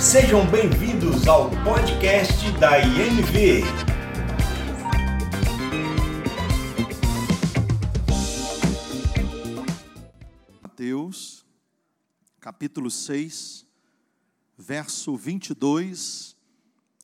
Sejam 0.00 0.50
bem-vindos 0.50 1.28
ao 1.28 1.50
podcast 1.62 2.50
da 2.52 2.78
INV. 2.80 3.60
Mateus, 10.62 11.44
capítulo 12.40 12.90
6, 12.90 13.66
verso 14.56 15.14
22 15.18 16.34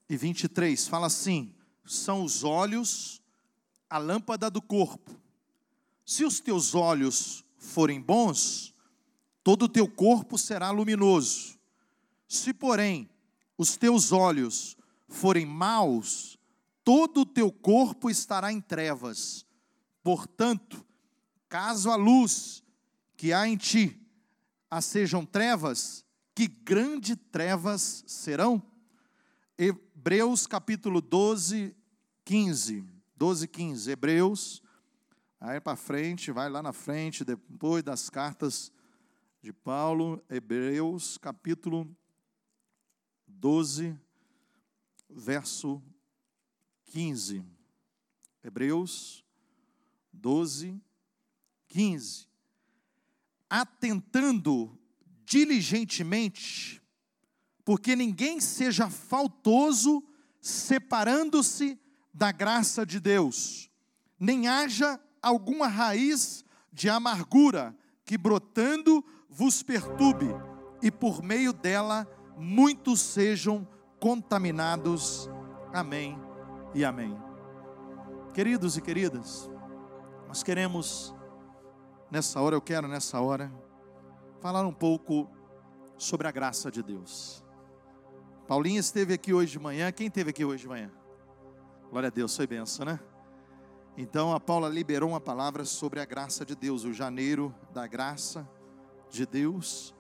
e 0.08 0.16
23. 0.16 0.88
Fala 0.88 1.08
assim: 1.08 1.54
são 1.84 2.24
os 2.24 2.44
olhos 2.44 3.20
a 3.90 3.98
lâmpada 3.98 4.50
do 4.50 4.62
corpo. 4.62 5.14
Se 6.02 6.24
os 6.24 6.40
teus 6.40 6.74
olhos 6.74 7.44
forem 7.58 8.00
bons, 8.00 8.72
todo 9.44 9.66
o 9.66 9.68
teu 9.68 9.86
corpo 9.86 10.38
será 10.38 10.70
luminoso. 10.70 11.55
Se, 12.28 12.52
porém, 12.52 13.08
os 13.56 13.76
teus 13.76 14.12
olhos 14.12 14.76
forem 15.08 15.46
maus, 15.46 16.38
todo 16.84 17.22
o 17.22 17.26
teu 17.26 17.50
corpo 17.50 18.10
estará 18.10 18.52
em 18.52 18.60
trevas. 18.60 19.46
Portanto, 20.02 20.84
caso 21.48 21.90
a 21.90 21.96
luz 21.96 22.62
que 23.16 23.32
há 23.32 23.46
em 23.48 23.56
ti 23.56 24.00
a 24.70 24.80
sejam 24.80 25.24
trevas, 25.24 26.04
que 26.34 26.46
grande 26.46 27.16
trevas 27.16 28.04
serão? 28.06 28.62
Hebreus 29.56 30.46
capítulo 30.46 31.00
12, 31.00 31.74
15. 32.24 32.84
12, 33.16 33.48
15. 33.48 33.90
Hebreus, 33.90 34.62
aí 35.40 35.60
para 35.60 35.76
frente, 35.76 36.30
vai 36.30 36.50
lá 36.50 36.62
na 36.62 36.72
frente, 36.72 37.24
depois 37.24 37.82
das 37.82 38.10
cartas 38.10 38.70
de 39.40 39.52
Paulo, 39.52 40.22
Hebreus 40.28 41.16
capítulo 41.16 41.84
12, 41.84 42.05
verso 45.08 45.82
15. 46.86 47.44
Hebreus 48.42 49.24
12, 50.12 50.80
15. 51.68 52.26
Atentando 53.48 54.78
diligentemente, 55.24 56.82
porque 57.64 57.96
ninguém 57.96 58.40
seja 58.40 58.88
faltoso, 58.88 60.02
separando-se 60.40 61.78
da 62.14 62.30
graça 62.30 62.86
de 62.86 63.00
Deus, 63.00 63.70
nem 64.18 64.48
haja 64.48 65.00
alguma 65.20 65.66
raiz 65.66 66.44
de 66.72 66.88
amargura 66.88 67.76
que 68.04 68.16
brotando 68.16 69.04
vos 69.28 69.62
perturbe, 69.62 70.26
e 70.80 70.90
por 70.90 71.22
meio 71.22 71.52
dela 71.52 72.06
muitos 72.36 73.00
sejam 73.00 73.66
contaminados. 73.98 75.30
Amém 75.72 76.18
e 76.74 76.84
amém. 76.84 77.16
Queridos 78.34 78.76
e 78.76 78.82
queridas, 78.82 79.50
nós 80.28 80.42
queremos, 80.42 81.14
nessa 82.10 82.40
hora, 82.40 82.54
eu 82.54 82.60
quero 82.60 82.86
nessa 82.86 83.20
hora, 83.20 83.50
falar 84.40 84.66
um 84.66 84.72
pouco 84.72 85.28
sobre 85.96 86.28
a 86.28 86.30
graça 86.30 86.70
de 86.70 86.82
Deus. 86.82 87.42
Paulinha 88.46 88.78
esteve 88.78 89.14
aqui 89.14 89.32
hoje 89.32 89.52
de 89.52 89.58
manhã. 89.58 89.90
Quem 89.90 90.06
esteve 90.06 90.30
aqui 90.30 90.44
hoje 90.44 90.62
de 90.62 90.68
manhã? 90.68 90.90
Glória 91.90 92.08
a 92.08 92.10
Deus, 92.10 92.36
foi 92.36 92.46
benção, 92.46 92.84
né? 92.84 93.00
Então 93.96 94.34
a 94.34 94.38
Paula 94.38 94.68
liberou 94.68 95.10
uma 95.10 95.20
palavra 95.20 95.64
sobre 95.64 96.00
a 96.00 96.04
graça 96.04 96.44
de 96.44 96.54
Deus, 96.54 96.84
o 96.84 96.92
janeiro 96.92 97.54
da 97.72 97.86
graça 97.86 98.48
de 99.08 99.24
Deus. 99.24 99.94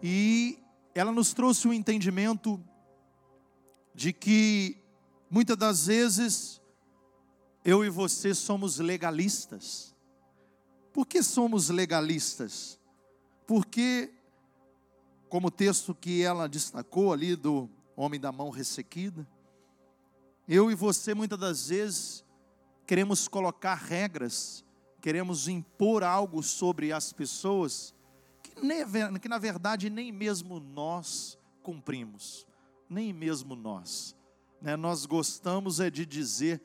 E 0.00 0.62
ela 0.94 1.12
nos 1.12 1.32
trouxe 1.32 1.68
um 1.68 1.72
entendimento 1.72 2.62
de 3.94 4.12
que 4.12 4.76
muitas 5.30 5.56
das 5.56 5.86
vezes 5.86 6.60
eu 7.64 7.84
e 7.84 7.90
você 7.90 8.34
somos 8.34 8.78
legalistas. 8.78 9.94
Por 10.92 11.06
que 11.06 11.22
somos 11.22 11.68
legalistas? 11.68 12.78
Porque, 13.46 14.12
como 15.28 15.48
o 15.48 15.50
texto 15.50 15.94
que 15.94 16.22
ela 16.22 16.48
destacou 16.48 17.12
ali 17.12 17.36
do 17.36 17.68
homem 17.96 18.18
da 18.18 18.32
mão 18.32 18.50
ressequida, 18.50 19.26
eu 20.48 20.70
e 20.70 20.74
você 20.74 21.14
muitas 21.14 21.38
das 21.38 21.68
vezes 21.68 22.24
queremos 22.86 23.28
colocar 23.28 23.74
regras, 23.74 24.64
queremos 25.00 25.46
impor 25.46 26.02
algo 26.02 26.42
sobre 26.42 26.90
as 26.92 27.12
pessoas 27.12 27.94
que, 29.20 29.28
na 29.28 29.38
verdade 29.38 29.90
nem 29.90 30.12
mesmo 30.12 30.60
nós 30.60 31.38
cumprimos, 31.62 32.46
nem 32.88 33.12
mesmo 33.12 33.54
nós. 33.54 34.16
Né? 34.60 34.76
Nós 34.76 35.06
gostamos 35.06 35.80
é 35.80 35.90
de 35.90 36.04
dizer 36.04 36.60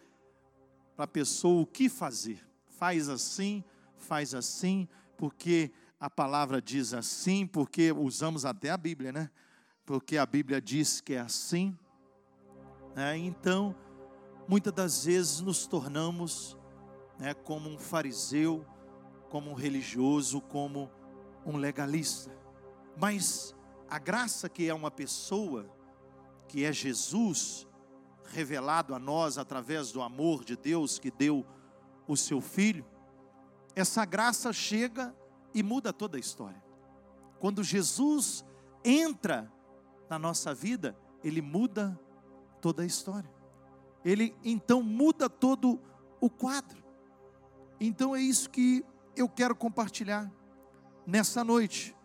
para 0.95 1.05
a 1.05 1.07
pessoa 1.07 1.61
o 1.61 1.65
que 1.65 1.89
fazer. 1.89 2.45
Faz 2.65 3.09
assim, 3.09 3.63
faz 3.97 4.33
assim, 4.33 4.87
porque 5.17 5.71
a 5.99 6.09
palavra 6.09 6.61
diz 6.61 6.93
assim, 6.93 7.47
porque 7.47 7.91
usamos 7.91 8.45
até 8.45 8.69
a 8.69 8.77
Bíblia, 8.77 9.11
né? 9.11 9.29
Porque 9.85 10.17
a 10.17 10.25
Bíblia 10.25 10.61
diz 10.61 11.01
que 11.01 11.13
é 11.13 11.19
assim. 11.19 11.77
É, 12.95 13.17
então, 13.17 13.75
muitas 14.47 14.73
das 14.73 15.05
vezes 15.05 15.39
nos 15.39 15.65
tornamos 15.65 16.57
né, 17.17 17.33
como 17.33 17.69
um 17.69 17.77
fariseu, 17.77 18.65
como 19.29 19.51
um 19.51 19.53
religioso, 19.53 20.41
como 20.41 20.89
um 21.45 21.57
legalista. 21.57 22.31
Mas 22.97 23.55
a 23.89 23.99
graça 23.99 24.49
que 24.49 24.67
é 24.67 24.73
uma 24.73 24.91
pessoa, 24.91 25.69
que 26.47 26.63
é 26.63 26.71
Jesus, 26.71 27.67
revelado 28.25 28.95
a 28.95 28.99
nós 28.99 29.37
através 29.37 29.91
do 29.91 30.01
amor 30.01 30.43
de 30.43 30.55
Deus 30.55 30.97
que 30.97 31.11
deu 31.11 31.45
o 32.07 32.15
seu 32.15 32.41
Filho, 32.41 32.85
essa 33.75 34.05
graça 34.05 34.53
chega 34.53 35.15
e 35.53 35.63
muda 35.63 35.91
toda 35.91 36.17
a 36.17 36.19
história. 36.19 36.63
Quando 37.39 37.63
Jesus 37.63 38.45
entra 38.83 39.51
na 40.09 40.17
nossa 40.17 40.53
vida, 40.53 40.97
ele 41.23 41.41
muda 41.41 41.99
toda 42.61 42.83
a 42.83 42.85
história. 42.85 43.29
Ele 44.03 44.35
então 44.43 44.81
muda 44.81 45.29
todo 45.29 45.79
o 46.19 46.29
quadro. 46.29 46.83
Então 47.79 48.15
é 48.15 48.21
isso 48.21 48.49
que 48.49 48.85
eu 49.15 49.27
quero 49.27 49.55
compartilhar 49.55 50.31
nessa 51.06 51.44
noite. 51.44 51.96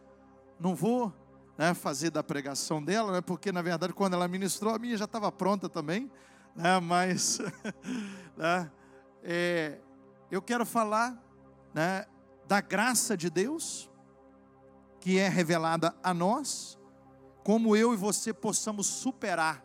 Não 0.58 0.74
vou 0.74 1.12
né, 1.56 1.74
fazer 1.74 2.10
da 2.10 2.22
pregação 2.22 2.82
dela, 2.82 3.12
né, 3.12 3.20
porque 3.20 3.50
na 3.50 3.62
verdade 3.62 3.92
quando 3.92 4.14
ela 4.14 4.28
ministrou 4.28 4.74
a 4.74 4.78
minha 4.78 4.96
já 4.96 5.06
estava 5.06 5.30
pronta 5.32 5.68
também, 5.68 6.10
né, 6.54 6.78
mas 6.80 7.40
né, 8.36 8.70
é, 9.22 9.80
eu 10.30 10.40
quero 10.40 10.64
falar 10.64 11.20
né, 11.74 12.06
da 12.46 12.60
graça 12.60 13.16
de 13.16 13.28
Deus 13.28 13.90
que 15.00 15.18
é 15.18 15.28
revelada 15.28 15.94
a 16.02 16.12
nós, 16.12 16.78
como 17.44 17.76
eu 17.76 17.94
e 17.94 17.96
você 17.96 18.32
possamos 18.32 18.86
superar 18.86 19.64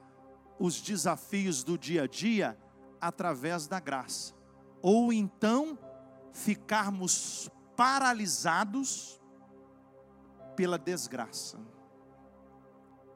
os 0.60 0.80
desafios 0.80 1.64
do 1.64 1.78
dia 1.78 2.04
a 2.04 2.08
dia 2.08 2.58
através 3.02 3.68
da 3.68 3.80
graça, 3.80 4.34
ou 4.82 5.12
então 5.12 5.78
ficarmos 6.32 7.50
paralisados 7.76 9.20
pela 10.56 10.78
desgraça. 10.78 11.60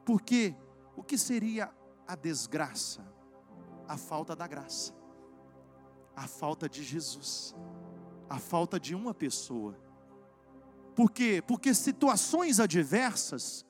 Porque 0.06 0.56
o 0.96 1.04
que 1.04 1.18
seria 1.18 1.74
a 2.08 2.16
desgraça? 2.16 3.06
A 3.88 3.98
falta 3.98 4.36
da 4.36 4.46
graça, 4.46 4.94
a 6.14 6.28
falta 6.28 6.68
de 6.68 6.84
Jesus, 6.84 7.56
a 8.30 8.38
falta 8.38 8.80
de 8.80 8.94
uma 8.94 9.14
pessoa. 9.14 9.78
Por 10.94 11.10
quê? 11.12 11.42
Porque 11.48 11.74
situações 11.74 12.60
adversas 12.60 13.66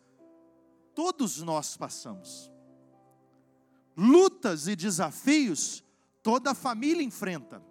todos 0.96 1.42
nós 1.42 1.78
passamos. 1.78 2.52
Lutas 3.96 4.68
e 4.68 4.75
desafios 4.75 5.84
toda 6.24 6.52
a 6.52 6.56
família 6.56 7.04
enfrenta. 7.04 7.64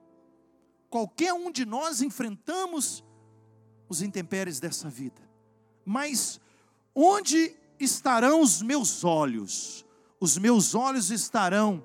Qualquer 0.89 1.33
um 1.33 1.51
de 1.51 1.67
nós 1.67 2.01
enfrentamos 2.01 3.05
os 3.89 4.03
intempéries 4.03 4.61
dessa 4.61 4.89
vida. 4.89 5.26
Mas 5.87 6.41
onde 6.93 7.55
estarão 7.79 8.41
os 8.43 8.61
meus 8.61 9.05
olhos? 9.05 9.87
Os 10.21 10.37
meus 10.37 10.75
olhos 10.75 11.13
estarão 11.13 11.85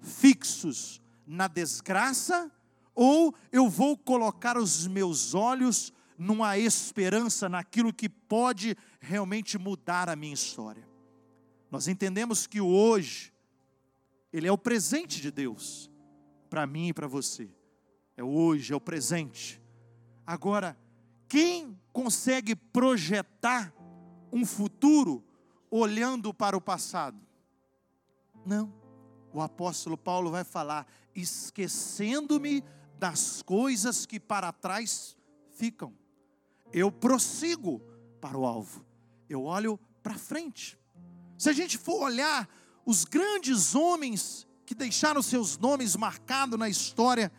fixos 0.00 1.02
na 1.26 1.46
desgraça 1.46 2.50
ou 2.94 3.34
eu 3.52 3.68
vou 3.68 3.98
colocar 3.98 4.56
os 4.56 4.86
meus 4.86 5.34
olhos 5.34 5.92
numa 6.16 6.56
esperança 6.56 7.46
naquilo 7.46 7.92
que 7.92 8.08
pode 8.08 8.74
realmente 8.98 9.58
mudar 9.58 10.08
a 10.08 10.16
minha 10.16 10.32
história? 10.32 10.88
Nós 11.70 11.88
entendemos 11.88 12.46
que 12.46 12.58
o 12.58 12.66
hoje 12.66 13.30
ele 14.32 14.46
é 14.48 14.52
o 14.52 14.56
presente 14.56 15.20
de 15.20 15.30
Deus 15.30 15.90
para 16.48 16.66
mim 16.66 16.88
e 16.88 16.94
para 16.94 17.06
você. 17.06 17.50
É 18.16 18.24
o 18.24 18.28
hoje, 18.28 18.72
é 18.72 18.76
o 18.76 18.80
presente. 18.80 19.60
Agora, 20.26 20.76
quem 21.28 21.78
consegue 21.92 22.54
projetar 22.54 23.72
um 24.32 24.44
futuro 24.44 25.24
olhando 25.70 26.32
para 26.32 26.56
o 26.56 26.60
passado. 26.60 27.18
Não. 28.44 28.72
O 29.32 29.40
apóstolo 29.40 29.96
Paulo 29.96 30.30
vai 30.30 30.44
falar: 30.44 30.86
esquecendo-me 31.14 32.62
das 32.98 33.42
coisas 33.42 34.06
que 34.06 34.18
para 34.18 34.52
trás 34.52 35.16
ficam. 35.50 35.92
Eu 36.72 36.90
prossigo 36.90 37.80
para 38.20 38.36
o 38.36 38.46
alvo. 38.46 38.84
Eu 39.28 39.44
olho 39.44 39.78
para 40.02 40.16
frente. 40.16 40.78
Se 41.36 41.50
a 41.50 41.52
gente 41.52 41.76
for 41.76 42.02
olhar 42.02 42.48
os 42.84 43.04
grandes 43.04 43.74
homens 43.74 44.46
que 44.64 44.74
deixaram 44.74 45.20
seus 45.22 45.58
nomes 45.58 45.96
marcados 45.96 46.58
na 46.58 46.68
história 46.68 47.32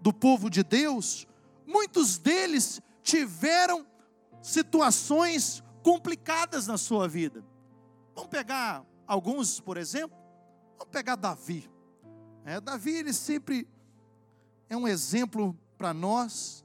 do 0.00 0.12
povo 0.12 0.48
de 0.48 0.62
Deus, 0.62 1.26
muitos 1.66 2.18
deles 2.18 2.80
tiveram 3.02 3.86
situações 4.42 5.62
complicadas 5.82 6.66
na 6.66 6.78
sua 6.78 7.08
vida. 7.08 7.44
Vamos 8.14 8.30
pegar 8.30 8.84
alguns, 9.06 9.60
por 9.60 9.76
exemplo? 9.76 10.16
Vamos 10.78 10.92
pegar 10.92 11.16
Davi. 11.16 11.70
É, 12.44 12.60
Davi, 12.60 12.90
ele 12.92 13.12
sempre 13.12 13.68
é 14.68 14.76
um 14.76 14.88
exemplo 14.88 15.58
para 15.76 15.92
nós, 15.92 16.64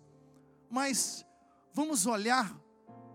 mas 0.69 1.25
vamos 1.73 2.05
olhar 2.05 2.55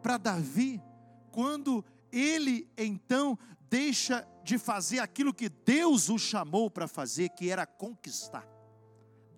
para 0.02 0.18
Davi 0.18 0.82
quando 1.30 1.84
ele 2.12 2.68
então 2.76 3.38
deixa 3.68 4.26
de 4.42 4.58
fazer 4.58 4.98
aquilo 4.98 5.32
que 5.32 5.48
Deus 5.48 6.08
o 6.08 6.18
chamou 6.18 6.70
para 6.70 6.88
fazer, 6.88 7.28
que 7.30 7.50
era 7.50 7.66
conquistar. 7.66 8.46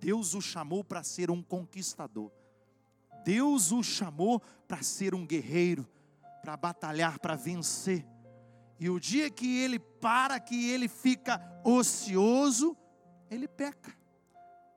Deus 0.00 0.35
o 0.35 0.40
chamou 0.40 0.82
para 0.82 1.02
ser 1.02 1.31
um 1.31 1.43
conquistador. 1.43 2.32
Deus 3.25 3.73
o 3.73 3.83
chamou 3.83 4.41
para 4.67 4.83
ser 4.83 5.15
um 5.15 5.27
guerreiro, 5.27 5.87
para 6.43 6.57
batalhar, 6.57 7.19
para 7.19 7.37
vencer. 7.37 8.07
E 8.79 8.91
o 8.91 8.99
dia 8.99 9.31
que 9.31 9.59
ele 9.61 9.79
para, 9.79 10.41
que 10.41 10.71
ele 10.71 10.89
fica 10.89 11.41
ocioso, 11.65 12.77
ele 13.31 13.47
peca. 13.47 13.97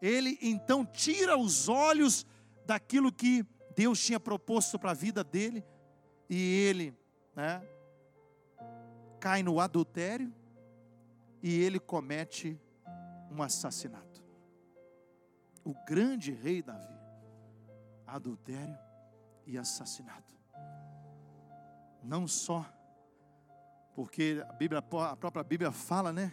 Ele 0.01 0.37
então 0.41 0.85
tira 0.85 1.37
os 1.37 1.67
olhos 1.67 2.25
daquilo 2.65 3.11
que 3.11 3.45
Deus 3.75 4.03
tinha 4.03 4.19
proposto 4.19 4.77
para 4.79 4.91
a 4.91 4.95
vida 4.95 5.23
dele, 5.23 5.63
e 6.29 6.37
ele, 6.67 6.97
né, 7.35 7.61
cai 9.19 9.43
no 9.43 9.59
adultério 9.59 10.33
e 11.41 11.59
ele 11.61 11.79
comete 11.79 12.59
um 13.31 13.41
assassinato. 13.41 14.23
O 15.63 15.73
grande 15.85 16.31
rei 16.31 16.61
Davi, 16.61 16.94
adultério 18.05 18.77
e 19.45 19.57
assassinato. 19.57 20.35
Não 22.03 22.27
só 22.27 22.65
porque 23.95 24.43
a 24.47 24.53
Bíblia, 24.53 24.79
a 24.79 25.15
própria 25.15 25.43
Bíblia 25.43 25.71
fala, 25.71 26.11
né? 26.11 26.31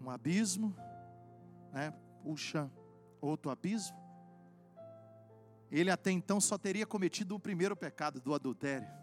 Um 0.00 0.10
abismo, 0.10 0.74
né? 1.72 1.92
Puxa 2.22 2.70
outro 3.20 3.50
abismo. 3.50 3.96
Ele 5.70 5.90
até 5.90 6.10
então 6.10 6.40
só 6.40 6.58
teria 6.58 6.86
cometido 6.86 7.34
o 7.34 7.40
primeiro 7.40 7.76
pecado 7.76 8.20
do 8.20 8.34
adultério 8.34 9.02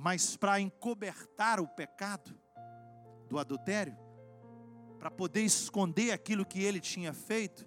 mas 0.00 0.36
para 0.36 0.60
encobertar 0.60 1.58
o 1.58 1.66
pecado 1.66 2.32
do 3.28 3.36
adultério, 3.36 3.98
para 4.96 5.10
poder 5.10 5.40
esconder 5.40 6.12
aquilo 6.12 6.46
que 6.46 6.62
ele 6.62 6.78
tinha 6.78 7.12
feito, 7.12 7.66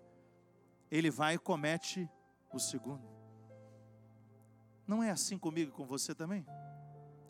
ele 0.89 1.11
vai 1.11 1.35
e 1.35 1.39
comete 1.39 2.09
o 2.57 2.59
segundo. 2.59 3.07
Não 4.87 5.03
é 5.03 5.11
assim 5.11 5.37
comigo 5.37 5.71
com 5.71 5.85
você 5.85 6.13
também? 6.13 6.45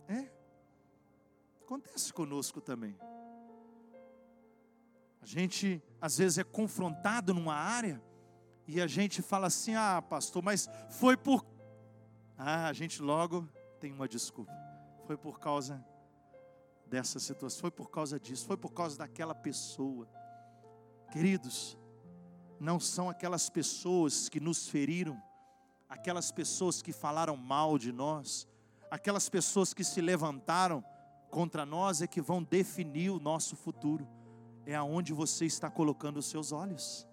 É? 0.07 0.31
Acontece 1.62 2.12
conosco 2.12 2.59
também. 2.59 2.97
A 5.21 5.25
gente 5.25 5.81
às 6.00 6.18
vezes 6.18 6.38
é 6.38 6.44
confrontado 6.44 7.33
numa 7.33 7.53
área 7.53 8.01
e 8.68 8.81
a 8.81 8.88
gente 8.88 9.21
fala 9.21 9.47
assim: 9.47 9.75
"Ah, 9.75 10.01
pastor, 10.01 10.44
mas 10.44 10.68
foi 10.89 11.15
por 11.15 11.45
Ah, 12.38 12.68
a 12.68 12.73
gente 12.73 13.01
logo 13.01 13.47
tem 13.79 13.91
uma 13.91 14.07
desculpa 14.07 14.51
foi 15.12 15.18
por 15.18 15.39
causa 15.39 15.83
dessa 16.85 17.19
situação, 17.19 17.59
foi 17.59 17.71
por 17.71 17.89
causa 17.89 18.18
disso, 18.18 18.45
foi 18.45 18.56
por 18.56 18.71
causa 18.71 18.97
daquela 18.97 19.35
pessoa. 19.35 20.07
Queridos, 21.12 21.77
não 22.61 22.79
são 22.79 23.09
aquelas 23.09 23.49
pessoas 23.49 24.29
que 24.29 24.39
nos 24.39 24.67
feriram, 24.67 25.21
aquelas 25.89 26.31
pessoas 26.31 26.81
que 26.81 26.93
falaram 26.93 27.35
mal 27.35 27.77
de 27.77 27.91
nós, 27.91 28.47
aquelas 28.89 29.27
pessoas 29.27 29.73
que 29.73 29.83
se 29.83 29.99
levantaram 29.99 30.83
contra 31.29 31.65
nós 31.65 32.01
é 32.01 32.07
que 32.07 32.21
vão 32.21 32.43
definir 32.43 33.09
o 33.09 33.19
nosso 33.19 33.55
futuro. 33.55 34.07
É 34.65 34.75
aonde 34.75 35.11
você 35.11 35.45
está 35.45 35.69
colocando 35.69 36.17
os 36.17 36.27
seus 36.27 36.51
olhos. 36.51 37.07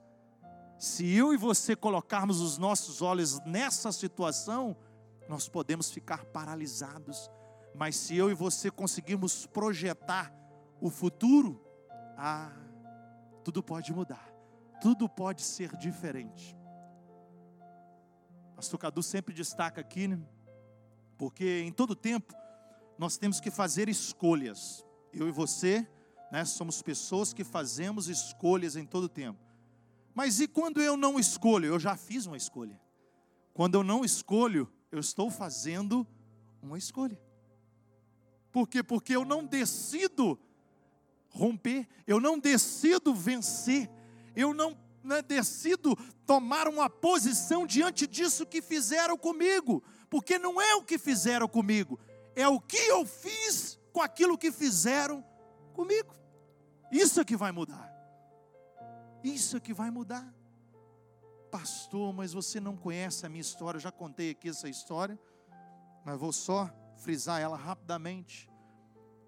Se 0.79 1.11
eu 1.11 1.33
e 1.33 1.37
você 1.37 1.75
colocarmos 1.75 2.41
os 2.41 2.59
nossos 2.59 3.03
olhos 3.03 3.41
nessa 3.47 3.91
situação, 3.91 4.77
nós 5.29 5.49
podemos 5.49 5.91
ficar 5.91 6.25
paralisados 6.27 7.31
mas 7.79 7.95
se 7.95 8.17
eu 8.17 8.29
e 8.29 8.35
você 8.35 8.73
conseguirmos 8.73 9.47
projetar 9.47 10.35
o 10.81 10.91
futuro, 10.91 11.65
ah, 12.17 12.51
tudo 13.45 13.63
pode 13.63 13.93
mudar, 13.93 14.28
tudo 14.81 15.09
pode 15.09 15.43
ser 15.43 15.77
diferente. 15.77 16.57
Pastor 18.55 18.79
Cadu 18.79 19.03
sempre 19.03 19.35
destaca 19.35 19.81
aqui, 19.81 20.09
né? 20.09 20.21
porque 21.17 21.61
em 21.61 21.73
todo 21.73 21.95
tempo 21.95 22.35
nós 22.99 23.17
temos 23.17 23.41
que 23.41 23.51
fazer 23.51 23.89
escolhas. 23.89 24.85
Eu 25.13 25.29
e 25.29 25.33
você, 25.33 25.87
né, 26.31 26.45
somos 26.45 26.83
pessoas 26.83 27.33
que 27.33 27.45
fazemos 27.45 28.09
escolhas 28.09 28.77
em 28.77 28.85
todo 28.85 29.09
tempo. 29.09 29.39
Mas 30.15 30.41
e 30.41 30.49
quando 30.49 30.81
eu 30.81 30.97
não 30.97 31.19
escolho? 31.19 31.67
Eu 31.67 31.79
já 31.79 31.97
fiz 31.97 32.27
uma 32.27 32.37
escolha. 32.37 32.81
Quando 33.55 33.77
eu 33.77 33.85
não 33.85 34.05
escolho, 34.05 34.69
eu 34.91 34.99
estou 34.99 35.31
fazendo 35.31 36.07
uma 36.63 36.79
escolha. 36.79 37.21
Por 38.51 38.69
quê? 38.69 38.83
Porque 38.83 39.15
eu 39.15 39.25
não 39.25 39.45
decido 39.45 40.39
romper, 41.29 41.87
eu 42.07 42.19
não 42.21 42.39
decido 42.39 43.15
vencer, 43.15 43.89
eu 44.35 44.53
não 44.55 44.77
né, 45.03 45.23
decido 45.23 45.97
tomar 46.27 46.69
uma 46.69 46.91
posição 46.91 47.67
diante 47.67 48.07
disso 48.07 48.47
que 48.47 48.61
fizeram 48.61 49.17
comigo, 49.17 49.83
porque 50.11 50.39
não 50.39 50.61
é 50.61 50.75
o 50.75 50.83
que 50.83 50.99
fizeram 50.99 51.49
comigo, 51.49 51.99
é 52.35 52.47
o 52.47 52.61
que 52.61 52.77
eu 52.77 53.05
fiz 53.07 53.79
com 53.93 54.03
aquilo 54.03 54.39
que 54.39 54.53
fizeram 54.53 55.25
comigo. 55.73 56.15
Isso 56.91 57.21
é 57.21 57.25
que 57.25 57.37
vai 57.37 57.53
mudar. 57.53 57.93
Isso 59.23 59.57
é 59.57 59.61
que 59.61 59.75
vai 59.75 59.91
mudar. 59.91 60.33
Pastor, 61.51 62.13
mas 62.13 62.33
você 62.33 62.61
não 62.61 62.77
conhece 62.77 63.25
a 63.25 63.29
minha 63.29 63.41
história, 63.41 63.79
eu 63.79 63.83
já 63.83 63.91
contei 63.91 64.31
aqui 64.31 64.51
essa 64.51 64.69
história, 64.69 65.19
mas 66.05 66.19
vou 66.19 66.33
só 66.33 66.71
frisar 66.99 67.41
ela 67.41 67.57
rapidamente. 67.57 68.51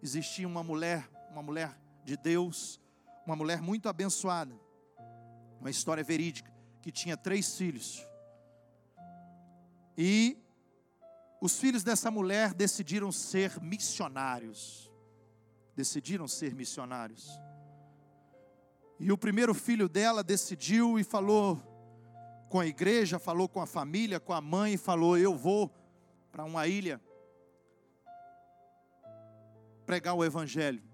Existia 0.02 0.46
uma 0.46 0.62
mulher, 0.62 1.08
uma 1.30 1.42
mulher 1.42 1.78
de 2.04 2.16
Deus, 2.16 2.80
uma 3.26 3.36
mulher 3.36 3.62
muito 3.62 3.88
abençoada, 3.88 4.54
uma 5.60 5.70
história 5.70 6.02
verídica, 6.02 6.50
que 6.80 6.90
tinha 6.90 7.16
três 7.16 7.56
filhos. 7.56 8.04
E 9.96 10.38
os 11.40 11.58
filhos 11.58 11.84
dessa 11.84 12.10
mulher 12.10 12.54
decidiram 12.54 13.12
ser 13.12 13.60
missionários. 13.60 14.90
Decidiram 15.76 16.26
ser 16.26 16.54
missionários. 16.54 17.28
E 18.98 19.12
o 19.12 19.18
primeiro 19.18 19.54
filho 19.54 19.88
dela 19.88 20.22
decidiu 20.22 20.98
e 20.98 21.04
falou 21.04 21.60
com 22.48 22.58
a 22.58 22.66
igreja, 22.66 23.18
falou 23.18 23.48
com 23.48 23.60
a 23.60 23.66
família, 23.66 24.18
com 24.18 24.32
a 24.32 24.40
mãe, 24.40 24.76
falou: 24.76 25.16
Eu 25.16 25.36
vou 25.36 25.70
para 26.32 26.44
uma 26.44 26.66
ilha 26.66 27.00
pregar 29.86 30.14
o 30.14 30.24
Evangelho. 30.24 30.89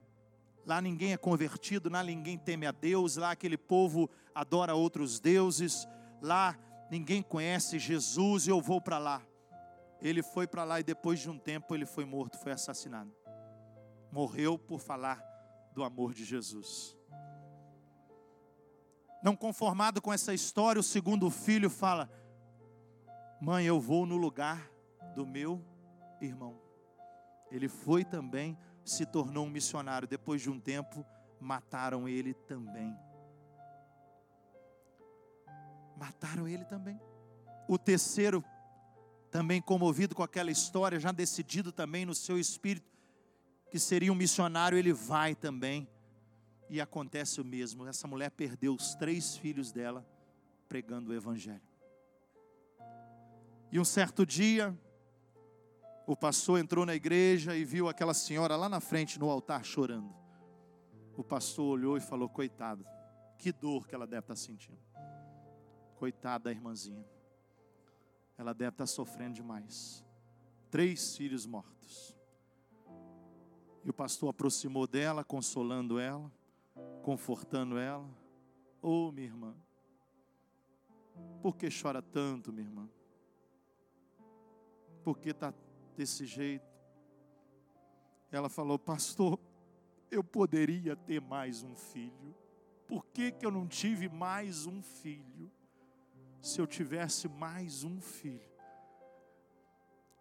Lá 0.66 0.80
ninguém 0.80 1.12
é 1.12 1.16
convertido, 1.16 1.88
lá 1.88 2.02
ninguém 2.02 2.36
teme 2.36 2.66
a 2.66 2.72
Deus, 2.72 3.16
lá 3.16 3.30
aquele 3.30 3.56
povo 3.56 4.10
adora 4.34 4.74
outros 4.74 5.20
deuses, 5.20 5.86
lá 6.20 6.58
ninguém 6.90 7.22
conhece 7.22 7.78
Jesus 7.78 8.48
e 8.48 8.50
eu 8.50 8.60
vou 8.60 8.80
para 8.80 8.98
lá. 8.98 9.22
Ele 10.02 10.24
foi 10.24 10.44
para 10.44 10.64
lá 10.64 10.80
e 10.80 10.82
depois 10.82 11.20
de 11.20 11.30
um 11.30 11.38
tempo 11.38 11.72
ele 11.72 11.86
foi 11.86 12.04
morto, 12.04 12.36
foi 12.36 12.50
assassinado. 12.50 13.14
Morreu 14.10 14.58
por 14.58 14.80
falar 14.80 15.22
do 15.72 15.84
amor 15.84 16.12
de 16.12 16.24
Jesus. 16.24 16.96
Não 19.22 19.36
conformado 19.36 20.02
com 20.02 20.12
essa 20.12 20.34
história, 20.34 20.80
o 20.80 20.82
segundo 20.82 21.30
filho 21.30 21.70
fala: 21.70 22.10
Mãe, 23.40 23.64
eu 23.64 23.80
vou 23.80 24.04
no 24.04 24.16
lugar 24.16 24.68
do 25.14 25.24
meu 25.24 25.64
irmão. 26.20 26.60
Ele 27.52 27.68
foi 27.68 28.04
também 28.04 28.58
se 28.90 29.04
tornou 29.04 29.46
um 29.46 29.50
missionário. 29.50 30.06
Depois 30.08 30.40
de 30.40 30.50
um 30.50 30.58
tempo, 30.60 31.04
mataram 31.40 32.08
ele 32.08 32.32
também. 32.32 32.96
Mataram 35.96 36.46
ele 36.46 36.64
também. 36.64 37.00
O 37.68 37.78
terceiro, 37.78 38.44
também 39.30 39.60
comovido 39.60 40.14
com 40.14 40.22
aquela 40.22 40.50
história, 40.50 41.00
já 41.00 41.10
decidido 41.10 41.72
também 41.72 42.04
no 42.06 42.14
seu 42.14 42.38
espírito, 42.38 42.90
que 43.70 43.78
seria 43.78 44.12
um 44.12 44.16
missionário, 44.16 44.78
ele 44.78 44.92
vai 44.92 45.34
também. 45.34 45.88
E 46.68 46.80
acontece 46.80 47.40
o 47.40 47.44
mesmo. 47.44 47.86
Essa 47.86 48.06
mulher 48.06 48.30
perdeu 48.30 48.74
os 48.74 48.94
três 48.94 49.36
filhos 49.36 49.72
dela 49.72 50.06
pregando 50.68 51.10
o 51.10 51.14
Evangelho. 51.14 51.62
E 53.70 53.80
um 53.80 53.84
certo 53.84 54.24
dia, 54.24 54.76
o 56.06 56.16
pastor 56.16 56.60
entrou 56.60 56.86
na 56.86 56.94
igreja 56.94 57.56
e 57.56 57.64
viu 57.64 57.88
aquela 57.88 58.14
senhora 58.14 58.56
lá 58.56 58.68
na 58.68 58.80
frente 58.80 59.18
no 59.18 59.28
altar 59.28 59.64
chorando. 59.64 60.14
O 61.16 61.24
pastor 61.24 61.66
olhou 61.66 61.96
e 61.96 62.00
falou: 62.00 62.28
Coitado, 62.28 62.86
que 63.36 63.50
dor 63.50 63.88
que 63.88 63.94
ela 63.94 64.06
deve 64.06 64.20
estar 64.20 64.36
sentindo. 64.36 64.78
Coitada 65.96 66.44
da 66.44 66.52
irmãzinha. 66.52 67.04
Ela 68.38 68.52
deve 68.52 68.74
estar 68.74 68.86
sofrendo 68.86 69.34
demais. 69.34 70.04
Três 70.70 71.16
filhos 71.16 71.44
mortos. 71.44 72.14
E 73.82 73.90
o 73.90 73.94
pastor 73.94 74.28
aproximou 74.28 74.86
dela, 74.86 75.24
consolando 75.24 75.98
ela, 75.98 76.30
confortando 77.02 77.78
ela. 77.78 78.08
Oh, 78.82 79.10
minha 79.10 79.26
irmã, 79.26 79.56
por 81.40 81.56
que 81.56 81.68
chora 81.70 82.02
tanto, 82.02 82.52
minha 82.52 82.66
irmã? 82.66 82.88
Por 85.02 85.18
que 85.18 85.30
está 85.30 85.52
desse 85.96 86.26
jeito? 86.26 86.66
Ela 88.30 88.48
falou, 88.48 88.78
pastor, 88.78 89.38
eu 90.10 90.22
poderia 90.22 90.94
ter 90.94 91.20
mais 91.20 91.62
um 91.62 91.74
filho. 91.74 92.34
Por 92.86 93.04
que, 93.06 93.32
que 93.32 93.44
eu 93.44 93.50
não 93.50 93.66
tive 93.66 94.08
mais 94.08 94.66
um 94.66 94.82
filho? 94.82 95.50
Se 96.40 96.60
eu 96.60 96.66
tivesse 96.66 97.28
mais 97.28 97.82
um 97.82 98.00
filho, 98.00 98.48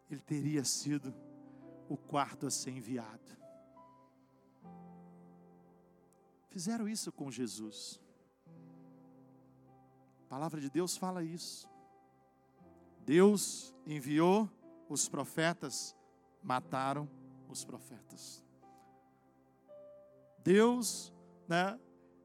ele 0.10 0.22
teria 0.22 0.64
sido 0.64 1.14
o 1.88 1.96
quarto 1.96 2.48
a 2.48 2.52
ser 2.52 2.72
enviado. 2.72 3.36
Fizeram 6.50 6.88
isso 6.88 7.12
com 7.12 7.30
Jesus. 7.30 8.02
A 10.24 10.28
palavra 10.28 10.60
de 10.60 10.70
Deus 10.70 10.98
fala 10.98 11.24
isso. 11.24 11.70
Deus 13.06 13.76
enviou 13.86 14.50
os 14.90 15.10
profetas, 15.10 15.96
mataram 16.42 17.10
os 17.50 17.64
profetas. 17.66 18.44
Deus 20.44 21.12
né, 21.48 21.80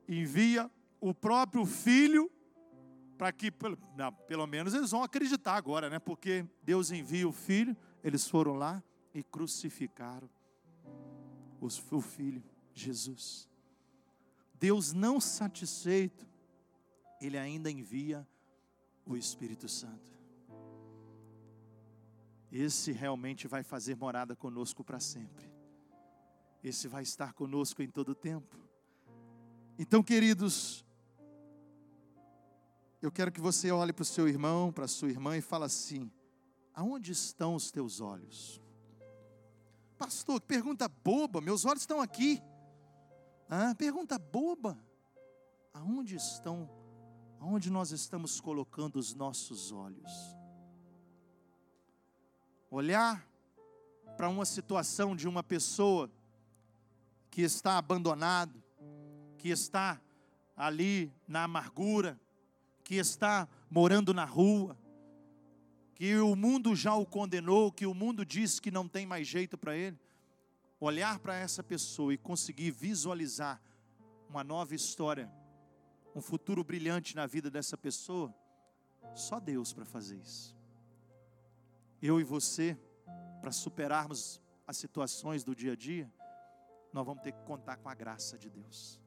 envia 0.08 0.70
o 1.00 1.14
próprio 1.14 1.64
filho 1.64 2.30
para 3.16 3.32
que, 3.32 3.50
pelo 3.50 4.46
menos 4.46 4.74
eles 4.74 4.90
vão 4.90 5.02
acreditar 5.02 5.54
agora, 5.54 5.90
né? 5.90 5.98
Porque 5.98 6.46
Deus 6.62 6.90
envia 6.90 7.28
o 7.28 7.32
filho, 7.32 7.76
eles 8.02 8.26
foram 8.26 8.54
lá 8.54 8.82
e 9.12 9.22
crucificaram 9.22 10.28
o 11.60 12.00
filho, 12.00 12.42
Jesus. 12.72 13.48
Deus 14.54 14.92
não 14.92 15.20
satisfeito, 15.20 16.26
Ele 17.20 17.36
ainda 17.36 17.70
envia 17.70 18.26
o 19.06 19.16
Espírito 19.16 19.68
Santo. 19.68 20.19
Esse 22.50 22.90
realmente 22.90 23.46
vai 23.46 23.62
fazer 23.62 23.96
morada 23.96 24.34
conosco 24.34 24.82
para 24.82 24.98
sempre. 24.98 25.48
Esse 26.62 26.88
vai 26.88 27.02
estar 27.02 27.32
conosco 27.32 27.82
em 27.82 27.88
todo 27.88 28.10
o 28.10 28.14
tempo. 28.14 28.56
Então, 29.78 30.02
queridos, 30.02 30.84
eu 33.00 33.10
quero 33.10 33.32
que 33.32 33.40
você 33.40 33.70
olhe 33.70 33.92
para 33.92 34.02
o 34.02 34.06
seu 34.06 34.28
irmão, 34.28 34.72
para 34.72 34.84
a 34.84 34.88
sua 34.88 35.08
irmã 35.08 35.36
e 35.36 35.40
fale 35.40 35.64
assim: 35.64 36.10
aonde 36.74 37.12
estão 37.12 37.54
os 37.54 37.70
teus 37.70 38.00
olhos? 38.00 38.60
Pastor, 39.96 40.40
que 40.40 40.46
pergunta 40.46 40.88
boba, 40.88 41.40
meus 41.40 41.64
olhos 41.64 41.82
estão 41.82 42.00
aqui. 42.00 42.42
Ah, 43.48 43.74
pergunta 43.74 44.18
boba. 44.18 44.78
Aonde 45.72 46.16
estão, 46.16 46.68
aonde 47.38 47.70
nós 47.70 47.90
estamos 47.90 48.40
colocando 48.40 48.96
os 48.96 49.14
nossos 49.14 49.70
olhos? 49.70 50.39
Olhar 52.70 53.26
para 54.16 54.28
uma 54.28 54.44
situação 54.44 55.16
de 55.16 55.26
uma 55.26 55.42
pessoa 55.42 56.10
que 57.30 57.42
está 57.42 57.78
abandonado, 57.78 58.62
que 59.38 59.48
está 59.48 60.00
ali 60.56 61.12
na 61.26 61.44
amargura, 61.44 62.20
que 62.84 62.96
está 62.96 63.48
morando 63.70 64.12
na 64.12 64.24
rua, 64.24 64.76
que 65.94 66.16
o 66.16 66.34
mundo 66.34 66.74
já 66.74 66.94
o 66.94 67.06
condenou, 67.06 67.72
que 67.72 67.86
o 67.86 67.94
mundo 67.94 68.24
diz 68.24 68.60
que 68.60 68.70
não 68.70 68.88
tem 68.88 69.06
mais 69.06 69.26
jeito 69.26 69.58
para 69.58 69.76
ele 69.76 69.98
olhar 70.80 71.18
para 71.18 71.36
essa 71.36 71.62
pessoa 71.62 72.14
e 72.14 72.18
conseguir 72.18 72.70
visualizar 72.70 73.60
uma 74.28 74.42
nova 74.42 74.74
história, 74.74 75.30
um 76.14 76.22
futuro 76.22 76.64
brilhante 76.64 77.14
na 77.14 77.26
vida 77.26 77.50
dessa 77.50 77.76
pessoa, 77.76 78.34
só 79.14 79.38
Deus 79.38 79.72
para 79.74 79.84
fazer 79.84 80.16
isso. 80.16 80.59
Eu 82.02 82.20
e 82.20 82.24
você, 82.24 82.78
para 83.40 83.52
superarmos 83.52 84.40
as 84.66 84.76
situações 84.76 85.44
do 85.44 85.54
dia 85.54 85.72
a 85.72 85.76
dia, 85.76 86.12
nós 86.92 87.04
vamos 87.04 87.22
ter 87.22 87.32
que 87.32 87.42
contar 87.44 87.76
com 87.76 87.88
a 87.88 87.94
graça 87.94 88.38
de 88.38 88.48
Deus. 88.48 89.00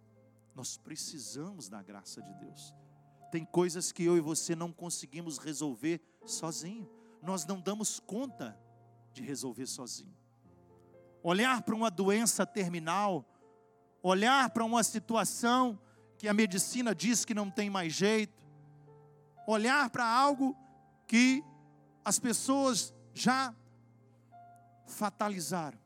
Nós 0.56 0.78
precisamos 0.78 1.70
da 1.70 1.82
graça 1.82 2.22
de 2.22 2.34
Deus. 2.36 2.74
Tem 3.32 3.44
coisas 3.44 3.92
que 3.92 4.04
eu 4.04 4.16
e 4.16 4.22
você 4.22 4.56
não 4.56 4.72
conseguimos 4.72 5.38
resolver 5.38 6.00
sozinho. 6.26 6.90
Nós 7.22 7.46
não 7.46 7.60
damos 7.60 8.00
conta 8.00 8.58
de 9.12 9.24
resolver 9.24 9.66
sozinho 9.66 10.16
olhar 11.24 11.62
para 11.62 11.74
uma 11.74 11.90
doença 11.90 12.46
terminal, 12.46 13.26
olhar 14.02 14.50
para 14.50 14.66
uma 14.66 14.84
situação 14.84 15.80
que 16.18 16.28
a 16.28 16.34
medicina 16.34 16.94
diz 16.94 17.24
que 17.24 17.34
não 17.34 17.50
tem 17.50 17.70
mais 17.70 17.94
jeito, 17.94 18.46
olhar 19.48 19.90
para 19.90 20.06
algo 20.06 20.56
que 21.08 21.42
as 22.04 22.20
pessoas 22.20 22.94
já 23.14 23.56
fatalizaram. 24.88 25.78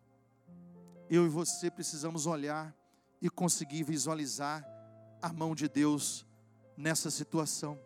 Eu 1.10 1.26
e 1.26 1.30
você 1.30 1.72
precisamos 1.72 2.26
olhar 2.26 2.76
e 3.22 3.30
conseguir 3.30 3.84
visualizar 3.84 4.66
a 5.22 5.32
mão 5.32 5.54
de 5.56 5.70
Deus 5.70 6.26
nessa 6.76 7.12
situação. 7.12 7.80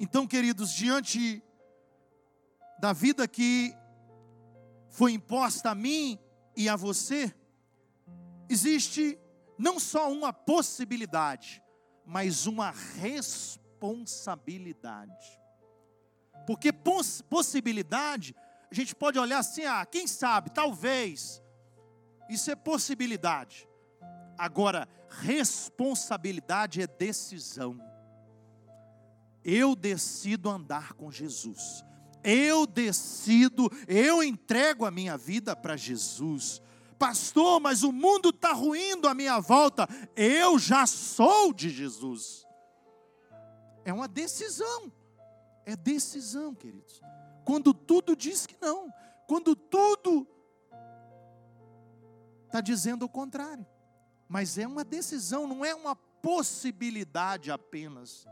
Então, 0.00 0.26
queridos, 0.26 0.72
diante 0.72 1.40
da 2.78 2.92
vida 2.92 3.28
que 3.28 3.72
foi 4.88 5.12
imposta 5.12 5.70
a 5.70 5.74
mim 5.74 6.18
e 6.56 6.68
a 6.68 6.76
você, 6.76 7.32
existe 8.48 9.16
não 9.56 9.78
só 9.78 10.12
uma 10.12 10.32
possibilidade, 10.32 11.62
mas 12.04 12.46
uma 12.46 12.70
responsabilidade. 12.70 15.40
Porque 16.46 16.72
poss 16.72 17.22
possibilidade, 17.22 18.34
a 18.70 18.74
gente 18.74 18.94
pode 18.94 19.18
olhar 19.18 19.38
assim, 19.38 19.64
ah, 19.64 19.84
quem 19.86 20.06
sabe, 20.06 20.50
talvez. 20.50 21.42
Isso 22.28 22.50
é 22.50 22.54
possibilidade. 22.54 23.68
Agora, 24.38 24.88
responsabilidade 25.08 26.80
é 26.80 26.86
decisão. 26.86 27.78
Eu 29.44 29.74
decido 29.74 30.48
andar 30.48 30.94
com 30.94 31.10
Jesus 31.10 31.84
eu 32.24 32.66
decido, 32.66 33.70
eu 33.88 34.22
entrego 34.22 34.84
a 34.84 34.90
minha 34.90 35.16
vida 35.16 35.56
para 35.56 35.76
Jesus. 35.76 36.62
Pastor, 36.98 37.60
mas 37.60 37.82
o 37.82 37.90
mundo 37.90 38.28
está 38.28 38.52
ruindo 38.52 39.08
à 39.08 39.14
minha 39.14 39.40
volta. 39.40 39.88
Eu 40.14 40.58
já 40.58 40.86
sou 40.86 41.52
de 41.52 41.68
Jesus. 41.68 42.46
É 43.84 43.92
uma 43.92 44.06
decisão. 44.06 44.92
É 45.64 45.76
decisão, 45.76 46.54
queridos. 46.54 47.00
Quando 47.44 47.72
tudo 47.72 48.16
diz 48.16 48.46
que 48.46 48.56
não, 48.60 48.92
quando 49.26 49.54
tudo 49.54 50.26
está 52.46 52.60
dizendo 52.60 53.04
o 53.04 53.08
contrário. 53.08 53.66
Mas 54.28 54.58
é 54.58 54.66
uma 54.66 54.84
decisão, 54.84 55.46
não 55.46 55.64
é 55.64 55.74
uma 55.74 55.96
possibilidade 55.96 57.50
apenas. 57.50 58.26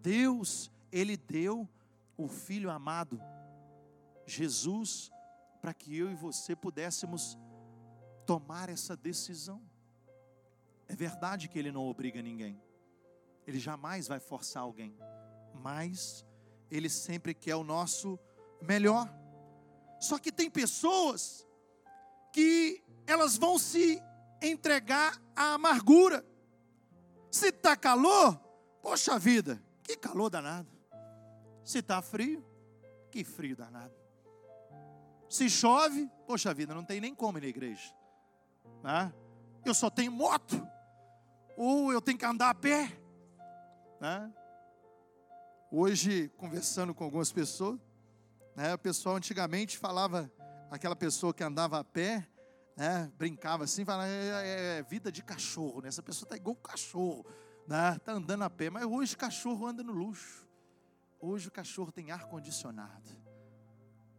Deus, 0.00 0.70
Ele 0.92 1.16
deu 1.16 1.68
o 2.16 2.28
Filho 2.28 2.70
amado, 2.70 3.20
Jesus, 4.26 5.10
para 5.60 5.74
que 5.74 5.96
eu 5.96 6.10
e 6.10 6.14
você 6.14 6.54
pudéssemos 6.54 7.36
tomar 8.24 8.68
essa 8.68 8.96
decisão. 8.96 9.60
É 10.86 10.94
verdade 10.94 11.48
que 11.48 11.58
Ele 11.58 11.72
não 11.72 11.88
obriga 11.88 12.22
ninguém, 12.22 12.60
Ele 13.46 13.58
jamais 13.58 14.06
vai 14.06 14.20
forçar 14.20 14.62
alguém, 14.62 14.96
mas 15.54 16.24
Ele 16.74 16.88
sempre 16.88 17.32
quer 17.32 17.54
o 17.54 17.62
nosso 17.62 18.18
melhor. 18.60 19.08
Só 20.00 20.18
que 20.18 20.32
tem 20.32 20.50
pessoas 20.50 21.46
que 22.32 22.82
elas 23.06 23.36
vão 23.36 23.58
se 23.58 24.02
entregar 24.42 25.16
à 25.36 25.54
amargura. 25.54 26.26
Se 27.30 27.50
está 27.50 27.76
calor, 27.76 28.36
poxa 28.82 29.16
vida, 29.20 29.62
que 29.84 29.96
calor 29.96 30.28
danado. 30.28 30.68
Se 31.62 31.78
está 31.78 32.02
frio, 32.02 32.44
que 33.08 33.22
frio 33.22 33.54
danado. 33.54 33.94
Se 35.28 35.48
chove, 35.48 36.10
poxa 36.26 36.52
vida, 36.52 36.74
não 36.74 36.84
tem 36.84 37.00
nem 37.00 37.14
como 37.14 37.38
ir 37.38 37.42
na 37.42 37.46
igreja. 37.46 37.94
Né? 38.82 39.14
Eu 39.64 39.74
só 39.74 39.88
tenho 39.88 40.10
moto. 40.10 40.60
Ou 41.56 41.92
eu 41.92 42.00
tenho 42.00 42.18
que 42.18 42.24
andar 42.24 42.50
a 42.50 42.54
pé. 42.54 42.90
Né? 44.00 44.32
Hoje, 45.76 46.28
conversando 46.36 46.94
com 46.94 47.02
algumas 47.02 47.32
pessoas, 47.32 47.80
né, 48.54 48.72
o 48.74 48.78
pessoal 48.78 49.16
antigamente 49.16 49.76
falava, 49.76 50.30
aquela 50.70 50.94
pessoa 50.94 51.34
que 51.34 51.42
andava 51.42 51.80
a 51.80 51.82
pé, 51.82 52.28
né, 52.76 53.10
brincava 53.18 53.64
assim, 53.64 53.84
falava, 53.84 54.08
é, 54.08 54.28
é, 54.28 54.78
é 54.78 54.82
vida 54.84 55.10
de 55.10 55.20
cachorro, 55.20 55.82
né? 55.82 55.88
essa 55.88 56.00
pessoa 56.00 56.26
está 56.26 56.36
igual 56.36 56.54
cachorro, 56.54 57.26
está 57.62 57.90
né, 57.90 57.98
tá 57.98 58.12
andando 58.12 58.44
a 58.44 58.50
pé, 58.50 58.70
mas 58.70 58.84
hoje 58.84 59.16
o 59.16 59.18
cachorro 59.18 59.66
anda 59.66 59.82
no 59.82 59.92
luxo, 59.92 60.46
hoje 61.18 61.48
o 61.48 61.50
cachorro 61.50 61.90
tem 61.90 62.12
ar-condicionado, 62.12 63.10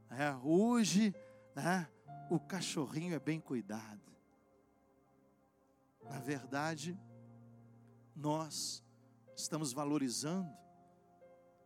é, 0.09 0.35
hoje 0.43 1.15
né, 1.55 1.87
o 2.29 2.37
cachorrinho 2.37 3.15
é 3.15 3.19
bem 3.19 3.39
cuidado. 3.39 4.11
Na 6.03 6.19
verdade, 6.19 6.99
nós 8.13 8.83
estamos 9.37 9.71
valorizando 9.71 10.64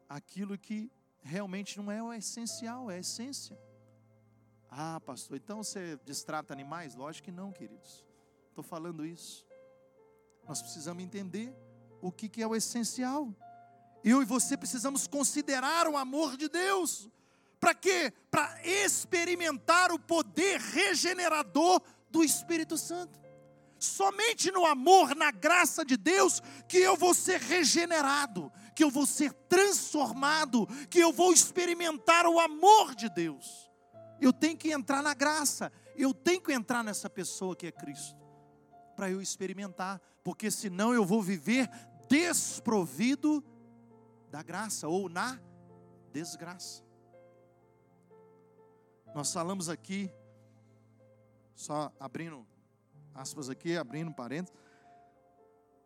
aquilo 0.10 0.58
que 0.58 0.92
realmente 1.22 1.78
não 1.78 1.92
é 1.92 2.02
o 2.02 2.12
essencial, 2.12 2.90
é 2.90 2.96
a 2.96 3.00
essência. 3.00 3.58
Ah, 4.70 5.00
pastor, 5.00 5.38
então 5.38 5.64
você 5.64 5.98
destrata 6.06 6.52
animais? 6.52 6.96
Lógico 6.96 7.26
que 7.26 7.32
não, 7.32 7.52
queridos. 7.52 8.06
Estou 8.50 8.64
falando 8.64 9.06
isso. 9.06 9.46
Nós 10.48 10.62
precisamos 10.62 11.04
entender 11.04 11.56
o 12.02 12.12
que, 12.12 12.28
que 12.28 12.42
é 12.42 12.48
o 12.48 12.56
essencial. 12.56 13.34
Eu 14.04 14.22
e 14.22 14.26
você 14.26 14.58
precisamos 14.58 15.08
considerar 15.08 15.88
o 15.88 15.98
amor 15.98 16.38
de 16.38 16.50
Deus. 16.50 17.10
Para 17.60 17.74
quê? 17.74 18.14
Para 18.32 18.60
experimentar 18.66 19.92
o 19.92 20.00
poder 20.00 20.60
regenerador 20.60 21.82
do 22.10 22.24
Espírito 22.24 22.78
Santo. 22.78 23.20
Somente 23.78 24.52
no 24.52 24.66
amor, 24.66 25.16
na 25.16 25.32
graça 25.32 25.86
de 25.86 25.98
Deus, 25.98 26.42
que 26.68 26.78
eu 26.78 26.96
vou 26.98 27.14
ser 27.14 27.40
regenerado, 27.40 28.52
que 28.80 28.84
eu 28.86 28.90
vou 28.90 29.06
ser 29.06 29.34
transformado, 29.50 30.66
que 30.90 31.00
eu 31.00 31.12
vou 31.12 31.34
experimentar 31.34 32.26
o 32.26 32.40
amor 32.40 32.96
de 32.96 33.10
Deus. 33.10 33.70
Eu 34.22 34.32
tenho 34.32 34.56
que 34.56 34.72
entrar 34.72 35.04
na 35.04 35.14
graça, 35.14 35.70
eu 35.98 36.14
tenho 36.14 36.40
que 36.40 36.54
entrar 36.54 36.82
nessa 36.82 37.10
pessoa 37.10 37.58
que 37.58 37.68
é 37.68 37.74
Cristo, 37.74 38.18
para 38.96 39.12
eu 39.12 39.22
experimentar, 39.22 40.00
porque 40.24 40.50
senão 40.50 40.94
eu 40.94 41.04
vou 41.04 41.22
viver 41.22 41.70
desprovido 42.08 43.44
da 44.32 44.42
graça 44.42 44.88
ou 44.88 45.10
na 45.10 45.38
desgraça. 46.14 46.82
Nós 49.14 49.34
falamos 49.34 49.68
aqui, 49.68 50.10
só 51.54 51.92
abrindo 52.00 52.48
aspas 53.14 53.50
aqui, 53.50 53.76
abrindo 53.76 54.14
parênteses. 54.14 54.58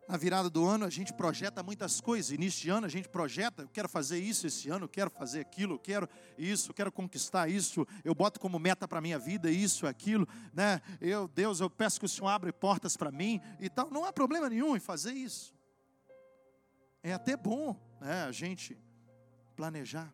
Na 0.06 0.18
virada 0.18 0.50
do 0.50 0.66
ano 0.66 0.84
a 0.84 0.90
gente 0.90 1.14
projeta 1.14 1.62
muitas 1.62 2.00
coisas. 2.00 2.30
Início 2.30 2.60
de 2.62 2.70
ano 2.70 2.86
a 2.86 2.90
gente 2.90 3.08
projeta, 3.08 3.62
eu 3.62 3.68
quero 3.68 3.88
fazer 3.88 4.18
isso 4.18 4.46
esse 4.46 4.68
ano, 4.68 4.84
eu 4.84 4.88
quero 4.88 5.10
fazer 5.10 5.40
aquilo, 5.40 5.74
eu 5.74 5.78
quero 5.78 6.08
isso, 6.36 6.70
eu 6.70 6.74
quero 6.74 6.92
conquistar 6.92 7.48
isso. 7.48 7.86
Eu 8.04 8.14
boto 8.14 8.38
como 8.38 8.58
meta 8.58 8.86
para 8.86 9.00
minha 9.00 9.18
vida 9.18 9.50
isso, 9.50 9.86
aquilo, 9.86 10.28
né? 10.52 10.82
Eu, 11.00 11.26
Deus, 11.28 11.60
eu 11.60 11.70
peço 11.70 11.98
que 11.98 12.06
o 12.06 12.08
Senhor 12.08 12.28
abra 12.28 12.52
portas 12.52 12.96
para 12.96 13.10
mim 13.10 13.40
e 13.58 13.70
tal. 13.70 13.90
Não 13.90 14.04
há 14.04 14.12
problema 14.12 14.48
nenhum 14.48 14.76
em 14.76 14.80
fazer 14.80 15.12
isso. 15.12 15.54
É 17.02 17.12
até 17.12 17.36
bom, 17.36 17.76
né, 18.00 18.24
a 18.24 18.32
gente 18.32 18.78
planejar. 19.56 20.12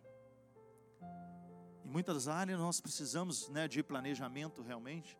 Em 1.84 1.88
muitas 1.88 2.28
áreas 2.28 2.58
nós 2.58 2.80
precisamos, 2.80 3.48
né, 3.48 3.66
de 3.66 3.82
planejamento 3.82 4.62
realmente. 4.62 5.18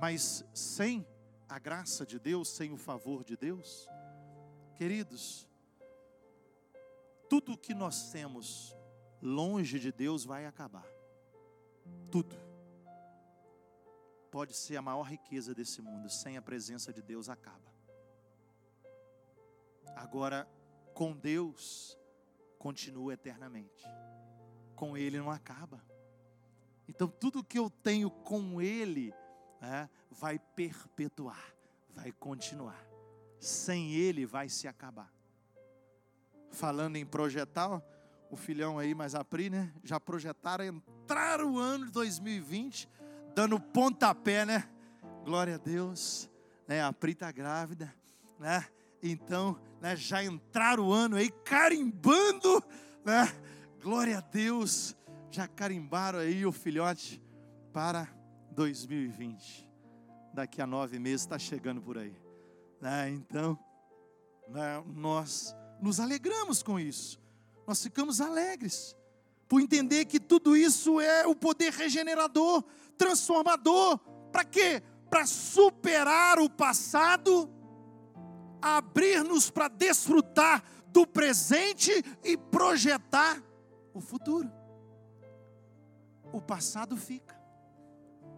Mas 0.00 0.44
sem 0.52 1.06
a 1.52 1.58
graça 1.58 2.06
de 2.06 2.18
Deus, 2.18 2.48
sem 2.48 2.72
o 2.72 2.78
favor 2.78 3.22
de 3.22 3.36
Deus, 3.36 3.86
queridos, 4.74 5.46
tudo 7.28 7.58
que 7.58 7.74
nós 7.74 8.10
temos 8.10 8.74
longe 9.20 9.78
de 9.78 9.92
Deus 9.92 10.24
vai 10.24 10.46
acabar. 10.46 10.86
Tudo. 12.10 12.34
Pode 14.30 14.56
ser 14.56 14.78
a 14.78 14.82
maior 14.82 15.02
riqueza 15.02 15.54
desse 15.54 15.82
mundo, 15.82 16.08
sem 16.08 16.38
a 16.38 16.42
presença 16.42 16.90
de 16.90 17.02
Deus 17.02 17.28
acaba. 17.28 17.70
Agora, 19.94 20.48
com 20.94 21.14
Deus, 21.14 21.98
continua 22.58 23.12
eternamente. 23.12 23.84
Com 24.74 24.96
Ele 24.96 25.18
não 25.18 25.30
acaba. 25.30 25.84
Então, 26.88 27.08
tudo 27.08 27.44
que 27.44 27.58
eu 27.58 27.68
tenho 27.68 28.10
com 28.10 28.58
Ele 28.58 29.12
é, 29.62 29.88
vai 30.10 30.38
perpetuar, 30.38 31.42
vai 31.94 32.12
continuar. 32.12 32.78
Sem 33.38 33.92
ele 33.92 34.26
vai 34.26 34.48
se 34.48 34.68
acabar. 34.68 35.10
Falando 36.50 36.96
em 36.96 37.06
projetar, 37.06 37.82
o 38.30 38.36
filhão 38.36 38.78
aí, 38.78 38.94
mais 38.94 39.14
a 39.14 39.24
Pri, 39.24 39.50
né? 39.50 39.72
Já 39.84 40.00
projetaram 40.00 40.64
entrar 40.64 41.40
o 41.42 41.58
ano 41.58 41.86
de 41.86 41.92
2020, 41.92 42.88
dando 43.34 43.60
pontapé, 43.60 44.44
né? 44.44 44.68
Glória 45.24 45.56
a 45.56 45.58
Deus. 45.58 46.30
Né? 46.66 46.82
A 46.82 46.92
Pri 46.92 47.12
está 47.12 47.30
grávida, 47.30 47.94
né? 48.38 48.66
Então, 49.02 49.60
né, 49.80 49.96
já 49.96 50.22
entrar 50.22 50.78
o 50.78 50.92
ano 50.92 51.16
aí 51.16 51.30
carimbando, 51.44 52.62
né? 53.04 53.28
Glória 53.82 54.18
a 54.18 54.20
Deus. 54.20 54.96
Já 55.30 55.48
carimbaram 55.48 56.20
aí 56.20 56.46
o 56.46 56.52
filhote 56.52 57.20
para 57.72 58.08
2020. 58.52 59.68
Daqui 60.32 60.62
a 60.62 60.66
nove 60.66 60.98
meses 60.98 61.22
está 61.22 61.38
chegando 61.38 61.80
por 61.80 61.98
aí. 61.98 62.14
Né? 62.80 63.10
Então, 63.10 63.58
né, 64.48 64.82
nós 64.94 65.54
nos 65.80 65.98
alegramos 65.98 66.62
com 66.62 66.78
isso. 66.78 67.20
Nós 67.66 67.82
ficamos 67.82 68.20
alegres 68.20 68.96
por 69.48 69.60
entender 69.60 70.04
que 70.06 70.18
tudo 70.18 70.56
isso 70.56 71.00
é 71.00 71.26
o 71.26 71.34
poder 71.34 71.72
regenerador, 71.72 72.64
transformador. 72.96 73.98
Para 74.30 74.44
quê? 74.44 74.82
Para 75.10 75.26
superar 75.26 76.38
o 76.38 76.48
passado, 76.48 77.50
abrir-nos 78.60 79.50
para 79.50 79.68
desfrutar 79.68 80.64
do 80.88 81.06
presente 81.06 81.90
e 82.24 82.36
projetar 82.36 83.42
o 83.92 84.00
futuro. 84.00 84.50
O 86.32 86.40
passado 86.40 86.96
fica 86.96 87.41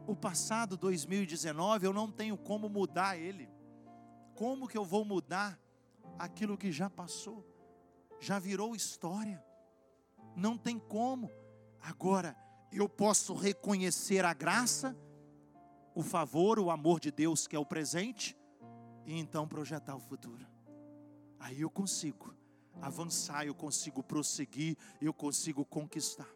o 0.06 0.14
passado 0.14 0.76
2019 0.76 1.86
eu 1.86 1.92
não 1.92 2.10
tenho 2.10 2.36
como 2.36 2.68
mudar 2.68 3.16
ele. 3.16 3.48
Como 4.34 4.68
que 4.68 4.76
eu 4.76 4.84
vou 4.84 5.04
mudar 5.04 5.58
aquilo 6.18 6.58
que 6.58 6.70
já 6.70 6.90
passou? 6.90 7.46
Já 8.20 8.38
virou 8.38 8.74
história. 8.74 9.42
Não 10.36 10.58
tem 10.58 10.78
como. 10.78 11.30
Agora, 11.80 12.36
eu 12.72 12.88
posso 12.88 13.34
reconhecer 13.34 14.24
a 14.24 14.34
graça, 14.34 14.96
o 15.94 16.02
favor, 16.02 16.58
o 16.58 16.70
amor 16.70 16.98
de 17.00 17.10
Deus 17.10 17.46
que 17.46 17.54
é 17.54 17.58
o 17.58 17.66
presente 17.66 18.36
e 19.06 19.18
então 19.18 19.46
projetar 19.46 19.94
o 19.94 20.00
futuro. 20.00 20.46
Aí 21.38 21.60
eu 21.60 21.70
consigo 21.70 22.34
avançar, 22.80 23.46
eu 23.46 23.54
consigo 23.54 24.02
prosseguir, 24.02 24.76
eu 25.00 25.14
consigo 25.14 25.64
conquistar. 25.64 26.28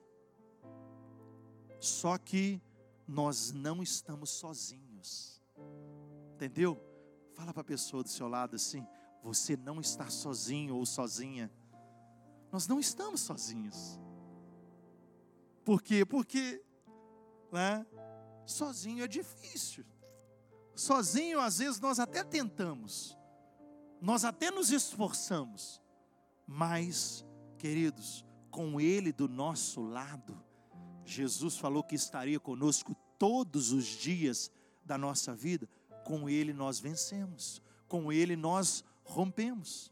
Só 1.81 2.17
que 2.19 2.61
nós 3.09 3.51
não 3.53 3.83
estamos 3.83 4.29
sozinhos. 4.29 5.43
Entendeu? 6.35 6.79
Fala 7.33 7.53
para 7.53 7.63
a 7.63 7.65
pessoa 7.65 8.03
do 8.03 8.09
seu 8.11 8.29
lado 8.29 8.55
assim: 8.55 8.87
você 9.23 9.57
não 9.57 9.81
está 9.81 10.11
sozinho 10.11 10.77
ou 10.77 10.85
sozinha. 10.85 11.51
Nós 12.53 12.69
não 12.69 12.79
estamos 12.79 13.23
sozinhos. 13.23 13.99
Por 15.65 15.83
quê? 15.83 16.05
Porque 16.05 16.63
né, 17.51 17.87
sozinho 18.47 19.03
é 19.03 19.09
difícil. 19.09 19.85
Sozinho, 20.75 21.41
às 21.41 21.59
vezes, 21.59 21.81
nós 21.81 21.99
até 21.99 22.23
tentamos, 22.23 23.19
nós 24.01 24.25
até 24.25 24.49
nos 24.49 24.71
esforçamos, 24.71 25.83
mas, 26.47 27.27
queridos, 27.59 28.25
com 28.49 28.81
Ele 28.81 29.13
do 29.13 29.29
nosso 29.29 29.81
lado, 29.81 30.41
Jesus 31.09 31.57
falou 31.57 31.83
que 31.83 31.95
estaria 31.95 32.39
conosco 32.39 32.95
todos 33.19 33.73
os 33.73 33.87
dias 33.87 34.51
da 34.85 34.99
nossa 34.99 35.35
vida. 35.35 35.67
Com 36.05 36.29
Ele 36.29 36.53
nós 36.53 36.79
vencemos, 36.79 37.63
com 37.89 38.13
Ele 38.13 38.37
nós 38.37 38.85
rompemos. 39.05 39.91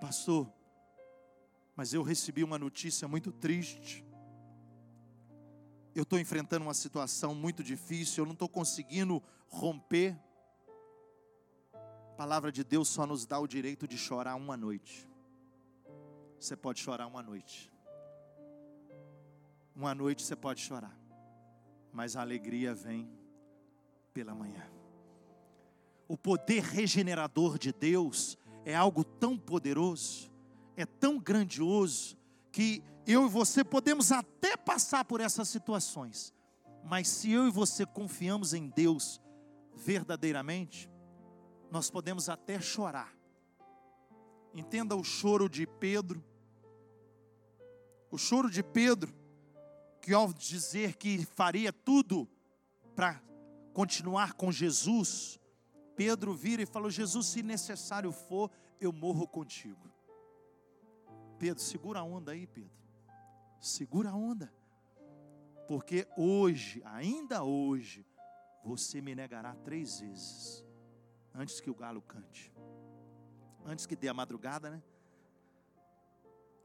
Pastor, 0.00 0.52
mas 1.76 1.94
eu 1.94 2.02
recebi 2.02 2.42
uma 2.42 2.58
notícia 2.58 3.06
muito 3.06 3.30
triste. 3.30 4.04
Eu 5.94 6.02
estou 6.02 6.18
enfrentando 6.18 6.64
uma 6.64 6.74
situação 6.74 7.34
muito 7.34 7.62
difícil, 7.62 8.22
eu 8.22 8.26
não 8.26 8.32
estou 8.32 8.48
conseguindo 8.48 9.22
romper. 9.46 10.18
A 11.72 12.14
palavra 12.16 12.50
de 12.50 12.64
Deus 12.64 12.88
só 12.88 13.06
nos 13.06 13.26
dá 13.26 13.38
o 13.38 13.46
direito 13.46 13.86
de 13.86 13.96
chorar 13.96 14.34
uma 14.34 14.56
noite. 14.56 15.08
Você 16.38 16.56
pode 16.56 16.80
chorar 16.80 17.06
uma 17.06 17.22
noite 17.22 17.77
Uma 19.78 19.94
noite 19.94 20.24
você 20.24 20.34
pode 20.34 20.60
chorar, 20.60 20.98
mas 21.92 22.16
a 22.16 22.20
alegria 22.20 22.74
vem 22.74 23.08
pela 24.12 24.34
manhã. 24.34 24.68
O 26.08 26.18
poder 26.18 26.64
regenerador 26.64 27.56
de 27.60 27.72
Deus 27.72 28.36
é 28.64 28.74
algo 28.74 29.04
tão 29.04 29.38
poderoso, 29.38 30.32
é 30.76 30.84
tão 30.84 31.16
grandioso, 31.16 32.18
que 32.50 32.82
eu 33.06 33.26
e 33.26 33.28
você 33.28 33.62
podemos 33.62 34.10
até 34.10 34.56
passar 34.56 35.04
por 35.04 35.20
essas 35.20 35.48
situações, 35.48 36.34
mas 36.82 37.06
se 37.06 37.30
eu 37.30 37.46
e 37.46 37.50
você 37.52 37.86
confiamos 37.86 38.52
em 38.52 38.68
Deus 38.70 39.20
verdadeiramente, 39.76 40.90
nós 41.70 41.88
podemos 41.88 42.28
até 42.28 42.60
chorar. 42.60 43.16
Entenda 44.52 44.96
o 44.96 45.04
choro 45.04 45.48
de 45.48 45.68
Pedro. 45.68 46.20
O 48.10 48.18
choro 48.18 48.50
de 48.50 48.60
Pedro, 48.60 49.14
que 50.08 50.14
ao 50.14 50.32
dizer 50.32 50.96
que 50.96 51.22
faria 51.26 51.70
tudo 51.70 52.26
para 52.96 53.22
continuar 53.74 54.32
com 54.32 54.50
Jesus, 54.50 55.38
Pedro 55.94 56.32
vira 56.32 56.62
e 56.62 56.66
falou: 56.66 56.88
Jesus, 56.88 57.26
se 57.26 57.42
necessário 57.42 58.10
for, 58.10 58.50
eu 58.80 58.90
morro 58.90 59.28
contigo. 59.28 59.92
Pedro, 61.38 61.62
segura 61.62 62.00
a 62.00 62.02
onda 62.02 62.32
aí, 62.32 62.46
Pedro. 62.46 62.72
Segura 63.60 64.08
a 64.08 64.16
onda. 64.16 64.50
Porque 65.66 66.08
hoje, 66.16 66.80
ainda 66.86 67.44
hoje, 67.44 68.06
você 68.64 69.02
me 69.02 69.14
negará 69.14 69.54
três 69.56 70.00
vezes 70.00 70.64
antes 71.34 71.60
que 71.60 71.68
o 71.68 71.74
galo 71.74 72.00
cante. 72.00 72.50
Antes 73.62 73.84
que 73.84 73.94
dê 73.94 74.08
a 74.08 74.14
madrugada, 74.14 74.70
né? 74.70 74.82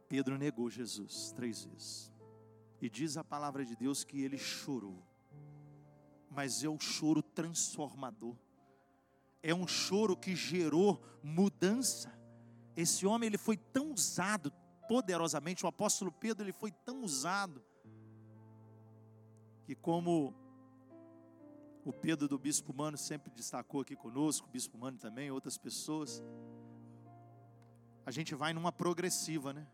Pedro 0.07 0.37
negou 0.37 0.69
Jesus 0.69 1.33
três 1.33 1.65
vezes. 1.65 2.12
E 2.83 2.89
diz 2.89 3.15
a 3.15 3.23
palavra 3.23 3.63
de 3.63 3.77
Deus 3.77 4.03
que 4.03 4.21
ele 4.21 4.37
chorou. 4.37 5.01
Mas 6.29 6.65
é 6.65 6.67
um 6.67 6.77
choro 6.77 7.23
transformador. 7.23 8.35
É 9.41 9.55
um 9.55 9.65
choro 9.65 10.17
que 10.17 10.35
gerou 10.35 11.01
mudança. 11.23 12.13
Esse 12.75 13.05
homem 13.05 13.27
ele 13.27 13.37
foi 13.37 13.55
tão 13.55 13.93
usado 13.93 14.51
poderosamente, 14.85 15.63
o 15.63 15.69
apóstolo 15.69 16.11
Pedro 16.11 16.43
ele 16.43 16.51
foi 16.51 16.73
tão 16.73 17.03
usado 17.03 17.63
que 19.63 19.73
como 19.73 20.35
o 21.85 21.93
Pedro 21.93 22.27
do 22.27 22.37
Bispo 22.37 22.73
Mano 22.73 22.97
sempre 22.97 23.31
destacou 23.31 23.79
aqui 23.79 23.95
conosco, 23.95 24.45
o 24.45 24.51
Bispo 24.51 24.77
Mano 24.77 24.97
também, 24.97 25.31
outras 25.31 25.57
pessoas. 25.57 26.21
A 28.05 28.11
gente 28.11 28.35
vai 28.35 28.51
numa 28.51 28.73
progressiva, 28.73 29.53
né? 29.53 29.65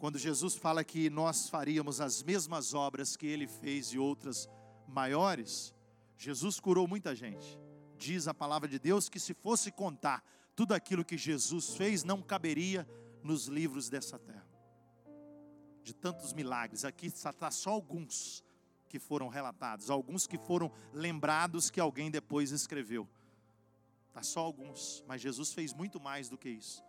Quando 0.00 0.18
Jesus 0.18 0.56
fala 0.56 0.82
que 0.82 1.10
nós 1.10 1.50
faríamos 1.50 2.00
as 2.00 2.22
mesmas 2.22 2.72
obras 2.72 3.18
que 3.18 3.26
ele 3.26 3.46
fez 3.46 3.88
e 3.88 3.98
outras 3.98 4.48
maiores, 4.88 5.74
Jesus 6.16 6.58
curou 6.58 6.88
muita 6.88 7.14
gente. 7.14 7.60
Diz 7.98 8.26
a 8.26 8.32
palavra 8.32 8.66
de 8.66 8.78
Deus 8.78 9.10
que 9.10 9.20
se 9.20 9.34
fosse 9.34 9.70
contar 9.70 10.24
tudo 10.56 10.72
aquilo 10.72 11.04
que 11.04 11.18
Jesus 11.18 11.76
fez, 11.76 12.02
não 12.02 12.22
caberia 12.22 12.88
nos 13.22 13.46
livros 13.46 13.90
dessa 13.90 14.18
terra. 14.18 14.48
De 15.82 15.92
tantos 15.92 16.32
milagres, 16.32 16.86
aqui 16.86 17.08
está 17.08 17.50
só 17.50 17.68
alguns 17.68 18.42
que 18.88 18.98
foram 18.98 19.28
relatados, 19.28 19.90
alguns 19.90 20.26
que 20.26 20.38
foram 20.38 20.72
lembrados 20.94 21.68
que 21.68 21.78
alguém 21.78 22.10
depois 22.10 22.52
escreveu. 22.52 23.06
Tá 24.14 24.22
só 24.22 24.40
alguns, 24.40 25.04
mas 25.06 25.20
Jesus 25.20 25.52
fez 25.52 25.74
muito 25.74 26.00
mais 26.00 26.30
do 26.30 26.38
que 26.38 26.48
isso. 26.48 26.82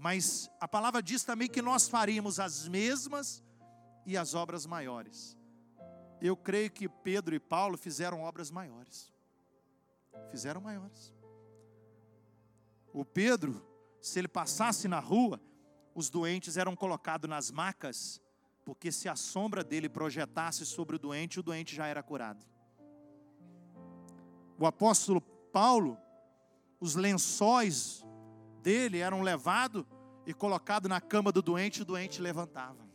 Mas 0.00 0.50
a 0.58 0.66
palavra 0.66 1.02
diz 1.02 1.24
também 1.24 1.46
que 1.46 1.60
nós 1.60 1.86
faríamos 1.86 2.40
as 2.40 2.66
mesmas 2.66 3.44
e 4.06 4.16
as 4.16 4.32
obras 4.34 4.64
maiores. 4.64 5.36
Eu 6.22 6.34
creio 6.34 6.70
que 6.70 6.88
Pedro 6.88 7.34
e 7.34 7.38
Paulo 7.38 7.76
fizeram 7.76 8.22
obras 8.22 8.50
maiores. 8.50 9.12
Fizeram 10.30 10.58
maiores. 10.62 11.12
O 12.94 13.04
Pedro, 13.04 13.62
se 14.00 14.18
ele 14.18 14.26
passasse 14.26 14.88
na 14.88 15.00
rua, 15.00 15.38
os 15.94 16.08
doentes 16.08 16.56
eram 16.56 16.74
colocados 16.74 17.28
nas 17.28 17.50
macas 17.50 18.22
porque 18.64 18.90
se 18.90 19.06
a 19.06 19.16
sombra 19.16 19.62
dele 19.62 19.88
projetasse 19.88 20.64
sobre 20.64 20.96
o 20.96 20.98
doente, 20.98 21.40
o 21.40 21.42
doente 21.42 21.76
já 21.76 21.86
era 21.86 22.02
curado. 22.02 22.46
O 24.58 24.64
apóstolo 24.64 25.20
Paulo, 25.20 25.98
os 26.78 26.94
lençóis 26.94 28.02
dele 28.60 28.98
eram 28.98 29.22
levados 29.22 29.84
e 30.26 30.34
colocados 30.34 30.88
na 30.88 31.00
cama 31.00 31.32
do 31.32 31.42
doente, 31.42 31.82
o 31.82 31.84
doente 31.84 32.20
levantava. 32.20 32.88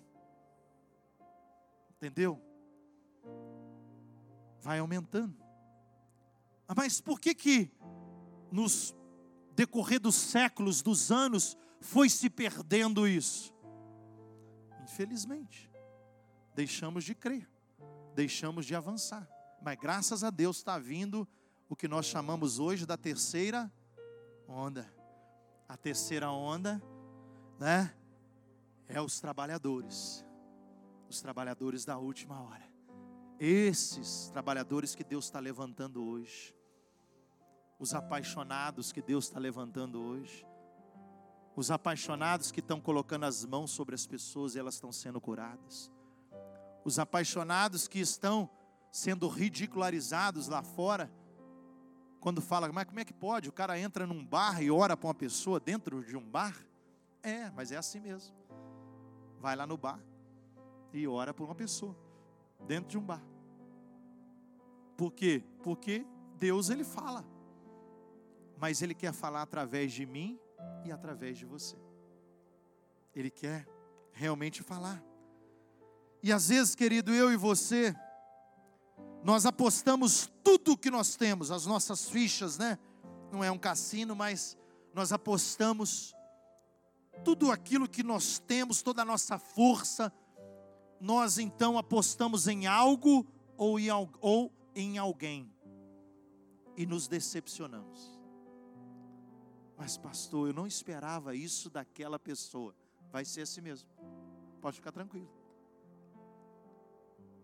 Entendeu? 1.98 2.42
Vai 4.62 4.80
aumentando. 4.80 5.36
Ah, 6.68 6.74
mas 6.76 7.02
por 7.02 7.20
que 7.20 7.34
que 7.34 7.72
nos 8.52 8.96
decorrer 9.56 10.00
dos 10.00 10.16
séculos, 10.16 10.82
dos 10.82 11.12
anos, 11.12 11.58
foi 11.80 12.10
se 12.10 12.30
perdendo 12.30 13.08
isso? 13.08 13.54
Infelizmente, 14.84 15.72
deixamos 16.54 17.04
de 17.04 17.16
crer, 17.16 17.50
deixamos 18.14 18.66
de 18.66 18.76
avançar. 18.76 19.28
Mas 19.62 19.78
graças 19.80 20.24
a 20.24 20.30
Deus 20.30 20.58
está 20.58 20.78
vindo 20.78 21.28
o 21.68 21.76
que 21.76 21.88
nós 21.88 22.06
chamamos 22.06 22.60
hoje 22.60 22.86
da 22.86 22.96
terceira 22.96 23.72
onda. 24.48 24.95
A 25.68 25.76
terceira 25.76 26.32
onda, 26.32 26.82
né? 27.60 27.94
É 28.88 29.02
os 29.02 29.20
trabalhadores, 29.20 30.26
os 31.10 31.22
trabalhadores 31.22 31.86
da 31.86 31.98
última 31.98 32.42
hora. 32.42 32.64
Esses 33.40 34.30
trabalhadores 34.30 34.96
que 34.96 35.04
Deus 35.04 35.26
está 35.26 35.40
levantando 35.40 36.04
hoje, 36.04 36.56
os 37.80 37.94
apaixonados 37.94 38.92
que 38.92 39.02
Deus 39.02 39.26
está 39.26 39.40
levantando 39.40 40.02
hoje, 40.02 40.46
os 41.56 41.72
apaixonados 41.72 42.52
que 42.52 42.60
estão 42.60 42.80
colocando 42.80 43.26
as 43.26 43.46
mãos 43.46 43.72
sobre 43.72 43.96
as 43.96 44.06
pessoas 44.06 44.56
e 44.56 44.60
elas 44.60 44.76
estão 44.76 44.92
sendo 44.92 45.20
curadas. 45.20 45.92
Os 46.84 47.00
apaixonados 47.00 47.88
que 47.88 48.00
estão 48.00 48.50
sendo 48.92 49.28
ridicularizados 49.28 50.48
lá 50.48 50.62
fora. 50.62 51.12
Quando 52.26 52.42
fala, 52.42 52.72
mas 52.72 52.86
como 52.86 53.00
é 53.00 53.06
que 53.06 53.14
pode? 53.14 53.50
O 53.50 53.52
cara 53.52 53.80
entra 53.80 54.08
num 54.08 54.26
bar 54.26 54.60
e 54.60 54.72
ora 54.72 54.98
para 54.98 55.06
uma 55.06 55.14
pessoa 55.14 55.60
dentro 55.60 56.04
de 56.04 56.18
um 56.18 56.28
bar? 56.28 56.58
É, 57.22 57.52
mas 57.52 57.72
é 57.72 57.78
assim 57.78 58.00
mesmo. 58.00 58.36
Vai 59.40 59.56
lá 59.56 59.68
no 59.68 59.78
bar 59.78 60.00
e 60.92 61.08
ora 61.08 61.36
por 61.36 61.44
uma 61.44 61.54
pessoa 61.54 61.96
dentro 62.66 62.90
de 62.90 62.98
um 62.98 63.02
bar. 63.04 63.22
Por 64.98 65.12
quê? 65.12 65.44
Porque 65.62 66.04
Deus 66.40 66.72
ele 66.72 66.84
fala. 66.84 67.24
Mas 68.58 68.82
ele 68.82 68.96
quer 68.96 69.14
falar 69.14 69.44
através 69.44 69.94
de 69.94 70.04
mim 70.04 70.40
e 70.84 70.92
através 70.92 71.38
de 71.38 71.46
você. 71.46 71.78
Ele 73.16 73.30
quer 73.30 73.68
realmente 74.12 74.64
falar. 74.64 75.00
E 76.24 76.34
às 76.34 76.50
vezes, 76.50 76.74
querido, 76.74 77.14
eu 77.14 77.32
e 77.32 77.38
você, 77.38 77.96
nós 79.26 79.48
apostamos 79.48 80.32
tudo 80.44 80.74
o 80.74 80.78
que 80.78 80.92
nós 80.92 81.16
temos, 81.16 81.50
as 81.50 81.66
nossas 81.66 82.08
fichas, 82.08 82.60
né? 82.60 82.78
Não 83.32 83.44
é 83.44 83.50
um 83.50 83.58
cassino, 83.58 84.16
mas 84.16 84.56
nós 84.94 85.12
apostamos 85.12 86.14
tudo 87.24 87.52
aquilo 87.52 87.90
que 87.90 88.04
nós 88.04 88.38
temos, 88.38 88.84
toda 88.84 89.02
a 89.02 89.06
nossa 89.06 89.40
força, 89.40 90.14
nós 91.02 91.40
então 91.40 91.76
apostamos 91.76 92.48
em 92.48 92.68
algo 92.68 93.26
ou 93.58 93.80
em, 93.80 93.88
ou 94.22 94.54
em 94.76 95.00
alguém 95.00 95.52
e 96.78 96.86
nos 96.86 97.08
decepcionamos. 97.08 98.22
Mas, 99.76 99.98
pastor, 99.98 100.50
eu 100.50 100.54
não 100.54 100.68
esperava 100.68 101.36
isso 101.36 101.68
daquela 101.72 102.20
pessoa. 102.20 102.76
Vai 103.12 103.26
ser 103.26 103.42
assim 103.42 103.62
mesmo. 103.62 103.90
Pode 104.62 104.76
ficar 104.76 104.92
tranquilo. 104.92 105.34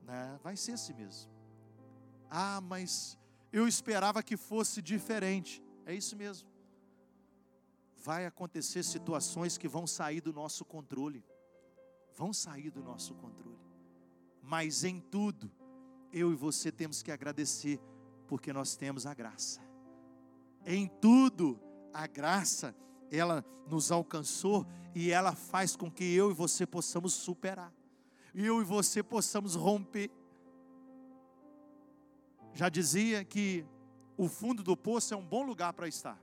Né? 0.04 0.40
Vai 0.44 0.56
ser 0.56 0.74
assim 0.74 0.94
mesmo. 0.94 1.41
Ah, 2.34 2.62
mas 2.62 3.20
eu 3.52 3.68
esperava 3.68 4.24
que 4.24 4.38
fosse 4.38 4.82
diferente. 4.82 5.62
É 5.86 5.94
isso 5.94 6.16
mesmo. 6.16 6.50
Vai 7.98 8.26
acontecer 8.26 8.84
situações 8.84 9.58
que 9.58 9.68
vão 9.68 9.86
sair 9.86 10.22
do 10.22 10.32
nosso 10.32 10.64
controle. 10.64 11.26
Vão 12.16 12.32
sair 12.32 12.72
do 12.72 12.82
nosso 12.82 13.14
controle. 13.16 13.60
Mas 14.42 14.86
em 14.86 15.02
tudo, 15.02 15.52
eu 16.14 16.32
e 16.32 16.36
você 16.36 16.72
temos 16.72 17.04
que 17.04 17.12
agradecer, 17.12 17.80
porque 18.28 18.54
nós 18.54 18.78
temos 18.78 19.06
a 19.06 19.14
graça. 19.14 19.62
Em 20.66 20.88
tudo, 20.88 21.60
a 21.94 22.08
graça, 22.08 22.74
ela 23.12 23.44
nos 23.68 23.92
alcançou 23.92 24.66
e 24.96 25.12
ela 25.12 25.36
faz 25.36 25.76
com 25.76 25.92
que 25.92 26.04
eu 26.04 26.32
e 26.32 26.34
você 26.34 26.66
possamos 26.66 27.14
superar. 27.14 27.74
Eu 28.34 28.62
e 28.62 28.64
você 28.64 29.04
possamos 29.04 29.56
romper. 29.56 30.10
Já 32.54 32.70
dizia 32.70 33.24
que 33.24 33.66
o 34.18 34.28
fundo 34.28 34.64
do 34.64 34.76
poço 34.76 35.14
é 35.14 35.18
um 35.18 35.26
bom 35.26 35.44
lugar 35.44 35.74
para 35.74 35.88
estar. 35.88 36.22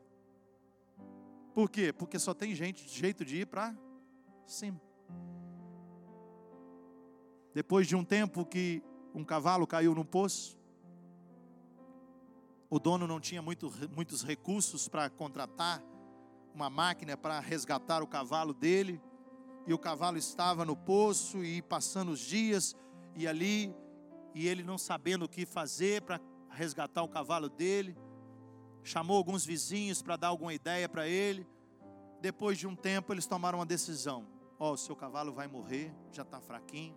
Por 1.54 1.70
quê? 1.70 1.92
Porque 1.92 2.18
só 2.18 2.34
tem 2.34 2.54
gente, 2.54 2.88
jeito 2.88 3.24
de 3.24 3.38
ir 3.38 3.46
para 3.46 3.76
cima. 4.46 4.80
Depois 7.54 7.86
de 7.86 7.96
um 7.96 8.04
tempo 8.04 8.44
que 8.44 8.82
um 9.14 9.24
cavalo 9.24 9.66
caiu 9.66 9.94
no 9.94 10.04
poço, 10.04 10.56
o 12.70 12.78
dono 12.78 13.06
não 13.06 13.18
tinha 13.18 13.40
muito, 13.40 13.72
muitos 13.94 14.22
recursos 14.22 14.88
para 14.88 15.08
contratar 15.08 15.82
uma 16.54 16.68
máquina 16.68 17.16
para 17.16 17.40
resgatar 17.40 18.02
o 18.02 18.06
cavalo 18.06 18.52
dele, 18.52 19.00
e 19.66 19.72
o 19.72 19.78
cavalo 19.78 20.16
estava 20.16 20.64
no 20.64 20.76
poço 20.76 21.44
e 21.44 21.62
passando 21.62 22.10
os 22.10 22.20
dias, 22.20 22.76
e 23.14 23.26
ali, 23.28 23.74
e 24.38 24.46
ele 24.46 24.62
não 24.62 24.79
sabendo 24.79 25.24
o 25.24 25.29
que 25.29 25.44
fazer 25.44 26.01
para 26.03 26.20
resgatar 26.48 27.03
o 27.03 27.09
cavalo 27.09 27.48
dele, 27.48 27.98
chamou 28.85 29.16
alguns 29.16 29.44
vizinhos 29.44 30.01
para 30.01 30.14
dar 30.14 30.29
alguma 30.29 30.55
ideia 30.55 30.88
para 30.88 31.09
ele. 31.09 31.44
Depois 32.20 32.57
de 32.57 32.64
um 32.64 32.77
tempo, 32.77 33.12
eles 33.12 33.27
tomaram 33.27 33.59
uma 33.59 33.66
decisão: 33.66 34.29
Ó, 34.57 34.70
oh, 34.70 34.72
o 34.74 34.77
seu 34.77 34.94
cavalo 34.94 35.33
vai 35.33 35.48
morrer, 35.48 35.92
já 36.12 36.22
está 36.22 36.40
fraquinho, 36.40 36.96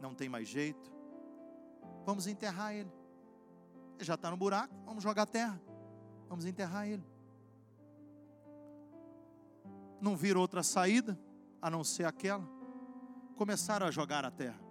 não 0.00 0.16
tem 0.16 0.28
mais 0.28 0.48
jeito. 0.48 0.90
Vamos 2.04 2.26
enterrar 2.26 2.74
ele. 2.74 2.90
Ele 3.94 4.04
já 4.04 4.14
está 4.14 4.28
no 4.28 4.36
buraco, 4.36 4.74
vamos 4.84 5.04
jogar 5.04 5.26
terra. 5.26 5.62
Vamos 6.28 6.44
enterrar 6.44 6.88
ele. 6.88 7.04
Não 10.00 10.16
viram 10.16 10.40
outra 10.40 10.64
saída 10.64 11.16
a 11.62 11.70
não 11.70 11.84
ser 11.84 12.04
aquela. 12.04 12.48
Começaram 13.36 13.86
a 13.86 13.92
jogar 13.92 14.24
a 14.24 14.30
terra. 14.32 14.69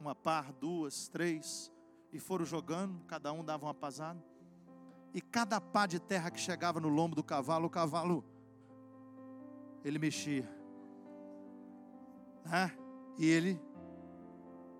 Uma 0.00 0.14
par, 0.14 0.52
duas, 0.52 1.08
três. 1.08 1.70
E 2.12 2.18
foram 2.18 2.44
jogando, 2.44 2.98
cada 3.04 3.32
um 3.32 3.44
dava 3.44 3.66
uma 3.66 3.74
pasada. 3.74 4.20
E 5.12 5.20
cada 5.20 5.60
pá 5.60 5.86
de 5.86 6.00
terra 6.00 6.30
que 6.30 6.40
chegava 6.40 6.80
no 6.80 6.88
lombo 6.88 7.14
do 7.14 7.22
cavalo, 7.22 7.66
o 7.66 7.70
cavalo, 7.70 8.24
ele 9.84 9.98
mexia. 9.98 10.48
Né? 12.44 12.76
E 13.18 13.26
ele 13.26 13.60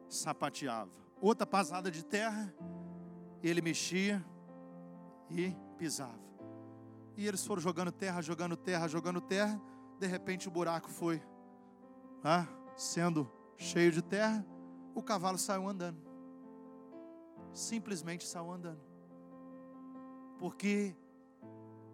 sapateava. 0.08 0.90
Outra 1.20 1.46
pasada 1.46 1.90
de 1.90 2.04
terra, 2.04 2.52
ele 3.42 3.60
mexia 3.60 4.24
e 5.28 5.54
pisava. 5.76 6.18
E 7.16 7.26
eles 7.26 7.44
foram 7.46 7.60
jogando 7.60 7.92
terra, 7.92 8.22
jogando 8.22 8.56
terra, 8.56 8.88
jogando 8.88 9.20
terra. 9.20 9.60
De 9.98 10.06
repente 10.06 10.48
o 10.48 10.50
buraco 10.50 10.88
foi 10.88 11.22
né, 12.24 12.48
sendo 12.76 13.30
cheio 13.56 13.92
de 13.92 14.00
terra. 14.00 14.44
O 15.00 15.02
cavalo 15.02 15.38
saiu 15.38 15.66
andando. 15.66 15.98
Simplesmente 17.54 18.26
saiu 18.26 18.52
andando. 18.52 18.82
Porque 20.38 20.94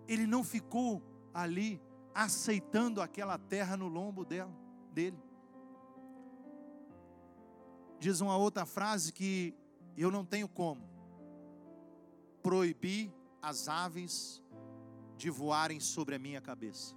ele 0.09 0.27
não 0.27 0.43
ficou 0.43 1.01
ali 1.33 1.81
aceitando 2.13 3.01
aquela 3.01 3.39
terra 3.39 3.77
no 3.77 3.87
lombo 3.87 4.25
dela, 4.25 4.53
dele. 4.93 5.17
Diz 8.01 8.21
uma 8.21 8.37
outra 8.37 8.67
frase 8.67 9.13
que 9.13 9.55
eu 9.97 10.11
não 10.11 10.25
tenho 10.25 10.49
como 10.49 10.83
proibir 12.43 13.15
as 13.41 13.69
aves 13.69 14.43
de 15.17 15.31
voarem 15.31 15.79
sobre 15.79 16.17
a 16.17 16.19
minha 16.19 16.41
cabeça. 16.41 16.97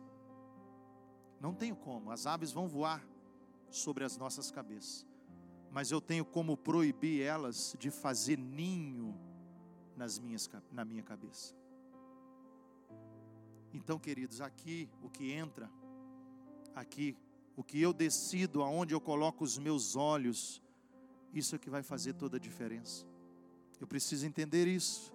Não 1.40 1.54
tenho 1.54 1.76
como, 1.76 2.10
as 2.10 2.26
aves 2.26 2.52
vão 2.52 2.68
voar 2.68 3.08
sobre 3.70 4.04
as 4.04 4.18
nossas 4.18 4.50
cabeças, 4.50 5.06
mas 5.72 5.92
eu 5.92 6.02
tenho 6.02 6.26
como 6.26 6.58
proibir 6.58 7.22
elas 7.22 7.76
de 7.78 7.92
fazer 7.92 8.38
ninho 8.38 9.18
nas 9.96 10.18
minhas, 10.18 10.50
na 10.72 10.86
minha 10.86 11.04
cabeça. 11.04 11.54
Então, 13.74 14.00
queridos, 14.00 14.42
aqui 14.42 14.90
o 15.04 15.10
que 15.10 15.32
entra, 15.32 15.70
aqui 16.74 17.18
o 17.56 17.64
que 17.64 17.82
eu 17.82 17.92
decido, 17.92 18.64
aonde 18.64 18.94
eu 18.94 19.02
coloco 19.02 19.44
os 19.44 19.58
meus 19.58 19.96
olhos, 19.96 20.62
isso 21.34 21.56
é 21.56 21.60
que 21.60 21.70
vai 21.70 21.84
fazer 21.84 22.14
toda 22.14 22.38
a 22.38 22.40
diferença. 22.40 23.06
Eu 23.80 23.86
preciso 23.86 24.26
entender 24.26 24.66
isso. 24.66 25.14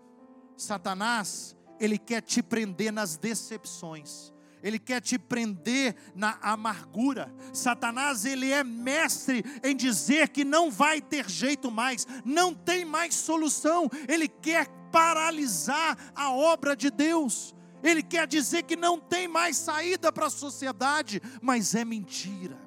Satanás, 0.56 1.56
ele 1.80 1.98
quer 1.98 2.20
te 2.20 2.42
prender 2.42 2.92
nas 2.92 3.16
decepções. 3.16 4.34
Ele 4.64 4.79
quer 4.79 5.00
te 5.00 5.16
prender 5.16 5.94
na 6.14 6.38
amargura. 6.40 7.33
Satanás, 7.53 8.24
ele 8.24 8.50
é 8.50 8.64
mestre 8.64 9.44
em 9.62 9.77
dizer 9.77 10.31
que 10.31 10.42
não 10.42 10.70
vai 10.70 11.00
ter 11.00 11.29
jeito 11.31 11.70
mais, 11.70 12.07
não 12.24 12.53
tem 12.53 12.85
mais 12.85 13.14
solução. 13.14 13.88
Ele 14.09 14.27
quer 14.27 14.66
paralisar 14.90 15.96
a 16.16 16.33
obra 16.33 16.74
de 16.74 16.90
Deus. 16.90 17.55
Ele 17.83 18.03
quer 18.03 18.27
dizer 18.27 18.62
que 18.62 18.74
não 18.74 18.98
tem 18.98 19.29
mais 19.29 19.57
saída 19.59 20.11
para 20.11 20.27
a 20.27 20.31
sociedade, 20.31 21.20
mas 21.42 21.74
é 21.74 21.85
mentira. 21.85 22.59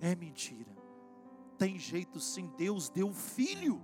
É 0.00 0.16
mentira. 0.16 0.74
Tem 1.58 1.78
jeito 1.78 2.18
sim, 2.18 2.50
Deus 2.56 2.88
deu 2.88 3.10
o 3.10 3.14
filho 3.14 3.80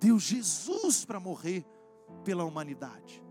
deu 0.00 0.18
Jesus 0.18 1.04
para 1.04 1.20
morrer 1.20 1.64
pela 2.24 2.44
humanidade. 2.44 3.22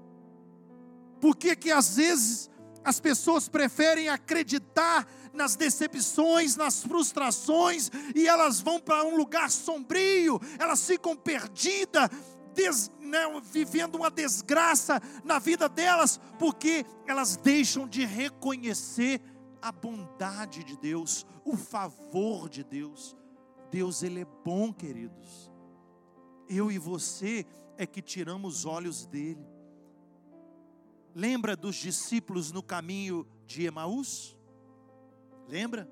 Por 1.19 1.35
que 1.35 1.55
que 1.55 1.71
às 1.71 1.95
vezes 1.95 2.49
as 2.83 2.99
pessoas 2.99 3.49
preferem 3.49 4.09
acreditar 4.09 5.07
nas 5.33 5.55
decepções, 5.55 6.55
nas 6.55 6.83
frustrações, 6.83 7.91
e 8.15 8.27
elas 8.27 8.59
vão 8.59 8.79
para 8.79 9.03
um 9.03 9.15
lugar 9.15 9.51
sombrio, 9.51 10.39
elas 10.57 10.85
ficam 10.87 11.15
perdidas, 11.15 12.09
des, 12.53 12.91
né, 12.99 13.19
vivendo 13.43 13.95
uma 13.95 14.09
desgraça 14.09 15.01
na 15.23 15.37
vida 15.37 15.69
delas, 15.69 16.19
porque 16.39 16.85
elas 17.05 17.35
deixam 17.35 17.87
de 17.87 18.03
reconhecer 18.05 19.21
a 19.61 19.71
bondade 19.71 20.63
de 20.63 20.77
Deus, 20.77 21.25
o 21.45 21.55
favor 21.55 22.49
de 22.49 22.63
Deus. 22.63 23.15
Deus, 23.69 24.01
Ele 24.01 24.21
é 24.21 24.27
bom, 24.43 24.73
queridos 24.73 25.51
eu 26.49 26.71
e 26.71 26.77
você 26.77 27.45
é 27.77 27.85
que 27.85 28.01
tiramos 28.01 28.59
os 28.59 28.65
olhos 28.65 29.05
dele. 29.05 29.45
Lembra 31.17 31.55
dos 31.55 31.75
discípulos 31.77 32.51
no 32.51 32.61
caminho 32.61 33.25
de 33.47 33.65
Emaús? 33.65 34.37
Lembra? 35.47 35.89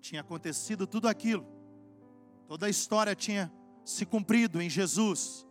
Tinha 0.00 0.22
acontecido 0.22 0.86
tudo 0.86 1.06
aquilo. 1.06 1.46
Toda 2.48 2.64
a 2.64 2.70
história 2.70 3.14
tinha 3.14 3.52
se 3.84 4.06
cumprido 4.06 4.62
em 4.62 4.70
Jesus. 4.70 5.46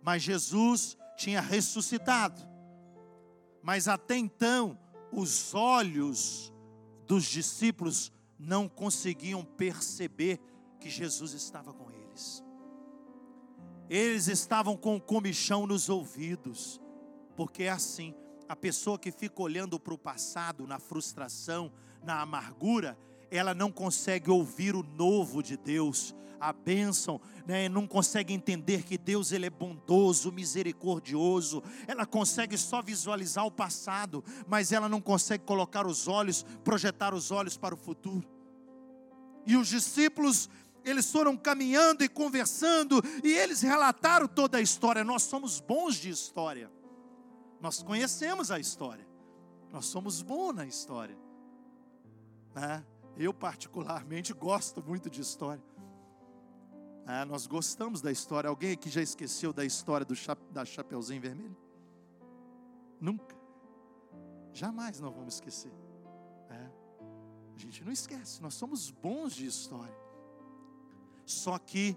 Mas 0.00 0.22
Jesus 0.22 0.96
tinha 1.16 1.40
ressuscitado. 1.40 2.40
Mas 3.64 3.88
até 3.88 4.16
então, 4.16 4.78
os 5.10 5.52
olhos 5.56 6.52
dos 7.04 7.24
discípulos 7.24 8.12
não 8.38 8.68
conseguiam 8.68 9.44
perceber 9.44 10.38
que 10.78 10.88
Jesus 10.88 11.32
estava 11.32 11.74
com 11.74 11.90
eles. 11.90 12.44
Eles 13.90 14.28
estavam 14.28 14.76
com 14.76 14.94
o 14.94 15.00
comichão 15.00 15.66
nos 15.66 15.88
ouvidos, 15.88 16.80
porque 17.34 17.64
é 17.64 17.70
assim, 17.70 18.14
a 18.52 18.56
pessoa 18.56 18.98
que 18.98 19.10
fica 19.10 19.40
olhando 19.40 19.80
para 19.80 19.94
o 19.94 19.98
passado, 19.98 20.66
na 20.66 20.78
frustração, 20.78 21.72
na 22.04 22.20
amargura, 22.20 22.98
ela 23.30 23.54
não 23.54 23.72
consegue 23.72 24.30
ouvir 24.30 24.74
o 24.74 24.82
novo 24.82 25.42
de 25.42 25.56
Deus, 25.56 26.14
a 26.38 26.52
bênção, 26.52 27.18
né? 27.46 27.66
não 27.70 27.86
consegue 27.86 28.34
entender 28.34 28.82
que 28.82 28.98
Deus 28.98 29.32
ele 29.32 29.46
é 29.46 29.50
bondoso, 29.50 30.30
misericordioso. 30.30 31.62
Ela 31.88 32.04
consegue 32.04 32.58
só 32.58 32.82
visualizar 32.82 33.46
o 33.46 33.50
passado, 33.50 34.22
mas 34.46 34.70
ela 34.70 34.86
não 34.86 35.00
consegue 35.00 35.44
colocar 35.44 35.86
os 35.86 36.06
olhos, 36.06 36.44
projetar 36.62 37.14
os 37.14 37.30
olhos 37.30 37.56
para 37.56 37.74
o 37.74 37.78
futuro. 37.78 38.28
E 39.46 39.56
os 39.56 39.68
discípulos 39.68 40.50
eles 40.84 41.10
foram 41.10 41.38
caminhando 41.38 42.04
e 42.04 42.08
conversando, 42.08 43.02
e 43.24 43.32
eles 43.32 43.62
relataram 43.62 44.28
toda 44.28 44.58
a 44.58 44.60
história. 44.60 45.02
Nós 45.02 45.22
somos 45.22 45.58
bons 45.58 45.94
de 45.94 46.10
história, 46.10 46.70
nós 47.62 47.80
conhecemos 47.80 48.50
a 48.50 48.58
história, 48.58 49.06
nós 49.70 49.86
somos 49.86 50.20
bons 50.20 50.52
na 50.52 50.66
história. 50.66 51.16
Né? 52.52 52.84
Eu, 53.16 53.32
particularmente, 53.32 54.32
gosto 54.32 54.82
muito 54.82 55.08
de 55.08 55.20
história. 55.20 55.62
É, 57.06 57.24
nós 57.24 57.46
gostamos 57.46 58.02
da 58.02 58.10
história. 58.10 58.50
Alguém 58.50 58.72
aqui 58.72 58.90
já 58.90 59.00
esqueceu 59.00 59.52
da 59.52 59.64
história 59.64 60.04
do 60.04 60.14
cha 60.16 60.36
da 60.50 60.64
Chapeuzinho 60.64 61.20
Vermelho? 61.20 61.56
Nunca. 63.00 63.36
Jamais 64.52 64.98
nós 64.98 65.14
vamos 65.14 65.34
esquecer. 65.34 65.72
É. 66.50 66.70
A 67.54 67.58
gente 67.58 67.84
não 67.84 67.92
esquece. 67.92 68.42
Nós 68.42 68.54
somos 68.54 68.90
bons 68.90 69.34
de 69.34 69.46
história. 69.46 69.96
Só 71.24 71.56
que 71.60 71.96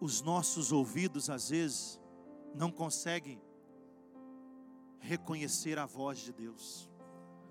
os 0.00 0.22
nossos 0.22 0.72
ouvidos 0.72 1.30
às 1.30 1.50
vezes 1.50 2.00
não 2.52 2.72
conseguem 2.72 3.40
reconhecer 5.04 5.78
a 5.78 5.86
voz 5.86 6.18
de 6.18 6.32
Deus. 6.32 6.90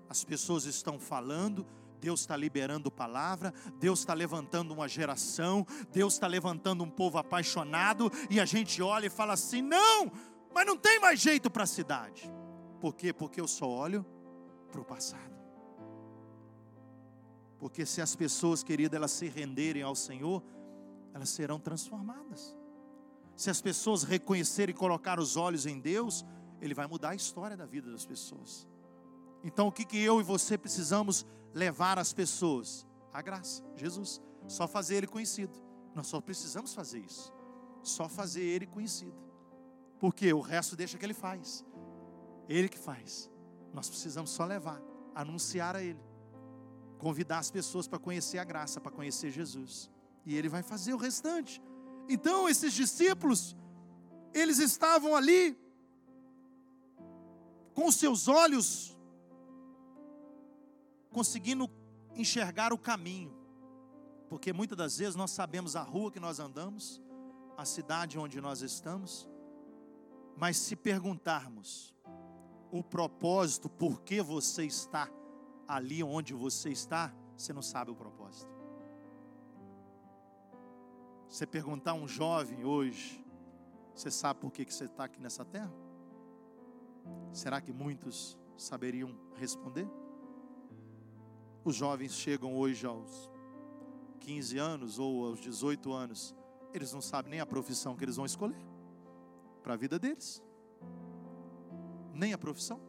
As 0.08 0.24
pessoas 0.24 0.64
estão 0.64 0.98
falando, 0.98 1.66
Deus 2.00 2.20
está 2.20 2.36
liberando 2.36 2.90
palavra, 2.90 3.54
Deus 3.78 4.00
está 4.00 4.12
levantando 4.12 4.74
uma 4.74 4.88
geração, 4.88 5.66
Deus 5.90 6.14
está 6.14 6.26
levantando 6.26 6.84
um 6.84 6.90
povo 6.90 7.16
apaixonado, 7.16 8.10
e 8.28 8.38
a 8.38 8.44
gente 8.44 8.82
olha 8.82 9.06
e 9.06 9.10
fala 9.10 9.32
assim: 9.32 9.62
não, 9.62 10.12
mas 10.52 10.66
não 10.66 10.76
tem 10.76 11.00
mais 11.00 11.20
jeito 11.20 11.50
para 11.50 11.64
a 11.64 11.66
cidade. 11.66 12.30
Por 12.80 12.94
quê? 12.94 13.12
Porque 13.12 13.40
eu 13.40 13.48
só 13.48 13.66
olho 13.68 14.04
para 14.70 14.80
o 14.80 14.84
passado. 14.84 15.34
Porque 17.58 17.86
se 17.86 18.02
as 18.02 18.14
pessoas, 18.14 18.62
querida, 18.62 18.96
elas 18.96 19.12
se 19.12 19.26
renderem 19.28 19.82
ao 19.82 19.94
Senhor, 19.94 20.42
elas 21.14 21.30
serão 21.30 21.58
transformadas. 21.58 22.54
Se 23.36 23.48
as 23.48 23.62
pessoas 23.62 24.02
reconhecerem 24.02 24.74
e 24.74 24.78
colocar 24.78 25.18
os 25.18 25.36
olhos 25.36 25.64
em 25.64 25.80
Deus, 25.80 26.24
Ele 26.64 26.72
vai 26.72 26.86
mudar 26.86 27.10
a 27.10 27.14
história 27.14 27.58
da 27.58 27.66
vida 27.66 27.92
das 27.92 28.06
pessoas. 28.06 28.66
Então, 29.42 29.68
o 29.68 29.72
que, 29.72 29.84
que 29.84 29.98
eu 29.98 30.18
e 30.18 30.22
você 30.22 30.56
precisamos 30.56 31.26
levar 31.52 31.98
às 31.98 32.14
pessoas? 32.14 32.86
A 33.12 33.20
graça, 33.20 33.62
Jesus. 33.76 34.18
Só 34.48 34.66
fazer 34.66 34.94
Ele 34.94 35.06
conhecido. 35.06 35.52
Nós 35.94 36.06
só 36.06 36.22
precisamos 36.22 36.72
fazer 36.72 37.00
isso. 37.00 37.30
Só 37.82 38.08
fazer 38.08 38.40
Ele 38.40 38.66
conhecido. 38.66 39.14
Porque 40.00 40.32
o 40.32 40.40
resto 40.40 40.74
deixa 40.74 40.96
que 40.96 41.04
Ele 41.04 41.12
faz. 41.12 41.62
Ele 42.48 42.66
que 42.66 42.78
faz. 42.78 43.30
Nós 43.74 43.90
precisamos 43.90 44.30
só 44.30 44.46
levar, 44.46 44.80
anunciar 45.14 45.76
a 45.76 45.82
Ele, 45.82 46.00
convidar 46.96 47.40
as 47.40 47.50
pessoas 47.50 47.86
para 47.86 47.98
conhecer 47.98 48.38
a 48.38 48.44
graça, 48.44 48.80
para 48.80 48.90
conhecer 48.90 49.30
Jesus. 49.30 49.90
E 50.24 50.34
Ele 50.34 50.48
vai 50.48 50.62
fazer 50.62 50.94
o 50.94 50.96
restante. 50.96 51.62
Então, 52.08 52.48
esses 52.48 52.72
discípulos, 52.72 53.54
eles 54.32 54.58
estavam 54.58 55.14
ali, 55.14 55.58
com 57.74 57.90
seus 57.90 58.28
olhos, 58.28 58.96
conseguindo 61.10 61.68
enxergar 62.14 62.72
o 62.72 62.78
caminho, 62.78 63.34
porque 64.28 64.52
muitas 64.52 64.78
das 64.78 64.98
vezes 64.98 65.16
nós 65.16 65.30
sabemos 65.30 65.76
a 65.76 65.82
rua 65.82 66.10
que 66.10 66.20
nós 66.20 66.38
andamos, 66.38 67.02
a 67.56 67.64
cidade 67.64 68.18
onde 68.18 68.40
nós 68.40 68.62
estamos, 68.62 69.28
mas 70.36 70.56
se 70.56 70.74
perguntarmos 70.74 71.94
o 72.70 72.82
propósito, 72.82 73.68
por 73.68 74.02
que 74.02 74.20
você 74.20 74.64
está 74.64 75.08
ali 75.66 76.02
onde 76.02 76.34
você 76.34 76.70
está, 76.70 77.14
você 77.36 77.52
não 77.52 77.62
sabe 77.62 77.90
o 77.90 77.94
propósito. 77.94 78.52
Você 81.28 81.46
perguntar 81.46 81.92
a 81.92 81.94
um 81.94 82.06
jovem 82.06 82.64
hoje, 82.64 83.24
você 83.94 84.10
sabe 84.10 84.40
por 84.40 84.52
que, 84.52 84.64
que 84.64 84.74
você 84.74 84.84
está 84.84 85.04
aqui 85.04 85.20
nessa 85.20 85.44
terra? 85.44 85.83
Será 87.32 87.60
que 87.60 87.72
muitos 87.72 88.38
saberiam 88.56 89.14
responder? 89.34 89.88
Os 91.64 91.74
jovens 91.74 92.12
chegam 92.12 92.56
hoje 92.56 92.86
aos 92.86 93.30
15 94.20 94.58
anos 94.58 94.98
ou 94.98 95.26
aos 95.26 95.40
18 95.40 95.92
anos, 95.92 96.34
eles 96.72 96.92
não 96.92 97.00
sabem 97.00 97.32
nem 97.32 97.40
a 97.40 97.46
profissão 97.46 97.96
que 97.96 98.04
eles 98.04 98.16
vão 98.16 98.24
escolher 98.24 98.64
para 99.62 99.74
a 99.74 99.76
vida 99.76 99.98
deles, 99.98 100.42
nem 102.12 102.32
a 102.32 102.38
profissão. 102.38 102.80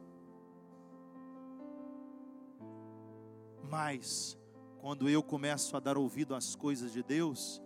Mas, 3.70 4.38
quando 4.80 5.10
eu 5.10 5.24
começo 5.24 5.76
a 5.76 5.80
dar 5.80 5.98
ouvido 5.98 6.36
às 6.36 6.56
coisas 6.56 6.92
de 6.92 7.02
Deus, 7.02 7.62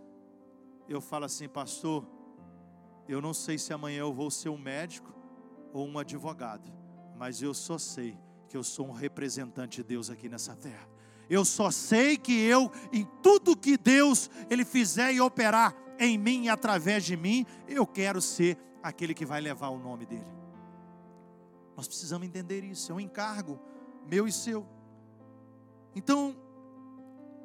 eu 0.87 1.01
falo 1.01 1.25
assim, 1.25 1.47
pastor, 1.47 2.07
eu 3.07 3.21
não 3.21 3.33
sei 3.33 3.57
se 3.57 3.73
amanhã 3.73 3.99
eu 3.99 4.13
vou 4.13 4.31
ser 4.31 4.49
um 4.49 4.57
médico 4.57 5.18
ou 5.73 5.87
um 5.87 5.97
advogado, 5.97 6.71
mas 7.17 7.41
eu 7.41 7.53
só 7.53 7.77
sei 7.77 8.17
que 8.47 8.57
eu 8.57 8.63
sou 8.63 8.87
um 8.87 8.91
representante 8.91 9.77
de 9.77 9.83
Deus 9.83 10.09
aqui 10.09 10.27
nessa 10.27 10.55
terra. 10.55 10.87
Eu 11.29 11.45
só 11.45 11.69
sei 11.69 12.17
que 12.17 12.33
eu, 12.33 12.71
em 12.91 13.05
tudo 13.21 13.55
que 13.55 13.77
Deus 13.77 14.29
ele 14.49 14.65
fizer 14.65 15.13
e 15.13 15.21
operar 15.21 15.75
em 15.99 16.17
mim 16.17 16.45
e 16.45 16.49
através 16.49 17.03
de 17.03 17.15
mim, 17.15 17.45
eu 17.67 17.85
quero 17.85 18.21
ser 18.21 18.57
aquele 18.81 19.13
que 19.13 19.25
vai 19.25 19.39
levar 19.39 19.69
o 19.69 19.77
nome 19.77 20.05
dele. 20.05 20.25
Nós 21.77 21.87
precisamos 21.87 22.27
entender 22.27 22.63
isso, 22.63 22.91
é 22.91 22.95
um 22.95 22.99
encargo 22.99 23.59
meu 24.07 24.27
e 24.27 24.31
seu. 24.31 24.65
Então, 25.95 26.35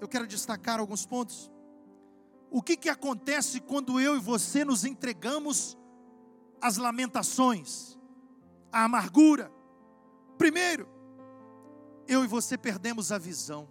eu 0.01 0.09
quero 0.09 0.27
destacar 0.27 0.81
alguns 0.81 1.05
pontos. 1.05 1.51
O 2.51 2.63
que, 2.63 2.77
que 2.77 2.89
acontece 2.89 3.61
quando 3.61 4.01
eu 4.01 4.17
e 4.17 4.21
você 4.21 4.65
nos 4.65 4.85
entregamos 4.85 5.77
às 6.61 6.77
lamentações, 6.77 7.99
à 8.75 8.85
amargura? 8.85 9.51
Primeiro, 10.37 10.89
eu 12.09 12.25
e 12.25 12.27
você 12.27 12.59
perdemos 12.59 13.13
a 13.13 13.19
visão, 13.19 13.69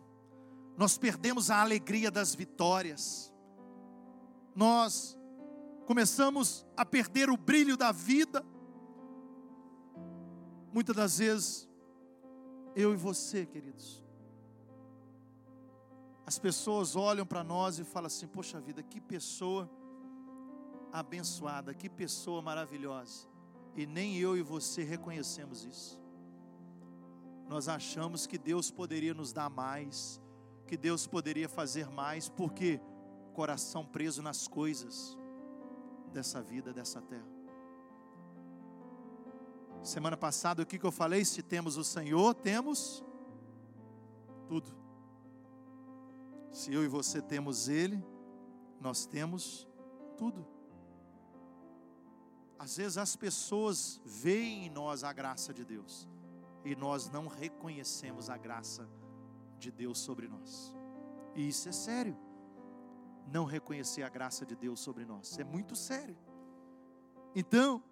nós 0.78 0.98
perdemos 0.98 1.52
a 1.52 1.62
alegria 1.62 2.10
das 2.10 2.34
vitórias, 2.34 3.32
nós 4.56 5.18
começamos 5.86 6.66
a 6.76 6.86
perder 6.86 7.30
o 7.30 7.38
brilho 7.38 7.76
da 7.76 7.92
vida. 7.92 8.44
Muitas 10.72 10.96
das 10.96 11.18
vezes, 11.20 11.70
eu 12.76 12.94
e 12.94 12.96
você, 12.96 13.46
queridos, 13.46 14.04
as 16.26 16.40
pessoas 16.40 16.96
olham 16.96 17.26
para 17.26 17.44
nós 17.44 17.78
e 17.78 17.84
falam 17.84 18.08
assim: 18.08 18.26
Poxa 18.26 18.60
vida, 18.60 18.82
que 18.82 19.02
pessoa 19.02 19.70
abençoada, 20.92 21.74
que 21.74 21.90
pessoa 21.90 22.42
maravilhosa. 22.42 23.33
E 23.76 23.86
nem 23.86 24.18
eu 24.18 24.38
e 24.38 24.42
você 24.42 24.84
reconhecemos 24.84 25.66
isso. 25.66 26.00
Nós 27.48 27.68
achamos 27.68 28.26
que 28.26 28.38
Deus 28.38 28.72
poderia 28.72 29.14
nos 29.14 29.34
dar 29.34 29.50
mais, 29.50 30.22
que 30.68 30.78
Deus 30.78 31.06
poderia 31.06 31.50
fazer 31.50 31.90
mais, 31.90 32.30
porque 32.30 32.80
coração 33.34 33.86
preso 33.86 34.22
nas 34.22 34.48
coisas 34.48 35.18
dessa 36.14 36.42
vida, 36.42 36.72
dessa 36.72 37.02
terra. 37.02 37.34
Semana 39.84 40.16
passada, 40.16 40.64
o 40.64 40.66
que, 40.66 40.82
eu 40.82 40.92
falei? 40.92 41.26
Se 41.26 41.44
temos 41.44 41.76
o 41.76 41.84
Senhor, 41.84 42.34
temos 42.36 43.04
tudo. 44.48 44.72
Se 46.52 46.74
eu 46.74 46.86
e 46.86 46.88
você 46.88 47.22
temos 47.22 47.68
Ele, 47.68 48.02
nós 48.80 49.06
temos 49.06 49.68
tudo. 50.18 50.53
Às 52.64 52.78
vezes 52.78 52.98
as 52.98 53.14
pessoas 53.14 54.00
veem 54.06 54.68
em 54.68 54.70
nós 54.70 55.04
a 55.04 55.12
graça 55.12 55.54
de 55.54 55.66
Deus 55.66 56.08
e 56.64 56.74
nós 56.78 57.10
não 57.10 57.28
reconhecemos 57.28 58.30
a 58.30 58.38
graça 58.38 58.90
de 59.60 59.70
Deus 59.70 60.00
sobre 60.00 60.30
nós. 60.30 60.74
E 61.36 61.46
isso 61.46 61.68
é 61.68 61.74
sério 61.74 62.18
não 63.28 63.44
reconhecer 63.44 64.04
a 64.04 64.08
graça 64.08 64.46
de 64.46 64.56
Deus 64.56 64.80
sobre 64.80 65.04
nós. 65.04 65.38
É 65.38 65.44
muito 65.44 65.76
sério. 65.76 66.16
Então, 67.36 67.84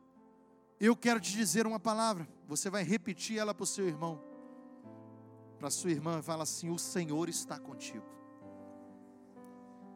eu 0.79 0.95
quero 0.95 1.19
te 1.19 1.33
dizer 1.33 1.67
uma 1.67 1.79
palavra. 1.79 2.25
Você 2.47 2.69
vai 2.69 2.83
repetir 2.83 3.39
ela 3.39 3.53
para 3.53 3.65
o 3.65 3.67
seu 3.67 3.89
irmão. 3.89 4.23
Para 5.59 5.69
sua 5.69 5.91
irmã, 5.91 6.21
fala 6.21 6.43
assim: 6.43 6.69
O 6.69 6.79
Senhor 6.79 7.27
está 7.27 7.59
contigo. 7.59 8.05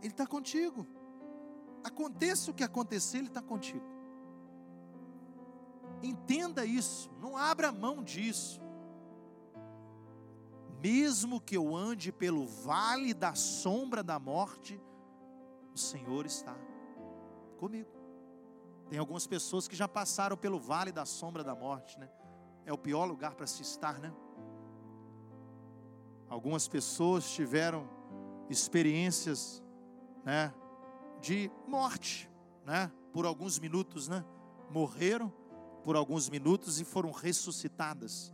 Ele 0.02 0.12
está 0.12 0.28
contigo. 0.28 0.86
Aconteça 1.82 2.52
o 2.52 2.54
que 2.54 2.64
acontecer, 2.64 3.20
Ele 3.20 3.28
está 3.28 3.42
contigo. 3.42 3.94
Entenda 6.06 6.65
isso. 6.65 7.12
Não 7.20 7.36
abra 7.36 7.72
mão 7.72 8.04
disso. 8.04 8.62
Mesmo 10.82 11.41
que 11.41 11.58
eu 11.58 11.76
ande 11.76 12.12
pelo 12.12 12.46
vale 12.46 13.13
da 13.13 13.34
sombra 13.34 14.04
da 14.04 14.20
morte, 14.20 14.80
o 15.74 15.78
Senhor 15.78 16.26
está 16.26 16.56
comigo. 17.58 17.89
Tem 18.89 19.00
algumas 19.00 19.26
pessoas 19.26 19.68
que 19.68 19.76
já 19.76 19.88
passaram 19.88 20.38
pelo 20.38 20.60
vale 20.60 20.91
da 20.91 21.06
sombra 21.06 21.44
da 21.44 21.56
morte, 21.56 22.00
né? 22.00 22.10
É 22.65 22.72
o 22.72 22.78
pior 22.78 23.06
lugar 23.06 23.34
para 23.34 23.48
se 23.48 23.63
estar, 23.63 24.00
né? 24.00 24.13
Algumas 26.30 26.68
pessoas 26.68 27.30
tiveram 27.32 27.88
experiências, 28.50 29.63
né, 30.24 30.54
de 31.20 31.52
morte, 31.68 32.30
né, 32.63 32.91
por 33.12 33.26
alguns 33.26 33.58
minutos, 33.60 34.08
né? 34.08 34.24
Morreram 34.69 35.32
por 35.86 35.96
alguns 35.96 36.27
minutos 36.27 36.81
e 36.81 36.83
foram 36.83 37.12
ressuscitadas. 37.12 38.33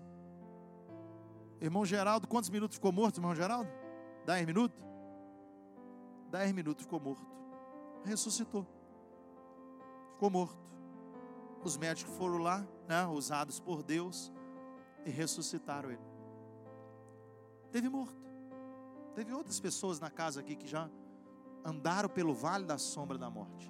Irmão 1.60 1.86
Geraldo, 1.86 2.26
quantos 2.26 2.50
minutos 2.50 2.76
ficou 2.78 2.94
morto, 2.94 3.18
irmão 3.18 3.36
Geraldo? 3.36 3.70
Dez 4.26 4.46
minutos? 4.46 4.82
Dez 6.32 6.54
minutos 6.54 6.86
ficou 6.86 6.98
morto. 6.98 7.28
Ressuscitou. 8.06 8.66
Ficou 10.14 10.30
morto. 10.30 10.58
Os 11.62 11.78
médicos 11.78 12.16
foram 12.16 12.38
lá, 12.38 12.66
né, 12.88 13.06
usados 13.08 13.60
por 13.60 13.84
Deus, 13.84 14.32
e 15.06 15.10
ressuscitaram 15.10 15.92
ele. 15.92 16.02
Teve 17.70 17.90
morto. 17.90 18.16
Teve 19.14 19.34
outras 19.34 19.60
pessoas 19.60 20.00
na 20.00 20.10
casa 20.10 20.40
aqui 20.40 20.56
que 20.56 20.68
já 20.68 20.90
andaram 21.66 22.08
pelo 22.08 22.34
vale 22.34 22.66
da 22.66 22.78
sombra 22.78 23.18
da 23.18 23.30
morte. 23.30 23.70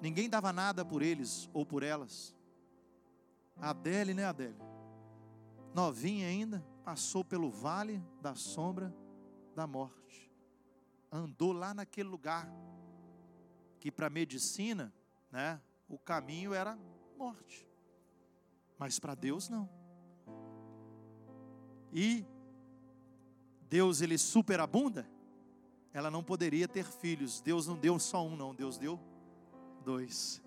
Ninguém 0.00 0.28
dava 0.28 0.52
nada 0.52 0.84
por 0.84 1.02
eles 1.02 1.48
ou 1.52 1.66
por 1.66 1.82
elas. 1.82 2.34
A 3.56 3.70
Adele, 3.70 4.14
né, 4.14 4.24
Adele? 4.24 4.56
Novinha 5.74 6.26
ainda, 6.26 6.64
passou 6.84 7.24
pelo 7.24 7.50
vale 7.50 8.02
da 8.20 8.34
sombra 8.34 8.94
da 9.54 9.66
morte 9.66 9.98
andou 11.10 11.52
lá 11.52 11.74
naquele 11.74 12.08
lugar 12.08 12.48
que 13.80 13.90
para 13.90 14.10
medicina, 14.10 14.92
né, 15.30 15.60
o 15.88 15.98
caminho 15.98 16.52
era 16.52 16.78
morte. 17.16 17.66
Mas 18.78 18.98
para 18.98 19.14
Deus 19.14 19.48
não. 19.48 19.68
E 21.92 22.24
Deus 23.68 24.00
ele 24.00 24.18
superabunda, 24.18 25.08
ela 25.92 26.10
não 26.10 26.22
poderia 26.22 26.68
ter 26.68 26.84
filhos. 26.84 27.40
Deus 27.40 27.66
não 27.66 27.76
deu 27.76 27.98
só 27.98 28.24
um, 28.24 28.36
não, 28.36 28.54
Deus 28.54 28.78
deu 28.78 29.00
dois. 29.82 30.42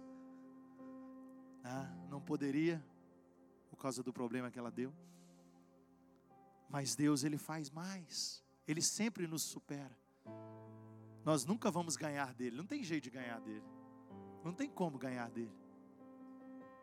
Ah, 1.63 1.89
não 2.09 2.21
poderia, 2.21 2.84
por 3.69 3.77
causa 3.77 4.01
do 4.03 4.11
problema 4.11 4.49
que 4.49 4.59
ela 4.59 4.71
deu. 4.71 4.93
Mas 6.69 6.95
Deus, 6.95 7.23
Ele 7.23 7.38
faz 7.38 7.69
mais, 7.69 8.43
Ele 8.67 8.82
sempre 8.82 9.27
nos 9.27 9.41
supera. 9.41 9.95
Nós 11.23 11.45
nunca 11.45 11.69
vamos 11.69 11.95
ganhar 11.95 12.34
dele, 12.34 12.55
não 12.55 12.65
tem 12.65 12.84
jeito 12.84 13.03
de 13.03 13.09
ganhar 13.09 13.39
dele, 13.41 13.63
não 14.43 14.53
tem 14.53 14.69
como 14.69 14.97
ganhar 14.97 15.29
dele. 15.29 15.53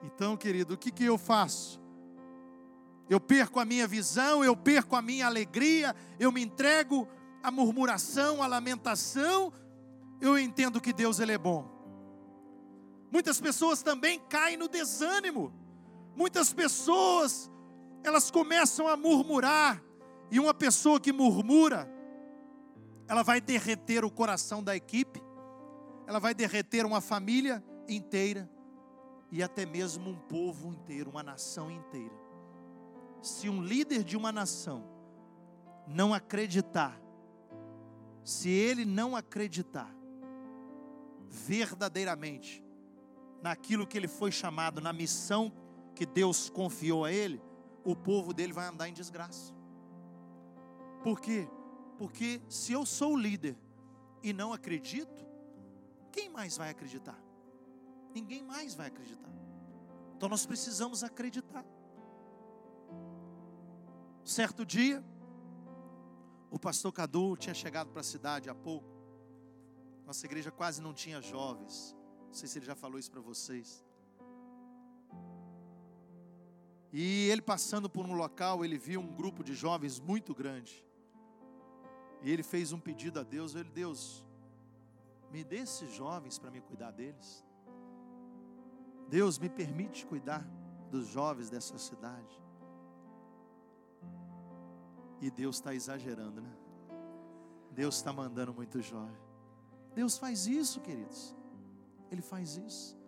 Então, 0.02 0.36
querido, 0.36 0.74
o 0.74 0.78
que, 0.78 0.92
que 0.92 1.04
eu 1.04 1.18
faço? 1.18 1.80
Eu 3.08 3.18
perco 3.18 3.58
a 3.58 3.64
minha 3.64 3.86
visão, 3.86 4.44
eu 4.44 4.56
perco 4.56 4.94
a 4.94 5.02
minha 5.02 5.26
alegria, 5.26 5.96
eu 6.20 6.30
me 6.30 6.42
entrego 6.42 7.08
à 7.42 7.50
murmuração, 7.50 8.42
à 8.42 8.46
lamentação, 8.46 9.52
eu 10.20 10.38
entendo 10.38 10.80
que 10.80 10.92
Deus 10.92 11.18
ele 11.18 11.32
é 11.32 11.38
bom. 11.38 11.77
Muitas 13.10 13.40
pessoas 13.40 13.82
também 13.82 14.20
caem 14.28 14.56
no 14.56 14.68
desânimo. 14.68 15.52
Muitas 16.14 16.52
pessoas, 16.52 17.50
elas 18.02 18.30
começam 18.30 18.86
a 18.88 18.96
murmurar, 18.96 19.82
e 20.30 20.38
uma 20.38 20.52
pessoa 20.52 21.00
que 21.00 21.12
murmura, 21.12 21.90
ela 23.06 23.22
vai 23.22 23.40
derreter 23.40 24.04
o 24.04 24.10
coração 24.10 24.62
da 24.62 24.76
equipe, 24.76 25.22
ela 26.06 26.18
vai 26.18 26.34
derreter 26.34 26.84
uma 26.84 27.00
família 27.00 27.64
inteira 27.88 28.48
e 29.30 29.42
até 29.42 29.64
mesmo 29.64 30.10
um 30.10 30.16
povo 30.16 30.68
inteiro, 30.68 31.10
uma 31.10 31.22
nação 31.22 31.70
inteira. 31.70 32.14
Se 33.22 33.48
um 33.48 33.62
líder 33.62 34.04
de 34.04 34.16
uma 34.16 34.30
nação 34.30 34.84
não 35.86 36.12
acreditar, 36.12 37.00
se 38.22 38.50
ele 38.50 38.84
não 38.84 39.16
acreditar 39.16 39.94
verdadeiramente 41.28 42.64
naquilo 43.42 43.86
que 43.86 43.96
ele 43.96 44.08
foi 44.08 44.32
chamado, 44.32 44.80
na 44.80 44.92
missão 44.92 45.52
que 45.94 46.06
Deus 46.06 46.48
confiou 46.48 47.04
a 47.04 47.12
ele, 47.12 47.40
o 47.84 47.94
povo 47.96 48.32
dele 48.32 48.52
vai 48.52 48.66
andar 48.66 48.88
em 48.88 48.92
desgraça. 48.92 49.52
Por 51.02 51.20
quê? 51.20 51.48
Porque 51.96 52.40
se 52.48 52.72
eu 52.72 52.84
sou 52.84 53.14
o 53.14 53.16
líder 53.16 53.56
e 54.22 54.32
não 54.32 54.52
acredito, 54.52 55.26
quem 56.12 56.28
mais 56.28 56.56
vai 56.56 56.70
acreditar? 56.70 57.18
Ninguém 58.14 58.42
mais 58.42 58.74
vai 58.74 58.88
acreditar. 58.88 59.30
Então 60.16 60.28
nós 60.28 60.44
precisamos 60.44 61.04
acreditar. 61.04 61.64
Certo 64.24 64.64
dia, 64.64 65.04
o 66.50 66.58
pastor 66.58 66.92
Cadu 66.92 67.36
tinha 67.36 67.54
chegado 67.54 67.90
para 67.90 68.00
a 68.00 68.04
cidade 68.04 68.50
há 68.50 68.54
pouco. 68.54 68.88
Nossa 70.06 70.24
igreja 70.26 70.50
quase 70.50 70.80
não 70.80 70.92
tinha 70.92 71.20
jovens. 71.20 71.97
Não 72.28 72.34
sei 72.34 72.48
se 72.48 72.58
ele 72.58 72.66
já 72.66 72.74
falou 72.74 72.98
isso 72.98 73.10
para 73.10 73.20
vocês. 73.20 73.84
E 76.92 77.28
ele 77.28 77.42
passando 77.42 77.88
por 77.88 78.06
um 78.06 78.14
local, 78.14 78.64
ele 78.64 78.78
viu 78.78 79.00
um 79.00 79.14
grupo 79.14 79.44
de 79.44 79.54
jovens 79.54 79.98
muito 79.98 80.34
grande. 80.34 80.84
E 82.22 82.30
ele 82.30 82.42
fez 82.42 82.72
um 82.72 82.80
pedido 82.80 83.20
a 83.20 83.22
Deus, 83.22 83.54
ele, 83.54 83.68
Deus, 83.70 84.24
me 85.30 85.44
dê 85.44 85.58
esses 85.58 85.92
jovens 85.92 86.38
para 86.38 86.50
me 86.50 86.60
cuidar 86.60 86.90
deles. 86.90 87.44
Deus 89.08 89.38
me 89.38 89.48
permite 89.48 90.06
cuidar 90.06 90.46
dos 90.90 91.06
jovens 91.06 91.50
dessa 91.50 91.78
cidade. 91.78 92.42
E 95.20 95.30
Deus 95.30 95.56
está 95.56 95.74
exagerando, 95.74 96.40
né? 96.40 96.52
Deus 97.72 97.96
está 97.96 98.12
mandando 98.12 98.52
muito 98.52 98.80
jovem. 98.80 99.16
Deus 99.94 100.16
faz 100.16 100.46
isso, 100.46 100.80
queridos. 100.80 101.37
Ele 102.10 102.22
faz 102.22 102.56
isso. 102.56 102.98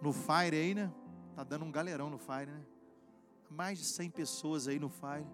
No 0.00 0.12
Fire 0.12 0.56
aí, 0.56 0.74
né? 0.74 0.92
Tá 1.34 1.44
dando 1.44 1.64
um 1.64 1.70
galerão 1.70 2.10
no 2.10 2.18
Fire, 2.18 2.50
né? 2.50 2.64
Mais 3.50 3.78
de 3.78 3.84
100 3.84 4.10
pessoas 4.10 4.68
aí 4.68 4.78
no 4.78 4.88
Fire, 4.88 5.26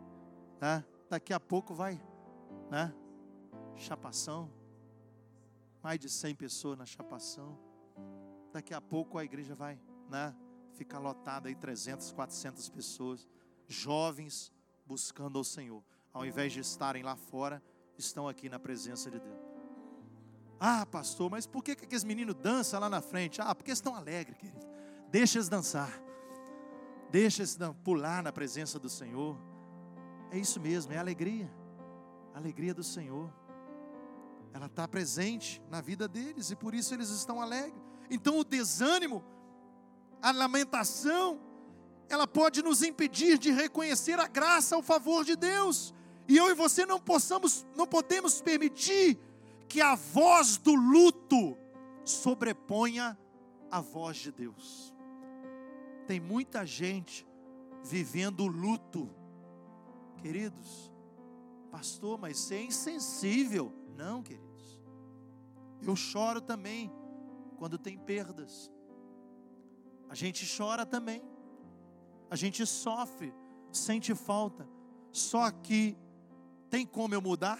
tá? 0.58 0.84
Daqui 1.08 1.32
a 1.32 1.40
pouco 1.40 1.74
vai, 1.74 2.00
né? 2.70 2.94
Chapação. 3.74 4.50
Mais 5.82 6.00
de 6.00 6.08
100 6.08 6.34
pessoas 6.34 6.78
na 6.78 6.86
chapação. 6.86 7.58
Daqui 8.52 8.74
a 8.74 8.80
pouco 8.80 9.18
a 9.18 9.24
igreja 9.24 9.54
vai, 9.54 9.80
né? 10.08 10.34
Ficar 10.72 10.98
lotada 10.98 11.48
aí 11.48 11.54
300, 11.54 12.12
400 12.12 12.68
pessoas, 12.70 13.28
jovens 13.66 14.52
buscando 14.84 15.38
ao 15.38 15.44
Senhor. 15.44 15.82
Ao 16.12 16.24
invés 16.24 16.52
de 16.52 16.60
estarem 16.60 17.02
lá 17.02 17.16
fora, 17.16 17.62
estão 17.98 18.28
aqui 18.28 18.48
na 18.48 18.58
presença 18.58 19.10
de 19.10 19.20
Deus. 19.20 19.45
Ah, 20.58 20.86
pastor, 20.86 21.30
mas 21.30 21.46
por 21.46 21.62
que, 21.62 21.76
que 21.76 21.84
aqueles 21.84 22.04
meninos 22.04 22.34
dançam 22.34 22.80
lá 22.80 22.88
na 22.88 23.00
frente? 23.00 23.40
Ah, 23.40 23.54
porque 23.54 23.70
estão 23.70 23.94
alegres, 23.94 24.38
querido. 24.38 24.66
Deixa 25.10 25.38
eles 25.38 25.48
dançar. 25.48 26.02
Deixa 27.10 27.42
eles 27.42 27.58
pular 27.84 28.22
na 28.22 28.32
presença 28.32 28.78
do 28.78 28.88
Senhor. 28.88 29.38
É 30.30 30.38
isso 30.38 30.58
mesmo, 30.60 30.92
é 30.92 30.98
alegria. 30.98 31.52
A 32.34 32.38
alegria 32.38 32.74
do 32.74 32.82
Senhor. 32.82 33.32
Ela 34.52 34.66
está 34.66 34.88
presente 34.88 35.62
na 35.70 35.80
vida 35.82 36.08
deles 36.08 36.50
e 36.50 36.56
por 36.56 36.74
isso 36.74 36.94
eles 36.94 37.10
estão 37.10 37.40
alegres. 37.40 37.80
Então 38.10 38.38
o 38.38 38.44
desânimo, 38.44 39.22
a 40.22 40.30
lamentação, 40.32 41.38
ela 42.08 42.26
pode 42.26 42.62
nos 42.62 42.82
impedir 42.82 43.38
de 43.38 43.50
reconhecer 43.50 44.18
a 44.18 44.26
graça, 44.26 44.76
o 44.76 44.82
favor 44.82 45.24
de 45.24 45.36
Deus. 45.36 45.94
E 46.28 46.36
eu 46.36 46.50
e 46.50 46.54
você 46.54 46.86
não 46.86 46.98
possamos, 46.98 47.66
não 47.76 47.86
podemos 47.86 48.40
permitir 48.40 49.18
que 49.68 49.80
a 49.80 49.94
voz 49.94 50.56
do 50.56 50.74
luto 50.74 51.56
sobreponha 52.04 53.18
a 53.70 53.80
voz 53.80 54.16
de 54.18 54.32
Deus. 54.32 54.94
Tem 56.06 56.20
muita 56.20 56.64
gente 56.64 57.26
vivendo 57.82 58.46
luto, 58.46 59.10
queridos. 60.18 60.92
Pastor, 61.70 62.18
mas 62.18 62.38
você 62.38 62.56
é 62.56 62.64
insensível. 62.64 63.72
Não, 63.96 64.22
queridos. 64.22 64.80
Eu 65.82 65.96
choro 65.96 66.40
também 66.40 66.92
quando 67.58 67.78
tem 67.78 67.98
perdas. 67.98 68.70
A 70.08 70.14
gente 70.14 70.46
chora 70.56 70.86
também. 70.86 71.22
A 72.30 72.36
gente 72.36 72.64
sofre, 72.66 73.34
sente 73.70 74.14
falta. 74.14 74.68
Só 75.12 75.50
que 75.50 75.96
tem 76.70 76.86
como 76.86 77.14
eu 77.14 77.22
mudar? 77.22 77.58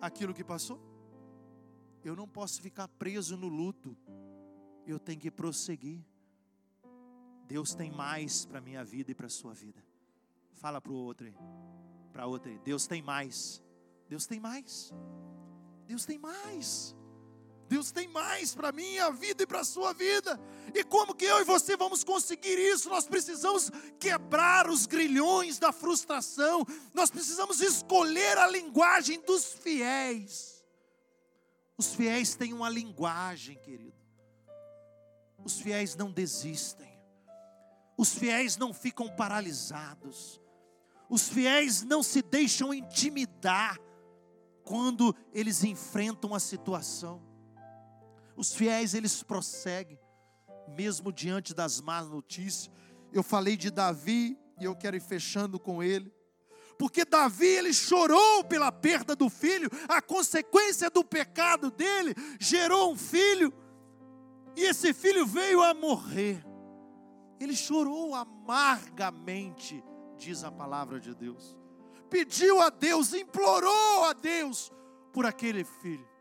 Aquilo 0.00 0.34
que 0.34 0.44
passou. 0.44 0.80
Eu 2.04 2.14
não 2.14 2.28
posso 2.28 2.60
ficar 2.62 2.88
preso 2.88 3.36
no 3.36 3.48
luto. 3.48 3.96
Eu 4.86 4.98
tenho 4.98 5.20
que 5.20 5.30
prosseguir. 5.30 6.04
Deus 7.46 7.74
tem 7.74 7.90
mais 7.90 8.44
para 8.44 8.60
minha 8.60 8.84
vida 8.84 9.10
e 9.10 9.14
para 9.14 9.28
sua 9.28 9.54
vida. 9.54 9.82
Fala 10.52 10.80
para 10.80 10.92
o 10.92 10.96
outro. 10.96 11.32
Para 12.12 12.26
outra. 12.26 12.56
Deus 12.58 12.86
tem 12.86 13.02
mais. 13.02 13.62
Deus 14.08 14.26
tem 14.26 14.40
mais. 14.40 14.92
Deus 15.86 16.04
tem 16.04 16.18
mais. 16.18 16.94
Deus 17.68 17.92
tem 17.92 18.08
mais 18.08 18.54
para 18.54 18.70
a 18.70 18.72
minha 18.72 19.10
vida 19.10 19.42
e 19.42 19.46
para 19.46 19.60
a 19.60 19.64
sua 19.64 19.92
vida. 19.92 20.40
E 20.74 20.82
como 20.82 21.14
que 21.14 21.26
eu 21.26 21.40
e 21.40 21.44
você 21.44 21.76
vamos 21.76 22.02
conseguir 22.02 22.58
isso? 22.58 22.88
Nós 22.88 23.06
precisamos 23.06 23.70
quebrar 24.00 24.70
os 24.70 24.86
grilhões 24.86 25.58
da 25.58 25.70
frustração. 25.70 26.66
Nós 26.94 27.10
precisamos 27.10 27.60
escolher 27.60 28.38
a 28.38 28.46
linguagem 28.46 29.20
dos 29.20 29.44
fiéis. 29.52 30.64
Os 31.76 31.94
fiéis 31.94 32.34
têm 32.34 32.54
uma 32.54 32.70
linguagem, 32.70 33.56
querido. 33.58 33.96
Os 35.44 35.60
fiéis 35.60 35.94
não 35.94 36.10
desistem. 36.10 36.98
Os 37.96 38.14
fiéis 38.14 38.56
não 38.56 38.72
ficam 38.72 39.14
paralisados. 39.14 40.40
Os 41.10 41.28
fiéis 41.28 41.82
não 41.82 42.02
se 42.02 42.22
deixam 42.22 42.72
intimidar 42.72 43.78
quando 44.64 45.14
eles 45.32 45.64
enfrentam 45.64 46.34
a 46.34 46.40
situação. 46.40 47.27
Os 48.38 48.54
fiéis, 48.54 48.94
eles 48.94 49.20
prosseguem, 49.20 49.98
mesmo 50.68 51.12
diante 51.12 51.52
das 51.52 51.80
más 51.80 52.08
notícias. 52.08 52.70
Eu 53.12 53.24
falei 53.24 53.56
de 53.56 53.68
Davi 53.68 54.38
e 54.60 54.64
eu 54.64 54.76
quero 54.76 54.96
ir 54.96 55.00
fechando 55.00 55.58
com 55.58 55.82
ele. 55.82 56.14
Porque 56.78 57.04
Davi, 57.04 57.48
ele 57.48 57.74
chorou 57.74 58.44
pela 58.44 58.70
perda 58.70 59.16
do 59.16 59.28
filho, 59.28 59.68
a 59.88 60.00
consequência 60.00 60.88
do 60.88 61.02
pecado 61.02 61.68
dele 61.68 62.14
gerou 62.38 62.92
um 62.92 62.96
filho, 62.96 63.52
e 64.54 64.62
esse 64.62 64.94
filho 64.94 65.26
veio 65.26 65.60
a 65.60 65.74
morrer. 65.74 66.40
Ele 67.40 67.56
chorou 67.56 68.14
amargamente, 68.14 69.82
diz 70.16 70.44
a 70.44 70.52
palavra 70.52 71.00
de 71.00 71.12
Deus. 71.12 71.56
Pediu 72.08 72.60
a 72.60 72.70
Deus, 72.70 73.12
implorou 73.12 74.04
a 74.04 74.12
Deus 74.12 74.70
por 75.12 75.26
aquele 75.26 75.64
filho. 75.64 76.17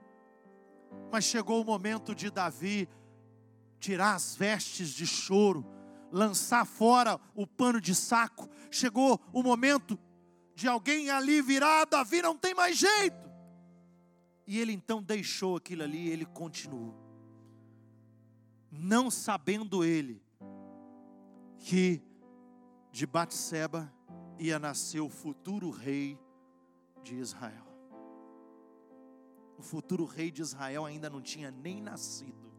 Mas 1.11 1.23
chegou 1.23 1.61
o 1.61 1.65
momento 1.65 2.13
de 2.13 2.29
Davi 2.29 2.87
tirar 3.79 4.15
as 4.15 4.35
vestes 4.35 4.89
de 4.89 5.05
choro, 5.05 5.65
lançar 6.11 6.65
fora 6.65 7.19
o 7.35 7.45
pano 7.45 7.79
de 7.79 7.93
saco. 7.93 8.49
Chegou 8.69 9.19
o 9.31 9.43
momento 9.43 9.97
de 10.55 10.67
alguém 10.67 11.09
ali 11.09 11.41
virar, 11.41 11.85
Davi 11.85 12.21
não 12.21 12.35
tem 12.35 12.53
mais 12.53 12.77
jeito. 12.77 13.27
E 14.45 14.59
ele 14.59 14.71
então 14.71 15.03
deixou 15.03 15.57
aquilo 15.57 15.83
ali, 15.83 16.09
ele 16.09 16.25
continuou. 16.25 16.95
Não 18.71 19.11
sabendo 19.11 19.83
ele 19.83 20.21
que 21.59 22.01
de 22.91 23.05
Batseba 23.05 23.93
ia 24.39 24.57
nascer 24.57 24.99
o 24.99 25.09
futuro 25.09 25.69
rei 25.69 26.17
de 27.03 27.15
Israel. 27.15 27.66
O 29.58 29.62
futuro 29.64 30.05
rei 30.05 30.30
de 30.30 30.41
Israel 30.41 30.86
ainda 30.86 31.10
não 31.10 31.22
tinha 31.22 31.49
nem 31.49 31.82
nascido. 31.82 32.53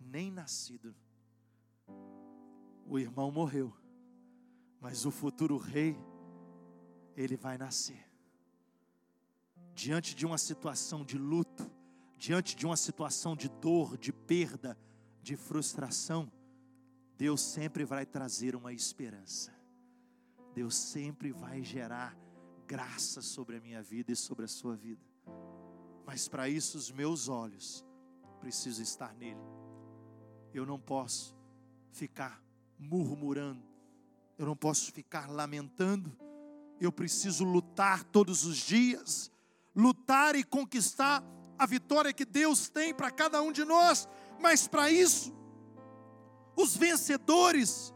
Nem 0.00 0.30
nascido. 0.30 0.94
O 2.86 2.98
irmão 2.98 3.30
morreu. 3.30 3.72
Mas 4.80 5.04
o 5.04 5.10
futuro 5.10 5.58
rei, 5.58 5.96
ele 7.16 7.36
vai 7.36 7.58
nascer. 7.58 8.10
Diante 9.74 10.14
de 10.14 10.24
uma 10.24 10.38
situação 10.38 11.04
de 11.04 11.18
luto, 11.18 11.70
diante 12.16 12.56
de 12.56 12.64
uma 12.64 12.76
situação 12.76 13.36
de 13.36 13.48
dor, 13.48 13.98
de 13.98 14.12
perda, 14.12 14.78
de 15.22 15.36
frustração, 15.36 16.30
Deus 17.16 17.40
sempre 17.40 17.84
vai 17.84 18.06
trazer 18.06 18.56
uma 18.56 18.72
esperança. 18.72 19.52
Deus 20.54 20.74
sempre 20.74 21.32
vai 21.32 21.62
gerar 21.62 22.16
graça 22.66 23.20
sobre 23.20 23.56
a 23.56 23.60
minha 23.60 23.82
vida 23.82 24.12
e 24.12 24.16
sobre 24.16 24.44
a 24.44 24.48
sua 24.48 24.76
vida. 24.76 25.02
Mas 26.06 26.28
para 26.28 26.48
isso 26.48 26.76
os 26.76 26.90
meus 26.90 27.28
olhos 27.28 27.84
precisam 28.40 28.82
estar 28.82 29.14
nele. 29.14 29.40
Eu 30.52 30.66
não 30.66 30.78
posso 30.78 31.34
ficar 31.90 32.42
murmurando. 32.78 33.62
Eu 34.36 34.46
não 34.46 34.56
posso 34.56 34.92
ficar 34.92 35.30
lamentando. 35.30 36.16
Eu 36.80 36.92
preciso 36.92 37.44
lutar 37.44 38.04
todos 38.04 38.44
os 38.44 38.56
dias, 38.56 39.30
lutar 39.74 40.34
e 40.36 40.44
conquistar 40.44 41.24
a 41.58 41.66
vitória 41.66 42.12
que 42.12 42.24
Deus 42.24 42.68
tem 42.68 42.92
para 42.92 43.10
cada 43.10 43.40
um 43.40 43.52
de 43.52 43.64
nós. 43.64 44.08
Mas 44.40 44.66
para 44.68 44.90
isso, 44.90 45.32
os 46.56 46.76
vencedores, 46.76 47.94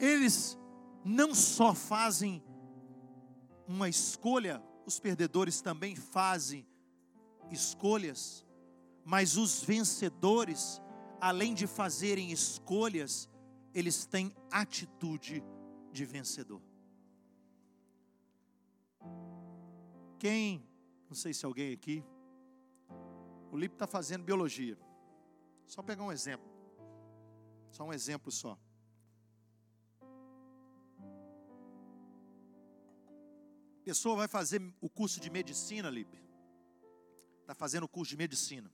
eles 0.00 0.58
não 1.04 1.34
só 1.34 1.74
fazem 1.74 2.42
uma 3.66 3.88
escolha, 3.88 4.62
os 4.84 4.98
perdedores 4.98 5.60
também 5.60 5.94
fazem 5.94 6.66
escolhas, 7.52 8.46
mas 9.04 9.36
os 9.36 9.62
vencedores, 9.62 10.80
além 11.20 11.54
de 11.54 11.66
fazerem 11.66 12.30
escolhas, 12.30 13.28
eles 13.74 14.06
têm 14.06 14.34
atitude 14.50 15.42
de 15.92 16.04
vencedor. 16.04 16.62
Quem, 20.18 20.66
não 21.08 21.16
sei 21.16 21.34
se 21.34 21.44
alguém 21.44 21.72
aqui, 21.72 22.04
o 23.50 23.56
Lipe 23.56 23.74
está 23.74 23.86
fazendo 23.86 24.24
biologia. 24.24 24.78
Só 25.66 25.82
pegar 25.82 26.04
um 26.04 26.12
exemplo. 26.12 26.50
Só 27.70 27.84
um 27.84 27.92
exemplo 27.92 28.30
só. 28.30 28.58
Pessoa 33.84 34.14
vai 34.14 34.28
fazer 34.28 34.62
o 34.80 34.88
curso 34.88 35.20
de 35.20 35.28
medicina, 35.28 35.90
Lipe 35.90 36.22
está 37.42 37.54
fazendo 37.54 37.86
curso 37.86 38.10
de 38.10 38.16
medicina. 38.16 38.70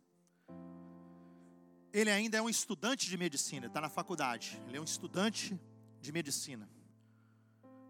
Ele 1.92 2.10
ainda 2.10 2.38
é 2.38 2.42
um 2.42 2.48
estudante 2.48 3.08
de 3.08 3.16
medicina, 3.16 3.66
está 3.66 3.80
na 3.80 3.88
faculdade. 3.88 4.60
Ele 4.68 4.76
é 4.76 4.80
um 4.80 4.84
estudante 4.84 5.58
de 6.00 6.12
medicina. 6.12 6.68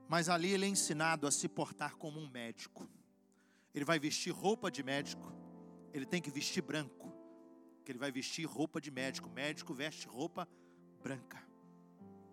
Mas 0.09 0.29
ali 0.29 0.51
ele 0.53 0.65
é 0.65 0.69
ensinado 0.69 1.27
a 1.27 1.31
se 1.31 1.49
portar 1.49 1.97
como 1.97 2.19
um 2.19 2.31
médico. 2.31 2.89
Ele 3.75 3.85
vai 3.85 3.99
vestir 3.99 4.33
roupa 4.33 4.71
de 4.71 4.83
médico. 4.83 5.33
Ele 5.93 6.07
tem 6.07 6.23
que 6.23 6.31
vestir 6.31 6.63
branco. 6.63 7.13
Que 7.85 7.93
ele 7.93 7.99
vai 7.99 8.11
vestir 8.11 8.47
roupa 8.47 8.81
de 8.81 8.91
médico. 8.91 9.29
médico 9.29 9.75
veste 9.75 10.07
roupa 10.07 10.49
branca. 11.03 11.47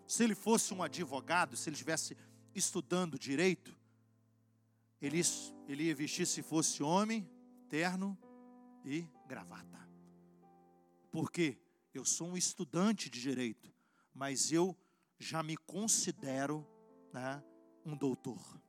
Se 0.08 0.24
ele 0.24 0.36
fosse 0.36 0.74
um 0.74 0.84
advogado, 0.84 1.58
se 1.58 1.68
ele 1.68 1.76
estivesse 1.76 2.16
estudando 2.54 3.18
direito, 3.18 3.76
ele, 5.02 5.20
ele 5.68 5.86
ia 5.86 5.96
vestir, 5.96 6.28
se 6.28 6.42
fosse 6.44 6.84
homem, 6.84 7.28
terno 7.68 8.18
e 8.86 9.10
gravata. 9.28 9.90
Porque 11.12 11.58
eu 11.94 12.06
sou 12.06 12.28
um 12.28 12.38
estudante 12.38 13.10
de 13.10 13.20
direito, 13.20 13.74
mas 14.14 14.52
eu 14.52 14.78
já 15.18 15.42
me 15.42 15.58
considero 15.58 16.66
né, 17.12 17.44
um 17.86 17.98
doutor. 17.98 18.62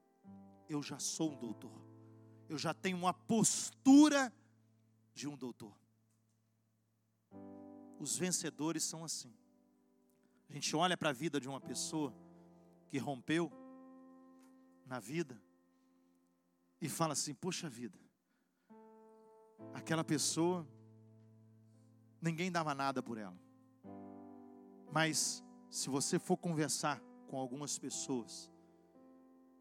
Eu 0.68 0.82
já 0.82 0.98
sou 0.98 1.32
um 1.32 1.38
doutor. 1.38 1.86
Eu 2.48 2.56
já 2.56 2.72
tenho 2.72 2.96
uma 2.96 3.12
postura 3.12 4.32
de 5.14 5.28
um 5.28 5.36
doutor. 5.36 5.76
Os 7.98 8.16
vencedores 8.16 8.84
são 8.84 9.04
assim. 9.04 9.34
A 10.48 10.52
gente 10.52 10.74
olha 10.76 10.96
para 10.96 11.10
a 11.10 11.12
vida 11.12 11.40
de 11.40 11.48
uma 11.48 11.60
pessoa 11.60 12.14
que 12.88 12.98
rompeu 12.98 13.50
na 14.84 15.00
vida 15.00 15.42
e 16.80 16.88
fala 16.88 17.14
assim: 17.14 17.34
Poxa 17.34 17.68
vida, 17.68 17.98
aquela 19.74 20.04
pessoa, 20.04 20.66
ninguém 22.20 22.50
dava 22.50 22.74
nada 22.74 23.02
por 23.02 23.18
ela. 23.18 23.38
Mas 24.92 25.44
se 25.70 25.88
você 25.88 26.18
for 26.18 26.36
conversar 26.36 27.00
com 27.28 27.38
algumas 27.38 27.78
pessoas, 27.78 28.50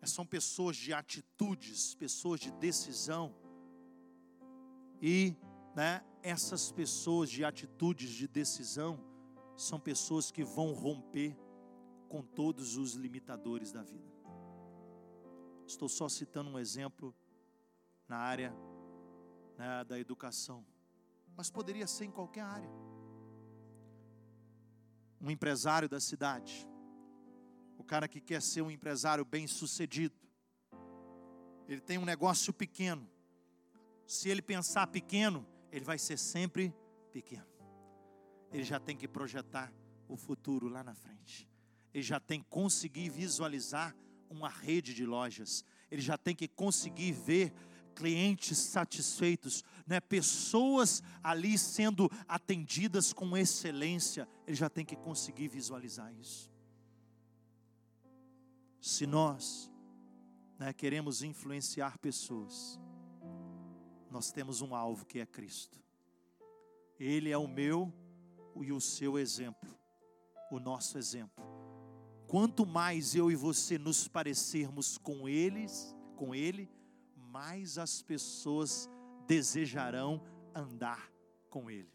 são 0.03 0.25
pessoas 0.25 0.77
de 0.77 0.93
atitudes, 0.93 1.95
pessoas 1.95 2.39
de 2.39 2.51
decisão, 2.51 3.35
e 5.01 5.35
né, 5.75 6.03
essas 6.21 6.71
pessoas 6.71 7.29
de 7.29 7.43
atitudes 7.43 8.11
de 8.11 8.27
decisão 8.27 9.03
são 9.57 9.79
pessoas 9.79 10.31
que 10.31 10.43
vão 10.43 10.73
romper 10.73 11.37
com 12.07 12.21
todos 12.21 12.77
os 12.77 12.93
limitadores 12.93 13.71
da 13.71 13.83
vida. 13.83 14.13
Estou 15.67 15.89
só 15.89 16.07
citando 16.07 16.49
um 16.49 16.59
exemplo 16.59 17.13
na 18.07 18.17
área 18.17 18.55
né, 19.57 19.83
da 19.83 19.99
educação, 19.99 20.65
mas 21.35 21.49
poderia 21.49 21.87
ser 21.87 22.05
em 22.05 22.11
qualquer 22.11 22.41
área. 22.41 22.69
Um 25.19 25.31
empresário 25.31 25.89
da 25.89 25.99
cidade, 25.99 26.67
o 27.77 27.83
cara 27.83 28.07
que 28.07 28.21
quer 28.21 28.41
ser 28.41 28.61
um 28.61 28.71
empresário 28.71 29.25
bem 29.25 29.47
sucedido, 29.47 30.15
ele 31.67 31.81
tem 31.81 31.97
um 31.97 32.05
negócio 32.05 32.53
pequeno. 32.53 33.09
Se 34.05 34.29
ele 34.29 34.41
pensar 34.41 34.87
pequeno, 34.87 35.45
ele 35.71 35.83
vai 35.83 35.97
ser 35.97 36.17
sempre 36.17 36.73
pequeno. 37.11 37.47
Ele 38.51 38.63
já 38.63 38.79
tem 38.79 38.95
que 38.95 39.07
projetar 39.07 39.73
o 40.07 40.15
futuro 40.15 40.69
lá 40.69 40.83
na 40.83 40.93
frente. 40.93 41.49
Ele 41.93 42.03
já 42.03 42.19
tem 42.19 42.41
que 42.41 42.47
conseguir 42.49 43.09
visualizar 43.09 43.95
uma 44.29 44.49
rede 44.49 44.93
de 44.93 45.05
lojas. 45.05 45.65
Ele 45.89 46.01
já 46.01 46.17
tem 46.17 46.35
que 46.35 46.47
conseguir 46.47 47.11
ver 47.11 47.53
clientes 47.95 48.57
satisfeitos, 48.57 49.63
né? 49.87 49.99
pessoas 49.99 51.01
ali 51.23 51.57
sendo 51.57 52.11
atendidas 52.27 53.13
com 53.13 53.35
excelência, 53.37 54.27
ele 54.45 54.55
já 54.55 54.69
tem 54.69 54.85
que 54.85 54.95
conseguir 54.95 55.47
visualizar 55.47 56.13
isso. 56.13 56.51
Se 58.81 59.07
nós 59.07 59.71
né, 60.59 60.73
queremos 60.73 61.23
influenciar 61.23 61.97
pessoas, 61.97 62.79
nós 64.11 64.31
temos 64.31 64.61
um 64.61 64.75
alvo 64.75 65.05
que 65.05 65.19
é 65.19 65.25
Cristo. 65.25 65.79
Ele 66.99 67.29
é 67.29 67.37
o 67.37 67.47
meu 67.47 67.91
e 68.61 68.71
o 68.71 68.79
seu 68.79 69.17
exemplo, 69.17 69.69
o 70.51 70.59
nosso 70.59 70.97
exemplo. 70.97 71.43
Quanto 72.27 72.65
mais 72.65 73.15
eu 73.15 73.31
e 73.31 73.35
você 73.35 73.77
nos 73.77 74.07
parecermos 74.07 74.97
com 74.97 75.27
eles, 75.27 75.95
com 76.15 76.33
ele, 76.33 76.69
mais 77.35 77.77
as 77.77 78.01
pessoas 78.01 78.89
desejarão 79.27 80.23
andar 80.55 81.11
com 81.49 81.69
Ele. 81.69 81.91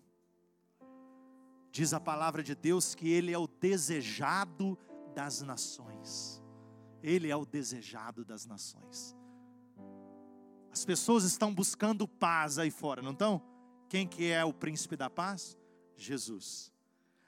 Diz 1.72 1.94
a 1.94 1.98
palavra 1.98 2.42
de 2.42 2.54
Deus 2.54 2.94
que 2.94 3.08
Ele 3.08 3.32
é 3.32 3.38
o 3.38 3.46
desejado 3.46 4.78
das 5.14 5.40
nações. 5.40 6.42
Ele 7.02 7.30
é 7.30 7.36
o 7.36 7.46
desejado 7.46 8.22
das 8.22 8.44
nações. 8.44 9.16
As 10.70 10.84
pessoas 10.84 11.24
estão 11.24 11.54
buscando 11.54 12.06
paz 12.06 12.58
aí 12.58 12.70
fora, 12.70 13.00
não 13.00 13.12
estão? 13.12 13.42
Quem 13.88 14.06
que 14.06 14.30
é 14.30 14.44
o 14.44 14.52
príncipe 14.52 14.94
da 14.94 15.08
paz? 15.08 15.56
Jesus. 15.96 16.70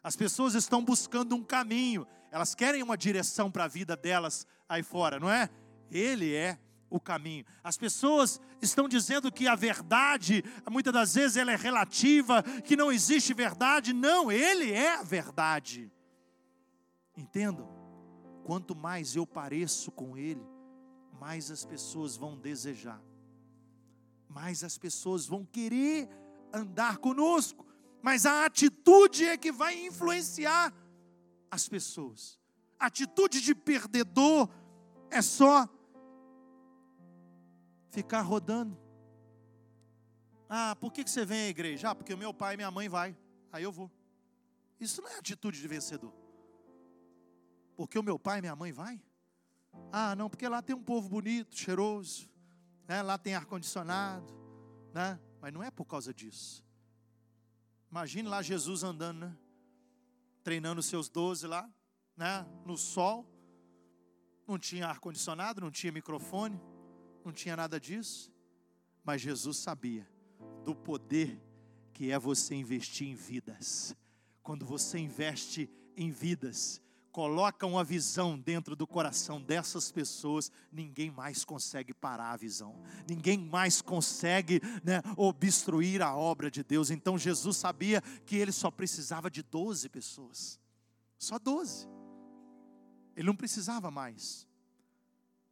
As 0.02 0.16
pessoas 0.16 0.54
estão 0.54 0.84
buscando 0.84 1.34
um 1.34 1.42
caminho, 1.42 2.06
elas 2.30 2.54
querem 2.54 2.82
uma 2.82 2.98
direção 2.98 3.50
para 3.50 3.64
a 3.64 3.68
vida 3.68 3.96
delas 3.96 4.46
aí 4.68 4.82
fora, 4.82 5.18
não 5.18 5.30
é? 5.30 5.48
Ele 5.90 6.34
é 6.34 6.58
o 6.92 7.00
caminho. 7.00 7.44
As 7.64 7.78
pessoas 7.78 8.38
estão 8.60 8.86
dizendo 8.86 9.32
que 9.32 9.48
a 9.48 9.54
verdade, 9.54 10.44
muitas 10.70 10.92
das 10.92 11.14
vezes, 11.14 11.38
ela 11.38 11.50
é 11.50 11.56
relativa, 11.56 12.42
que 12.42 12.76
não 12.76 12.92
existe 12.92 13.32
verdade. 13.32 13.94
Não, 13.94 14.30
Ele 14.30 14.70
é 14.70 14.96
a 14.96 15.02
verdade. 15.02 15.90
Entendam? 17.16 17.68
Quanto 18.44 18.76
mais 18.76 19.16
eu 19.16 19.26
pareço 19.26 19.90
com 19.90 20.16
Ele, 20.16 20.46
mais 21.18 21.50
as 21.50 21.64
pessoas 21.64 22.16
vão 22.16 22.38
desejar, 22.38 23.00
mais 24.28 24.62
as 24.62 24.76
pessoas 24.76 25.26
vão 25.26 25.44
querer 25.46 26.08
andar 26.52 26.98
conosco, 26.98 27.64
mas 28.02 28.26
a 28.26 28.44
atitude 28.44 29.24
é 29.24 29.36
que 29.36 29.50
vai 29.50 29.86
influenciar 29.86 30.74
as 31.50 31.68
pessoas. 31.68 32.38
Atitude 32.78 33.40
de 33.40 33.54
perdedor 33.54 34.48
é 35.10 35.22
só 35.22 35.68
ficar 37.92 38.22
rodando. 38.22 38.76
Ah, 40.48 40.74
por 40.80 40.92
que 40.92 41.06
você 41.06 41.24
vem 41.24 41.42
à 41.42 41.48
igreja? 41.48 41.90
Ah, 41.90 41.94
porque 41.94 42.12
o 42.12 42.18
meu 42.18 42.34
pai 42.34 42.54
e 42.54 42.56
minha 42.56 42.70
mãe 42.70 42.88
vai. 42.88 43.16
Aí 43.52 43.62
eu 43.62 43.70
vou. 43.70 43.90
Isso 44.80 45.00
não 45.00 45.10
é 45.10 45.18
atitude 45.18 45.60
de 45.60 45.68
vencedor. 45.68 46.12
Porque 47.76 47.98
o 47.98 48.02
meu 48.02 48.18
pai 48.18 48.38
e 48.38 48.40
minha 48.40 48.56
mãe 48.56 48.72
vai? 48.72 49.00
Ah, 49.92 50.16
não, 50.16 50.28
porque 50.28 50.48
lá 50.48 50.60
tem 50.62 50.74
um 50.74 50.82
povo 50.82 51.08
bonito, 51.08 51.56
cheiroso, 51.56 52.28
né? 52.86 53.02
lá 53.02 53.16
tem 53.16 53.34
ar-condicionado, 53.34 54.34
né? 54.92 55.18
mas 55.40 55.52
não 55.52 55.62
é 55.62 55.70
por 55.70 55.86
causa 55.86 56.12
disso. 56.12 56.64
Imagine 57.90 58.28
lá 58.28 58.42
Jesus 58.42 58.82
andando, 58.82 59.26
né? 59.26 59.38
treinando 60.42 60.82
seus 60.82 61.08
doze 61.08 61.46
lá, 61.46 61.70
né? 62.16 62.46
no 62.66 62.76
sol, 62.76 63.26
não 64.46 64.58
tinha 64.58 64.88
ar-condicionado, 64.88 65.60
não 65.60 65.70
tinha 65.70 65.92
microfone, 65.92 66.60
não 67.24 67.32
tinha 67.32 67.56
nada 67.56 67.78
disso, 67.78 68.32
mas 69.04 69.20
Jesus 69.20 69.58
sabia 69.58 70.08
do 70.64 70.74
poder 70.74 71.40
que 71.92 72.10
é 72.10 72.18
você 72.18 72.54
investir 72.54 73.08
em 73.08 73.14
vidas. 73.14 73.96
Quando 74.42 74.64
você 74.64 74.98
investe 74.98 75.70
em 75.96 76.10
vidas, 76.10 76.80
coloca 77.12 77.66
uma 77.66 77.84
visão 77.84 78.38
dentro 78.38 78.74
do 78.74 78.86
coração 78.86 79.40
dessas 79.40 79.92
pessoas, 79.92 80.50
ninguém 80.72 81.10
mais 81.10 81.44
consegue 81.44 81.92
parar 81.92 82.32
a 82.32 82.36
visão, 82.36 82.82
ninguém 83.06 83.38
mais 83.38 83.82
consegue 83.82 84.60
né, 84.82 85.02
obstruir 85.16 86.00
a 86.00 86.16
obra 86.16 86.50
de 86.50 86.64
Deus. 86.64 86.90
Então 86.90 87.18
Jesus 87.18 87.58
sabia 87.58 88.00
que 88.24 88.36
ele 88.36 88.50
só 88.50 88.70
precisava 88.70 89.30
de 89.30 89.42
12 89.42 89.88
pessoas, 89.90 90.58
só 91.18 91.38
12. 91.38 91.86
Ele 93.14 93.26
não 93.26 93.36
precisava 93.36 93.90
mais, 93.90 94.48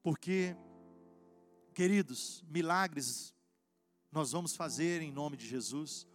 porque, 0.03 0.57
queridos, 1.71 2.45
milagres 2.49 3.35
nós 4.12 4.33
vamos 4.33 4.57
fazer 4.57 5.03
em 5.03 5.12
nome 5.12 5.37
de 5.37 5.47
Jesus, 5.47 6.07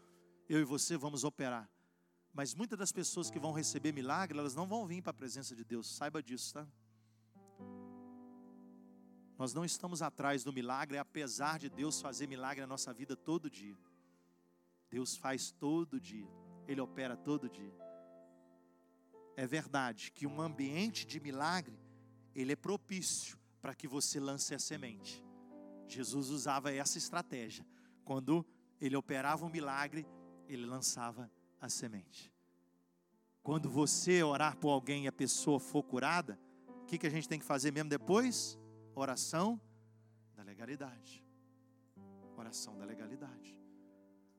eu 0.49 0.59
e 0.59 0.63
você 0.63 0.97
vamos 0.97 1.23
operar. 1.23 1.69
Mas 2.33 2.53
muitas 2.53 2.77
das 2.77 2.91
pessoas 2.91 3.29
que 3.29 3.39
vão 3.39 3.53
receber 3.53 3.93
milagre, 3.93 4.37
elas 4.37 4.53
não 4.53 4.67
vão 4.67 4.85
vir 4.85 5.01
para 5.01 5.11
a 5.11 5.13
presença 5.13 5.55
de 5.55 5.63
Deus, 5.63 5.95
saiba 5.95 6.21
disso, 6.21 6.53
tá? 6.53 6.67
Nós 9.37 9.53
não 9.53 9.65
estamos 9.65 10.01
atrás 10.01 10.43
do 10.43 10.51
milagre, 10.51 10.97
apesar 10.97 11.59
de 11.59 11.69
Deus 11.69 12.01
fazer 12.01 12.27
milagre 12.27 12.61
na 12.61 12.67
nossa 12.67 12.93
vida 12.93 13.15
todo 13.15 13.49
dia. 13.49 13.77
Deus 14.89 15.15
faz 15.15 15.51
todo 15.51 15.99
dia, 15.99 16.27
Ele 16.67 16.81
opera 16.81 17.15
todo 17.17 17.49
dia. 17.49 17.73
É 19.35 19.45
verdade 19.45 20.11
que 20.11 20.25
um 20.25 20.39
ambiente 20.39 21.05
de 21.05 21.19
milagre, 21.19 21.77
ele 22.33 22.53
é 22.53 22.55
propício 22.55 23.37
para 23.61 23.75
que 23.75 23.87
você 23.87 24.19
lance 24.19 24.53
a 24.53 24.59
semente. 24.59 25.24
Jesus 25.87 26.29
usava 26.29 26.71
essa 26.71 26.97
estratégia. 26.97 27.65
Quando 28.03 28.45
ele 28.79 28.95
operava 28.95 29.45
um 29.45 29.49
milagre, 29.49 30.05
ele 30.47 30.65
lançava 30.65 31.31
a 31.59 31.69
semente. 31.69 32.31
Quando 33.41 33.69
você 33.69 34.23
orar 34.23 34.57
por 34.57 34.69
alguém 34.69 35.05
e 35.05 35.07
a 35.07 35.11
pessoa 35.11 35.59
for 35.59 35.83
curada, 35.83 36.39
o 36.67 36.85
que, 36.85 36.97
que 36.97 37.07
a 37.07 37.09
gente 37.09 37.27
tem 37.27 37.39
que 37.39 37.45
fazer 37.45 37.71
mesmo 37.71 37.89
depois? 37.89 38.59
Oração 38.95 39.59
da 40.35 40.43
legalidade. 40.43 41.23
Oração 42.37 42.77
da 42.77 42.85
legalidade. 42.85 43.59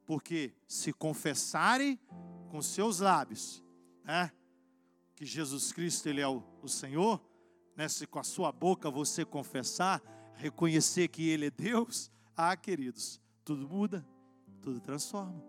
Porque 0.05 0.55
se 0.67 0.93
confessarem 0.93 1.99
com 2.49 2.63
seus 2.63 3.01
lábios, 3.01 3.63
né, 4.05 4.31
que 5.15 5.25
Jesus 5.25 5.73
Cristo 5.73 6.09
ele 6.09 6.21
é 6.21 6.29
o, 6.29 6.43
o 6.63 6.69
Senhor, 6.69 7.21
né, 7.75 7.89
se 7.89 8.07
com 8.07 8.19
a 8.19 8.25
sua 8.25 8.53
boca 8.53 8.91
você 8.91 9.25
confessar, 9.25 10.03
reconhecer 10.37 11.09
que 11.09 11.29
Ele 11.29 11.47
é 11.47 11.51
Deus, 11.51 12.11
ah, 12.37 12.57
queridos, 12.57 13.21
tudo 13.45 13.69
muda, 13.69 14.07
tudo 14.61 14.81
transforma. 14.81 15.43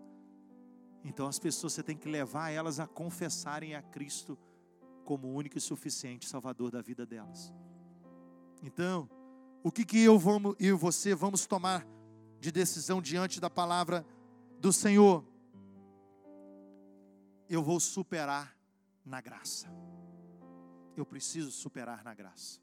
Então 1.04 1.26
as 1.26 1.38
pessoas 1.38 1.72
você 1.72 1.82
tem 1.82 1.96
que 1.96 2.08
levar 2.08 2.50
elas 2.50 2.80
a 2.80 2.86
confessarem 2.86 3.74
a 3.74 3.82
Cristo 3.82 4.38
como 5.04 5.32
único 5.32 5.56
e 5.56 5.60
suficiente 5.60 6.28
Salvador 6.28 6.70
da 6.70 6.82
vida 6.82 7.06
delas. 7.06 7.52
Então, 8.62 9.08
o 9.62 9.70
que, 9.70 9.84
que 9.84 10.02
eu 10.02 10.18
vou, 10.18 10.56
e 10.58 10.70
você 10.72 11.14
vamos 11.14 11.46
tomar 11.46 11.86
de 12.40 12.52
decisão 12.52 13.00
diante 13.00 13.40
da 13.40 13.48
palavra 13.48 14.04
do 14.60 14.72
Senhor? 14.72 15.24
Eu 17.48 17.62
vou 17.62 17.80
superar 17.80 18.54
na 19.04 19.20
graça. 19.20 19.68
Eu 20.96 21.06
preciso 21.06 21.50
superar 21.50 22.04
na 22.04 22.12
graça. 22.12 22.60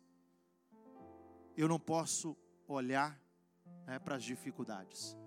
Eu 1.56 1.68
não 1.68 1.80
posso 1.80 2.36
olhar 2.68 3.20
né, 3.86 4.00
para 4.00 4.16
as 4.16 4.24
dificuldades. 4.24 5.18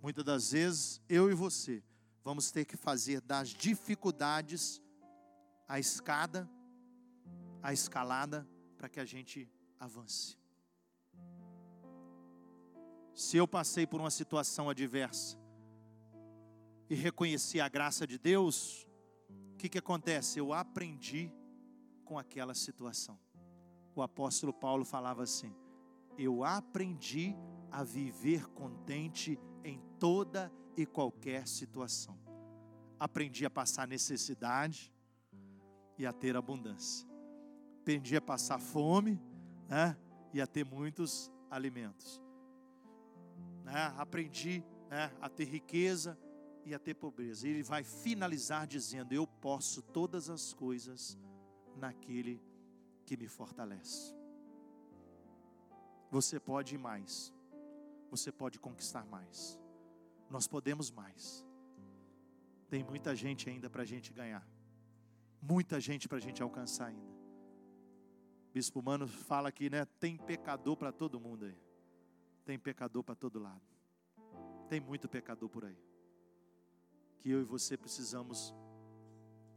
Muitas 0.00 0.24
das 0.24 0.52
vezes, 0.52 1.00
eu 1.08 1.30
e 1.30 1.34
você 1.34 1.82
vamos 2.24 2.50
ter 2.50 2.64
que 2.64 2.76
fazer 2.76 3.20
das 3.20 3.50
dificuldades 3.50 4.80
a 5.68 5.78
escada, 5.78 6.48
a 7.62 7.72
escalada, 7.72 8.48
para 8.76 8.88
que 8.88 8.98
a 8.98 9.04
gente 9.04 9.50
avance. 9.78 10.38
Se 13.14 13.36
eu 13.36 13.46
passei 13.46 13.86
por 13.86 14.00
uma 14.00 14.10
situação 14.10 14.68
adversa 14.68 15.38
e 16.88 16.94
reconheci 16.94 17.60
a 17.60 17.68
graça 17.68 18.06
de 18.06 18.18
Deus, 18.18 18.86
o 19.52 19.56
que, 19.56 19.68
que 19.68 19.78
acontece? 19.78 20.38
Eu 20.38 20.52
aprendi 20.52 21.30
com 22.04 22.18
aquela 22.18 22.54
situação. 22.54 23.18
O 23.94 24.02
apóstolo 24.02 24.52
Paulo 24.52 24.84
falava 24.84 25.22
assim: 25.22 25.54
Eu 26.18 26.44
aprendi 26.44 27.36
a 27.70 27.82
viver 27.84 28.46
contente 28.48 29.38
em 29.62 29.80
toda 29.98 30.52
e 30.76 30.84
qualquer 30.84 31.46
situação. 31.46 32.18
Aprendi 32.98 33.44
a 33.44 33.50
passar 33.50 33.86
necessidade 33.86 34.92
e 35.98 36.06
a 36.06 36.12
ter 36.12 36.36
abundância. 36.36 37.08
Aprendi 37.80 38.16
a 38.16 38.20
passar 38.20 38.58
fome 38.58 39.20
né, 39.68 39.96
e 40.32 40.40
a 40.40 40.46
ter 40.46 40.64
muitos 40.64 41.30
alimentos. 41.50 42.20
Né, 43.62 43.94
aprendi 43.96 44.64
né, 44.88 45.12
a 45.20 45.28
ter 45.28 45.44
riqueza 45.44 46.18
e 46.64 46.74
a 46.74 46.78
ter 46.78 46.94
pobreza. 46.94 47.46
Ele 47.46 47.62
vai 47.62 47.84
finalizar 47.84 48.66
dizendo: 48.66 49.12
Eu 49.12 49.26
posso 49.26 49.82
todas 49.82 50.30
as 50.30 50.52
coisas 50.52 51.18
naquele 51.76 52.42
que 53.04 53.16
me 53.16 53.28
fortalece. 53.28 54.14
Você 56.10 56.40
pode 56.40 56.74
ir 56.74 56.78
mais, 56.78 57.32
você 58.10 58.32
pode 58.32 58.58
conquistar 58.58 59.04
mais 59.06 59.58
nós 60.34 60.46
podemos 60.48 60.90
mais. 60.90 61.46
Tem 62.68 62.82
muita 62.82 63.14
gente 63.14 63.48
ainda 63.48 63.70
para 63.70 63.82
a 63.82 63.84
gente 63.84 64.12
ganhar, 64.12 64.44
muita 65.40 65.78
gente 65.78 66.08
para 66.08 66.18
a 66.18 66.20
gente 66.20 66.42
alcançar 66.42 66.86
ainda. 66.86 67.14
Bispo 68.52 68.82
Mano 68.82 69.06
fala 69.06 69.48
aqui, 69.48 69.68
né? 69.70 69.84
Tem 69.84 70.16
pecador 70.16 70.76
para 70.76 70.90
todo 70.90 71.20
mundo 71.20 71.44
aí, 71.44 71.56
tem 72.44 72.58
pecador 72.58 73.02
para 73.04 73.14
todo 73.14 73.38
lado, 73.38 73.62
tem 74.68 74.80
muito 74.80 75.08
pecador 75.08 75.48
por 75.48 75.64
aí. 75.64 75.78
Que 77.18 77.30
eu 77.30 77.40
e 77.40 77.44
você 77.44 77.76
precisamos 77.76 78.54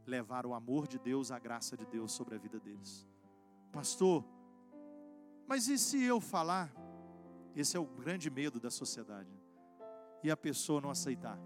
levar 0.06 0.46
o 0.46 0.54
amor 0.54 0.86
de 0.86 0.98
Deus, 0.98 1.30
a 1.30 1.38
graça 1.38 1.76
de 1.76 1.86
Deus 1.86 2.12
sobre 2.12 2.34
a 2.34 2.38
vida 2.38 2.58
deles. 2.58 3.06
Pastor, 3.72 4.24
mas 5.46 5.68
e 5.68 5.78
se 5.78 6.02
eu 6.02 6.20
falar? 6.20 6.72
Esse 7.54 7.76
é 7.76 7.80
o 7.80 7.86
grande 7.86 8.30
medo 8.30 8.60
da 8.60 8.70
sociedade 8.70 9.30
e 10.22 10.30
a 10.30 10.36
pessoa 10.36 10.80
não 10.80 10.90
aceitar. 10.90 11.38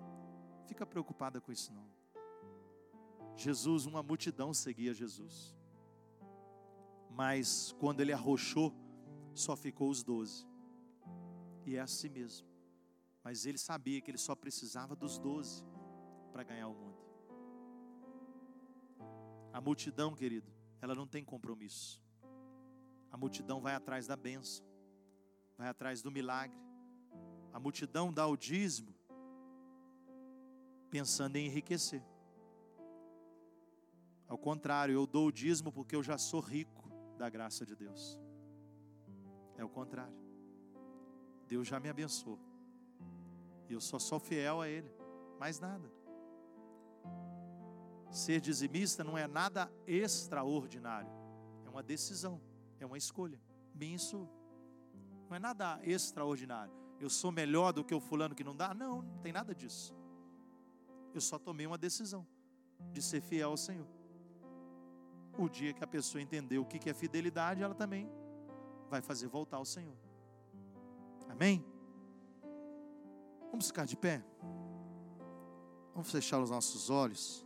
Fica 0.67 0.85
preocupada 0.85 1.41
com 1.41 1.53
isso 1.53 1.73
não. 1.73 1.91
Jesus, 3.37 3.87
uma 3.87 4.03
multidão 4.03 4.53
seguia 4.53 4.93
Jesus. 4.93 5.55
Mas 7.11 7.73
quando 7.79 8.01
ele 8.01 8.13
arrochou, 8.13 8.75
só 9.35 9.57
ficou 9.57 9.89
os 9.89 10.03
doze. 10.03 10.47
E 11.65 11.77
é 11.77 11.81
assim 11.81 12.09
mesmo. 12.09 12.47
Mas 13.23 13.47
ele 13.47 13.59
sabia 13.59 14.01
que 14.01 14.11
ele 14.11 14.19
só 14.19 14.35
precisava 14.35 14.97
dos 14.97 15.19
doze 15.19 15.65
para 16.33 16.43
ganhar 16.43 16.69
o 16.69 16.75
mundo. 16.75 16.99
A 19.53 19.61
multidão, 19.61 20.15
querido, 20.15 20.51
ela 20.81 20.95
não 20.95 21.07
tem 21.07 21.25
compromisso. 21.25 22.03
A 23.13 23.17
multidão 23.17 23.61
vai 23.61 23.75
atrás 23.75 24.07
da 24.07 24.17
bênção, 24.17 24.65
vai 25.57 25.69
atrás 25.69 26.03
do 26.03 26.11
milagre, 26.11 26.59
a 27.53 27.61
multidão 27.61 28.13
dá 28.13 28.27
o 28.27 28.37
dízimo 28.37 28.93
pensando 30.91 31.37
em 31.37 31.47
enriquecer. 31.47 32.03
Ao 34.27 34.39
contrário, 34.39 34.95
eu 34.95 35.07
dou 35.07 35.27
o 35.27 35.33
dízimo 35.33 35.71
porque 35.71 35.95
eu 35.95 36.03
já 36.03 36.17
sou 36.17 36.41
rico 36.41 36.91
da 37.19 37.29
graça 37.29 37.67
de 37.67 37.77
Deus. 37.77 38.19
É 39.57 39.65
o 39.65 39.69
contrário. 39.69 40.17
Deus 41.47 41.69
já 41.69 41.79
me 41.79 41.89
abençoou. 41.89 42.39
E 43.69 43.75
eu 43.75 43.81
só 43.81 43.99
sou 43.99 44.19
fiel 44.19 44.61
a 44.61 44.69
Ele. 44.69 44.91
Mais 45.39 45.61
nada. 45.61 45.91
Ser 48.11 48.41
dizimista 48.41 49.05
não 49.05 49.17
é 49.17 49.27
nada 49.27 49.71
extraordinário. 49.87 51.11
É 51.65 51.69
uma 51.69 51.83
decisão. 51.83 52.41
É 52.83 52.87
uma 52.87 52.99
escolha. 52.99 53.41
E 53.81 53.99
sua. 53.99 54.29
Não 55.29 55.37
é 55.37 55.39
nada 55.39 55.81
extraordinário. 55.83 56.73
Eu 56.99 57.09
sou 57.09 57.33
melhor 57.33 57.73
do 57.73 57.85
que 57.85 57.95
o 57.95 58.01
fulano 58.01 58.35
que 58.35 58.45
não 58.45 58.57
dá? 58.57 58.75
Não, 58.75 59.03
não 59.03 59.19
tem 59.19 59.33
nada 59.33 59.55
disso. 59.55 59.95
Eu 61.15 61.21
só 61.21 61.39
tomei 61.39 61.67
uma 61.67 61.79
decisão 61.79 62.27
de 62.93 63.01
ser 63.01 63.21
fiel 63.21 63.51
ao 63.51 63.57
Senhor. 63.57 63.87
O 65.39 65.49
dia 65.49 65.73
que 65.73 65.83
a 65.83 65.87
pessoa 65.87 66.21
entender 66.21 66.59
o 66.59 66.65
que 66.65 66.91
é 66.91 66.95
fidelidade, 66.95 67.63
ela 67.63 67.75
também 67.75 68.11
vai 68.91 69.01
fazer 69.01 69.29
voltar 69.29 69.57
ao 69.57 69.65
Senhor. 69.65 69.97
Amém? 71.29 71.65
Vamos 73.51 73.69
ficar 73.69 73.85
de 73.85 73.97
pé? 73.97 74.25
Vamos 75.95 76.11
fechar 76.11 76.41
os 76.41 76.51
nossos 76.51 76.91
olhos. 76.91 77.42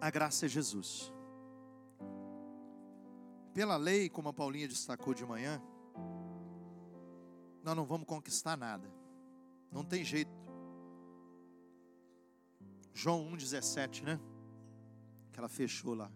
A 0.00 0.10
graça 0.10 0.46
é 0.46 0.48
Jesus. 0.48 1.12
Pela 3.52 3.76
lei, 3.76 4.08
como 4.08 4.28
a 4.28 4.32
Paulinha 4.32 4.68
destacou 4.68 5.12
de 5.12 5.24
manhã, 5.26 5.60
nós 7.62 7.76
não 7.76 7.84
vamos 7.84 8.06
conquistar 8.06 8.56
nada. 8.56 8.88
Não 9.72 9.84
tem 9.84 10.04
jeito. 10.04 10.30
João 12.94 13.30
1,17, 13.32 14.02
né? 14.04 14.20
Que 15.32 15.38
ela 15.38 15.48
fechou 15.48 15.94
lá. 15.94 16.10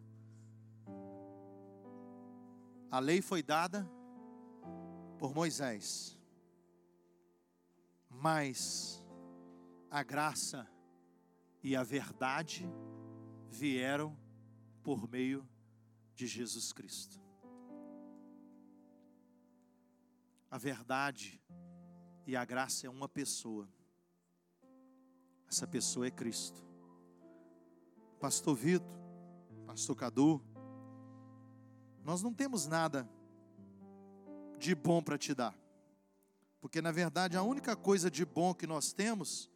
A 2.91 2.99
lei 2.99 3.21
foi 3.21 3.43
dada 3.43 3.89
por 5.19 5.35
Moisés, 5.35 6.19
mas 8.11 9.03
a 9.91 10.03
graça 10.03 10.69
e 11.63 11.75
a 11.75 11.83
verdade 11.83 12.69
vieram 13.53 14.17
por 14.83 15.07
meio 15.09 15.47
de 16.15 16.27
Jesus 16.27 16.73
Cristo. 16.73 17.21
A 20.51 20.57
verdade 20.57 21.41
e 22.27 22.35
a 22.35 22.45
graça 22.45 22.87
é 22.87 22.91
uma 22.91 23.09
pessoa. 23.09 23.69
Essa 25.47 25.67
pessoa 25.67 26.07
é 26.07 26.11
Cristo. 26.11 26.65
Pastor 28.19 28.57
Vitor, 28.57 28.99
Pastor 29.67 29.97
Cadu, 29.97 30.43
nós 32.03 32.23
não 32.23 32.33
temos 32.33 32.67
nada 32.67 33.09
de 34.59 34.75
bom 34.75 35.03
para 35.03 35.19
te 35.19 35.35
dar. 35.35 35.55
Porque 36.61 36.81
na 36.81 36.91
verdade 36.91 37.37
a 37.37 37.43
única 37.43 37.77
coisa 37.77 38.11
de 38.11 38.25
bom 38.25 38.55
que 38.55 38.67
nós 38.67 38.93
temos 38.93 39.51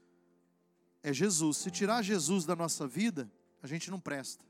é 1.03 1.13
Jesus. 1.13 1.57
Se 1.59 1.71
tirar 1.71 2.03
Jesus 2.03 2.45
da 2.45 2.55
nossa 2.55 2.87
vida, 2.87 3.31
a 3.67 3.69
gente 3.69 3.91
não 3.91 3.99
presta. 3.99 4.45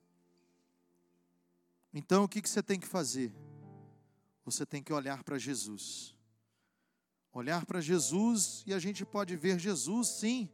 Então 1.92 2.24
o 2.24 2.28
que, 2.28 2.46
você 2.46 2.62
tem 2.62 2.78
que 2.78 2.86
fazer? 2.86 3.34
Você 4.44 4.66
tem 4.66 4.82
que 4.82 4.92
olhar 4.92 5.24
para 5.24 5.38
Jesus. 5.38 6.14
Olhar 7.32 7.64
para 7.64 7.80
Jesus 7.80 8.62
e 8.66 8.74
a 8.74 8.78
gente 8.78 9.06
pode 9.06 9.34
ver 9.34 9.58
Jesus, 9.58 10.08
sim, 10.08 10.50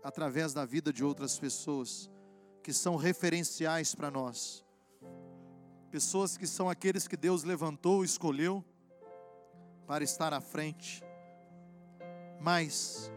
através 0.00 0.52
da 0.52 0.64
vida 0.64 0.92
de 0.92 1.02
outras 1.02 1.36
pessoas 1.36 2.08
que 2.62 2.72
são 2.72 2.94
referenciais 2.94 3.96
para 3.96 4.12
nós. 4.12 4.64
Pessoas 5.90 6.36
que 6.36 6.46
são 6.46 6.70
aqueles 6.70 7.08
que 7.08 7.16
Deus 7.16 7.42
levantou, 7.42 8.04
escolheu 8.04 8.64
para 9.88 10.04
estar 10.04 10.32
à 10.32 10.40
frente. 10.40 11.02
Mas, 12.40 13.10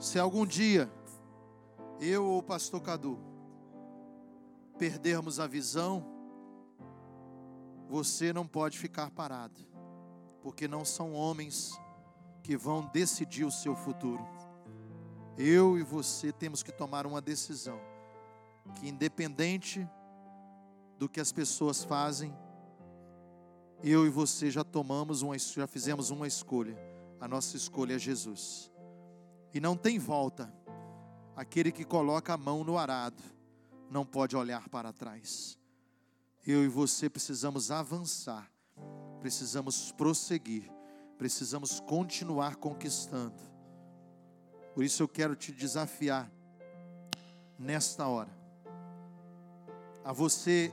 se 0.00 0.18
algum 0.18 0.44
dia 0.44 0.92
eu 2.00 2.24
ou 2.24 2.38
o 2.38 2.42
pastor 2.42 2.82
Cadu 2.82 3.31
perdermos 4.72 5.38
a 5.38 5.46
visão, 5.46 6.04
você 7.88 8.32
não 8.32 8.46
pode 8.46 8.78
ficar 8.78 9.10
parado, 9.10 9.60
porque 10.40 10.66
não 10.66 10.84
são 10.84 11.12
homens 11.12 11.78
que 12.42 12.56
vão 12.56 12.90
decidir 12.92 13.44
o 13.44 13.50
seu 13.50 13.76
futuro. 13.76 14.26
Eu 15.36 15.78
e 15.78 15.82
você 15.82 16.32
temos 16.32 16.62
que 16.62 16.72
tomar 16.72 17.06
uma 17.06 17.20
decisão 17.20 17.80
que 18.76 18.88
independente 18.88 19.88
do 20.98 21.08
que 21.08 21.20
as 21.20 21.32
pessoas 21.32 21.82
fazem, 21.82 22.36
eu 23.82 24.06
e 24.06 24.10
você 24.10 24.50
já 24.50 24.62
tomamos 24.62 25.22
uma, 25.22 25.36
já 25.38 25.66
fizemos 25.66 26.10
uma 26.10 26.26
escolha. 26.26 26.78
A 27.20 27.26
nossa 27.26 27.56
escolha 27.56 27.96
é 27.96 27.98
Jesus. 27.98 28.70
E 29.52 29.60
não 29.60 29.76
tem 29.76 29.98
volta. 29.98 30.52
Aquele 31.34 31.72
que 31.72 31.84
coloca 31.84 32.34
a 32.34 32.36
mão 32.36 32.62
no 32.62 32.78
arado 32.78 33.22
não 33.92 34.04
pode 34.04 34.34
olhar 34.36 34.68
para 34.68 34.92
trás. 34.92 35.58
Eu 36.46 36.64
e 36.64 36.68
você 36.68 37.08
precisamos 37.08 37.70
avançar. 37.70 38.50
Precisamos 39.20 39.92
prosseguir 39.92 40.68
precisamos 41.22 41.78
continuar 41.78 42.56
conquistando. 42.56 43.40
Por 44.74 44.82
isso 44.82 45.04
eu 45.04 45.06
quero 45.06 45.36
te 45.36 45.52
desafiar 45.52 46.28
nesta 47.56 48.08
hora 48.08 48.36
a 50.04 50.12
você 50.12 50.72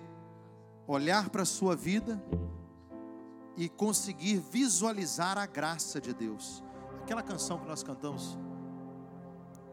olhar 0.88 1.30
para 1.30 1.44
a 1.44 1.46
sua 1.46 1.76
vida 1.76 2.20
e 3.56 3.70
conseguir 3.70 4.38
visualizar 4.38 5.38
a 5.38 5.46
graça 5.46 6.02
de 6.02 6.16
Deus. 6.16 6.64
Aquela 7.04 7.22
canção 7.22 7.60
que 7.60 7.68
nós 7.68 7.84
cantamos, 7.84 8.36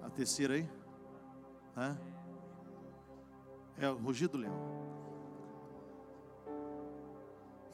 a 0.03 0.11
terceira 0.11 0.57
aí, 0.57 0.69
Hã? 1.75 1.99
É 3.79 3.89
o 3.89 3.97
rugido 3.97 4.33
do 4.33 4.39
leão. 4.39 4.77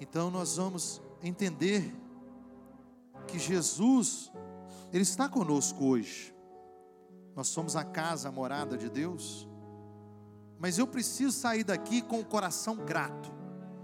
Então 0.00 0.30
nós 0.30 0.57
vamos 0.57 1.00
entender 1.22 1.94
que 3.26 3.38
Jesus, 3.38 4.32
Ele 4.92 5.03
está 5.03 5.28
conosco 5.28 5.84
hoje. 5.84 6.34
Nós 7.34 7.48
somos 7.48 7.76
a 7.76 7.84
casa, 7.84 8.28
a 8.28 8.32
morada 8.32 8.76
de 8.76 8.90
Deus. 8.90 9.48
Mas 10.59 10.78
eu 10.78 10.86
preciso 10.86 11.32
sair 11.32 11.64
daqui 11.64 12.03
com 12.03 12.20
o 12.20 12.24
coração 12.24 12.76
grato. 12.76 13.32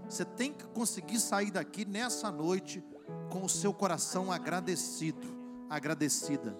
Você 0.07 0.25
tem 0.25 0.53
que 0.53 0.65
conseguir 0.67 1.19
sair 1.19 1.51
daqui 1.51 1.85
nessa 1.85 2.31
noite 2.31 2.83
com 3.29 3.43
o 3.43 3.49
seu 3.49 3.73
coração 3.73 4.31
agradecido, 4.31 5.27
agradecida. 5.69 6.57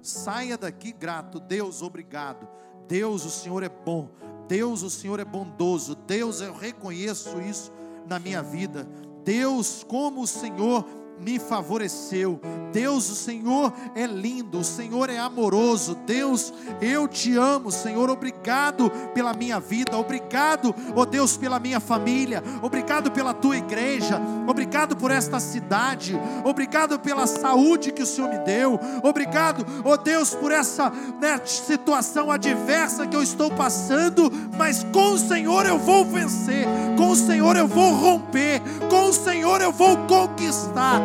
Saia 0.00 0.56
daqui 0.56 0.92
grato. 0.92 1.38
Deus, 1.38 1.82
obrigado. 1.82 2.48
Deus, 2.88 3.24
o 3.24 3.30
Senhor 3.30 3.62
é 3.62 3.68
bom. 3.68 4.10
Deus, 4.48 4.82
o 4.82 4.90
Senhor 4.90 5.20
é 5.20 5.24
bondoso. 5.24 5.94
Deus, 5.94 6.40
eu 6.40 6.52
reconheço 6.52 7.40
isso 7.40 7.72
na 8.06 8.18
minha 8.18 8.42
vida. 8.42 8.88
Deus, 9.24 9.84
como 9.84 10.22
o 10.22 10.26
Senhor 10.26 10.84
me 11.24 11.38
favoreceu. 11.38 12.40
Deus, 12.72 13.10
o 13.10 13.14
Senhor 13.14 13.72
é 13.94 14.06
lindo, 14.06 14.58
o 14.58 14.64
Senhor 14.64 15.10
é 15.10 15.18
amoroso. 15.18 15.94
Deus, 16.06 16.52
eu 16.80 17.06
te 17.06 17.36
amo, 17.36 17.70
Senhor. 17.70 18.08
Obrigado 18.10 18.90
pela 19.14 19.32
minha 19.32 19.60
vida, 19.60 19.96
obrigado, 19.96 20.74
ó 20.94 21.02
oh 21.02 21.06
Deus, 21.06 21.36
pela 21.36 21.58
minha 21.58 21.80
família, 21.80 22.42
obrigado 22.62 23.10
pela 23.10 23.34
tua 23.34 23.56
igreja, 23.56 24.20
obrigado 24.46 24.96
por 24.96 25.10
esta 25.10 25.38
cidade, 25.38 26.18
obrigado 26.44 26.98
pela 26.98 27.26
saúde 27.26 27.92
que 27.92 28.02
o 28.02 28.06
Senhor 28.06 28.30
me 28.30 28.38
deu, 28.38 28.78
obrigado, 29.02 29.66
ó 29.84 29.92
oh 29.92 29.96
Deus, 29.96 30.34
por 30.34 30.50
essa 30.50 30.90
né, 31.20 31.40
situação 31.44 32.30
adversa 32.30 33.06
que 33.06 33.16
eu 33.16 33.22
estou 33.22 33.50
passando, 33.50 34.30
mas 34.56 34.84
com 34.92 35.12
o 35.12 35.18
Senhor 35.18 35.66
eu 35.66 35.78
vou 35.78 36.04
vencer, 36.04 36.66
com 36.96 37.10
o 37.10 37.16
Senhor 37.16 37.56
eu 37.56 37.68
vou 37.68 37.92
romper, 37.94 38.60
com 38.88 39.06
o 39.06 39.12
Senhor 39.12 39.60
eu 39.60 39.72
vou 39.72 39.96
conquistar. 40.06 41.00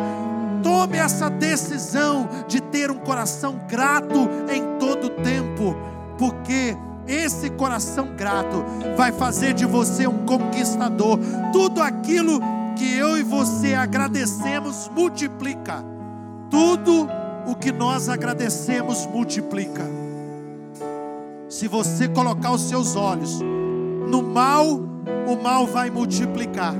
Tome 0.62 0.98
essa 0.98 1.28
decisão 1.28 2.28
de 2.46 2.60
ter 2.60 2.90
um 2.90 2.98
coração 2.98 3.60
grato 3.68 4.28
em 4.52 4.78
todo 4.78 5.10
tempo, 5.10 5.76
porque 6.18 6.76
esse 7.06 7.48
coração 7.50 8.14
grato 8.16 8.64
vai 8.96 9.12
fazer 9.12 9.54
de 9.54 9.64
você 9.64 10.06
um 10.06 10.26
conquistador. 10.26 11.18
Tudo 11.52 11.80
aquilo 11.80 12.40
que 12.76 12.96
eu 12.96 13.16
e 13.16 13.22
você 13.22 13.74
agradecemos 13.74 14.90
multiplica. 14.94 15.82
Tudo 16.50 17.08
o 17.46 17.54
que 17.54 17.72
nós 17.72 18.08
agradecemos 18.08 19.06
multiplica. 19.06 19.84
Se 21.48 21.66
você 21.66 22.06
colocar 22.06 22.52
os 22.52 22.68
seus 22.68 22.94
olhos 22.94 23.40
no 23.40 24.22
mal, 24.22 24.66
o 25.26 25.42
mal 25.42 25.66
vai 25.66 25.88
multiplicar. 25.88 26.74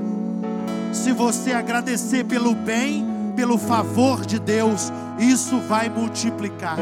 Se 0.93 1.11
você 1.11 1.53
agradecer 1.53 2.23
pelo 2.23 2.53
bem, 2.53 3.05
pelo 3.39 3.57
favor 3.57 4.25
de 4.25 4.37
Deus, 4.37 4.91
isso 5.17 5.61
vai 5.61 5.87
multiplicar. 5.87 6.75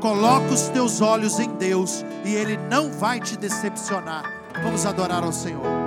Coloca 0.00 0.54
os 0.54 0.68
teus 0.68 1.00
olhos 1.00 1.40
em 1.40 1.50
Deus 1.56 2.04
e 2.24 2.36
Ele 2.36 2.56
não 2.70 2.92
vai 2.92 3.18
te 3.18 3.36
decepcionar. 3.36 4.22
Vamos 4.62 4.86
adorar 4.86 5.24
ao 5.24 5.32
Senhor. 5.32 5.81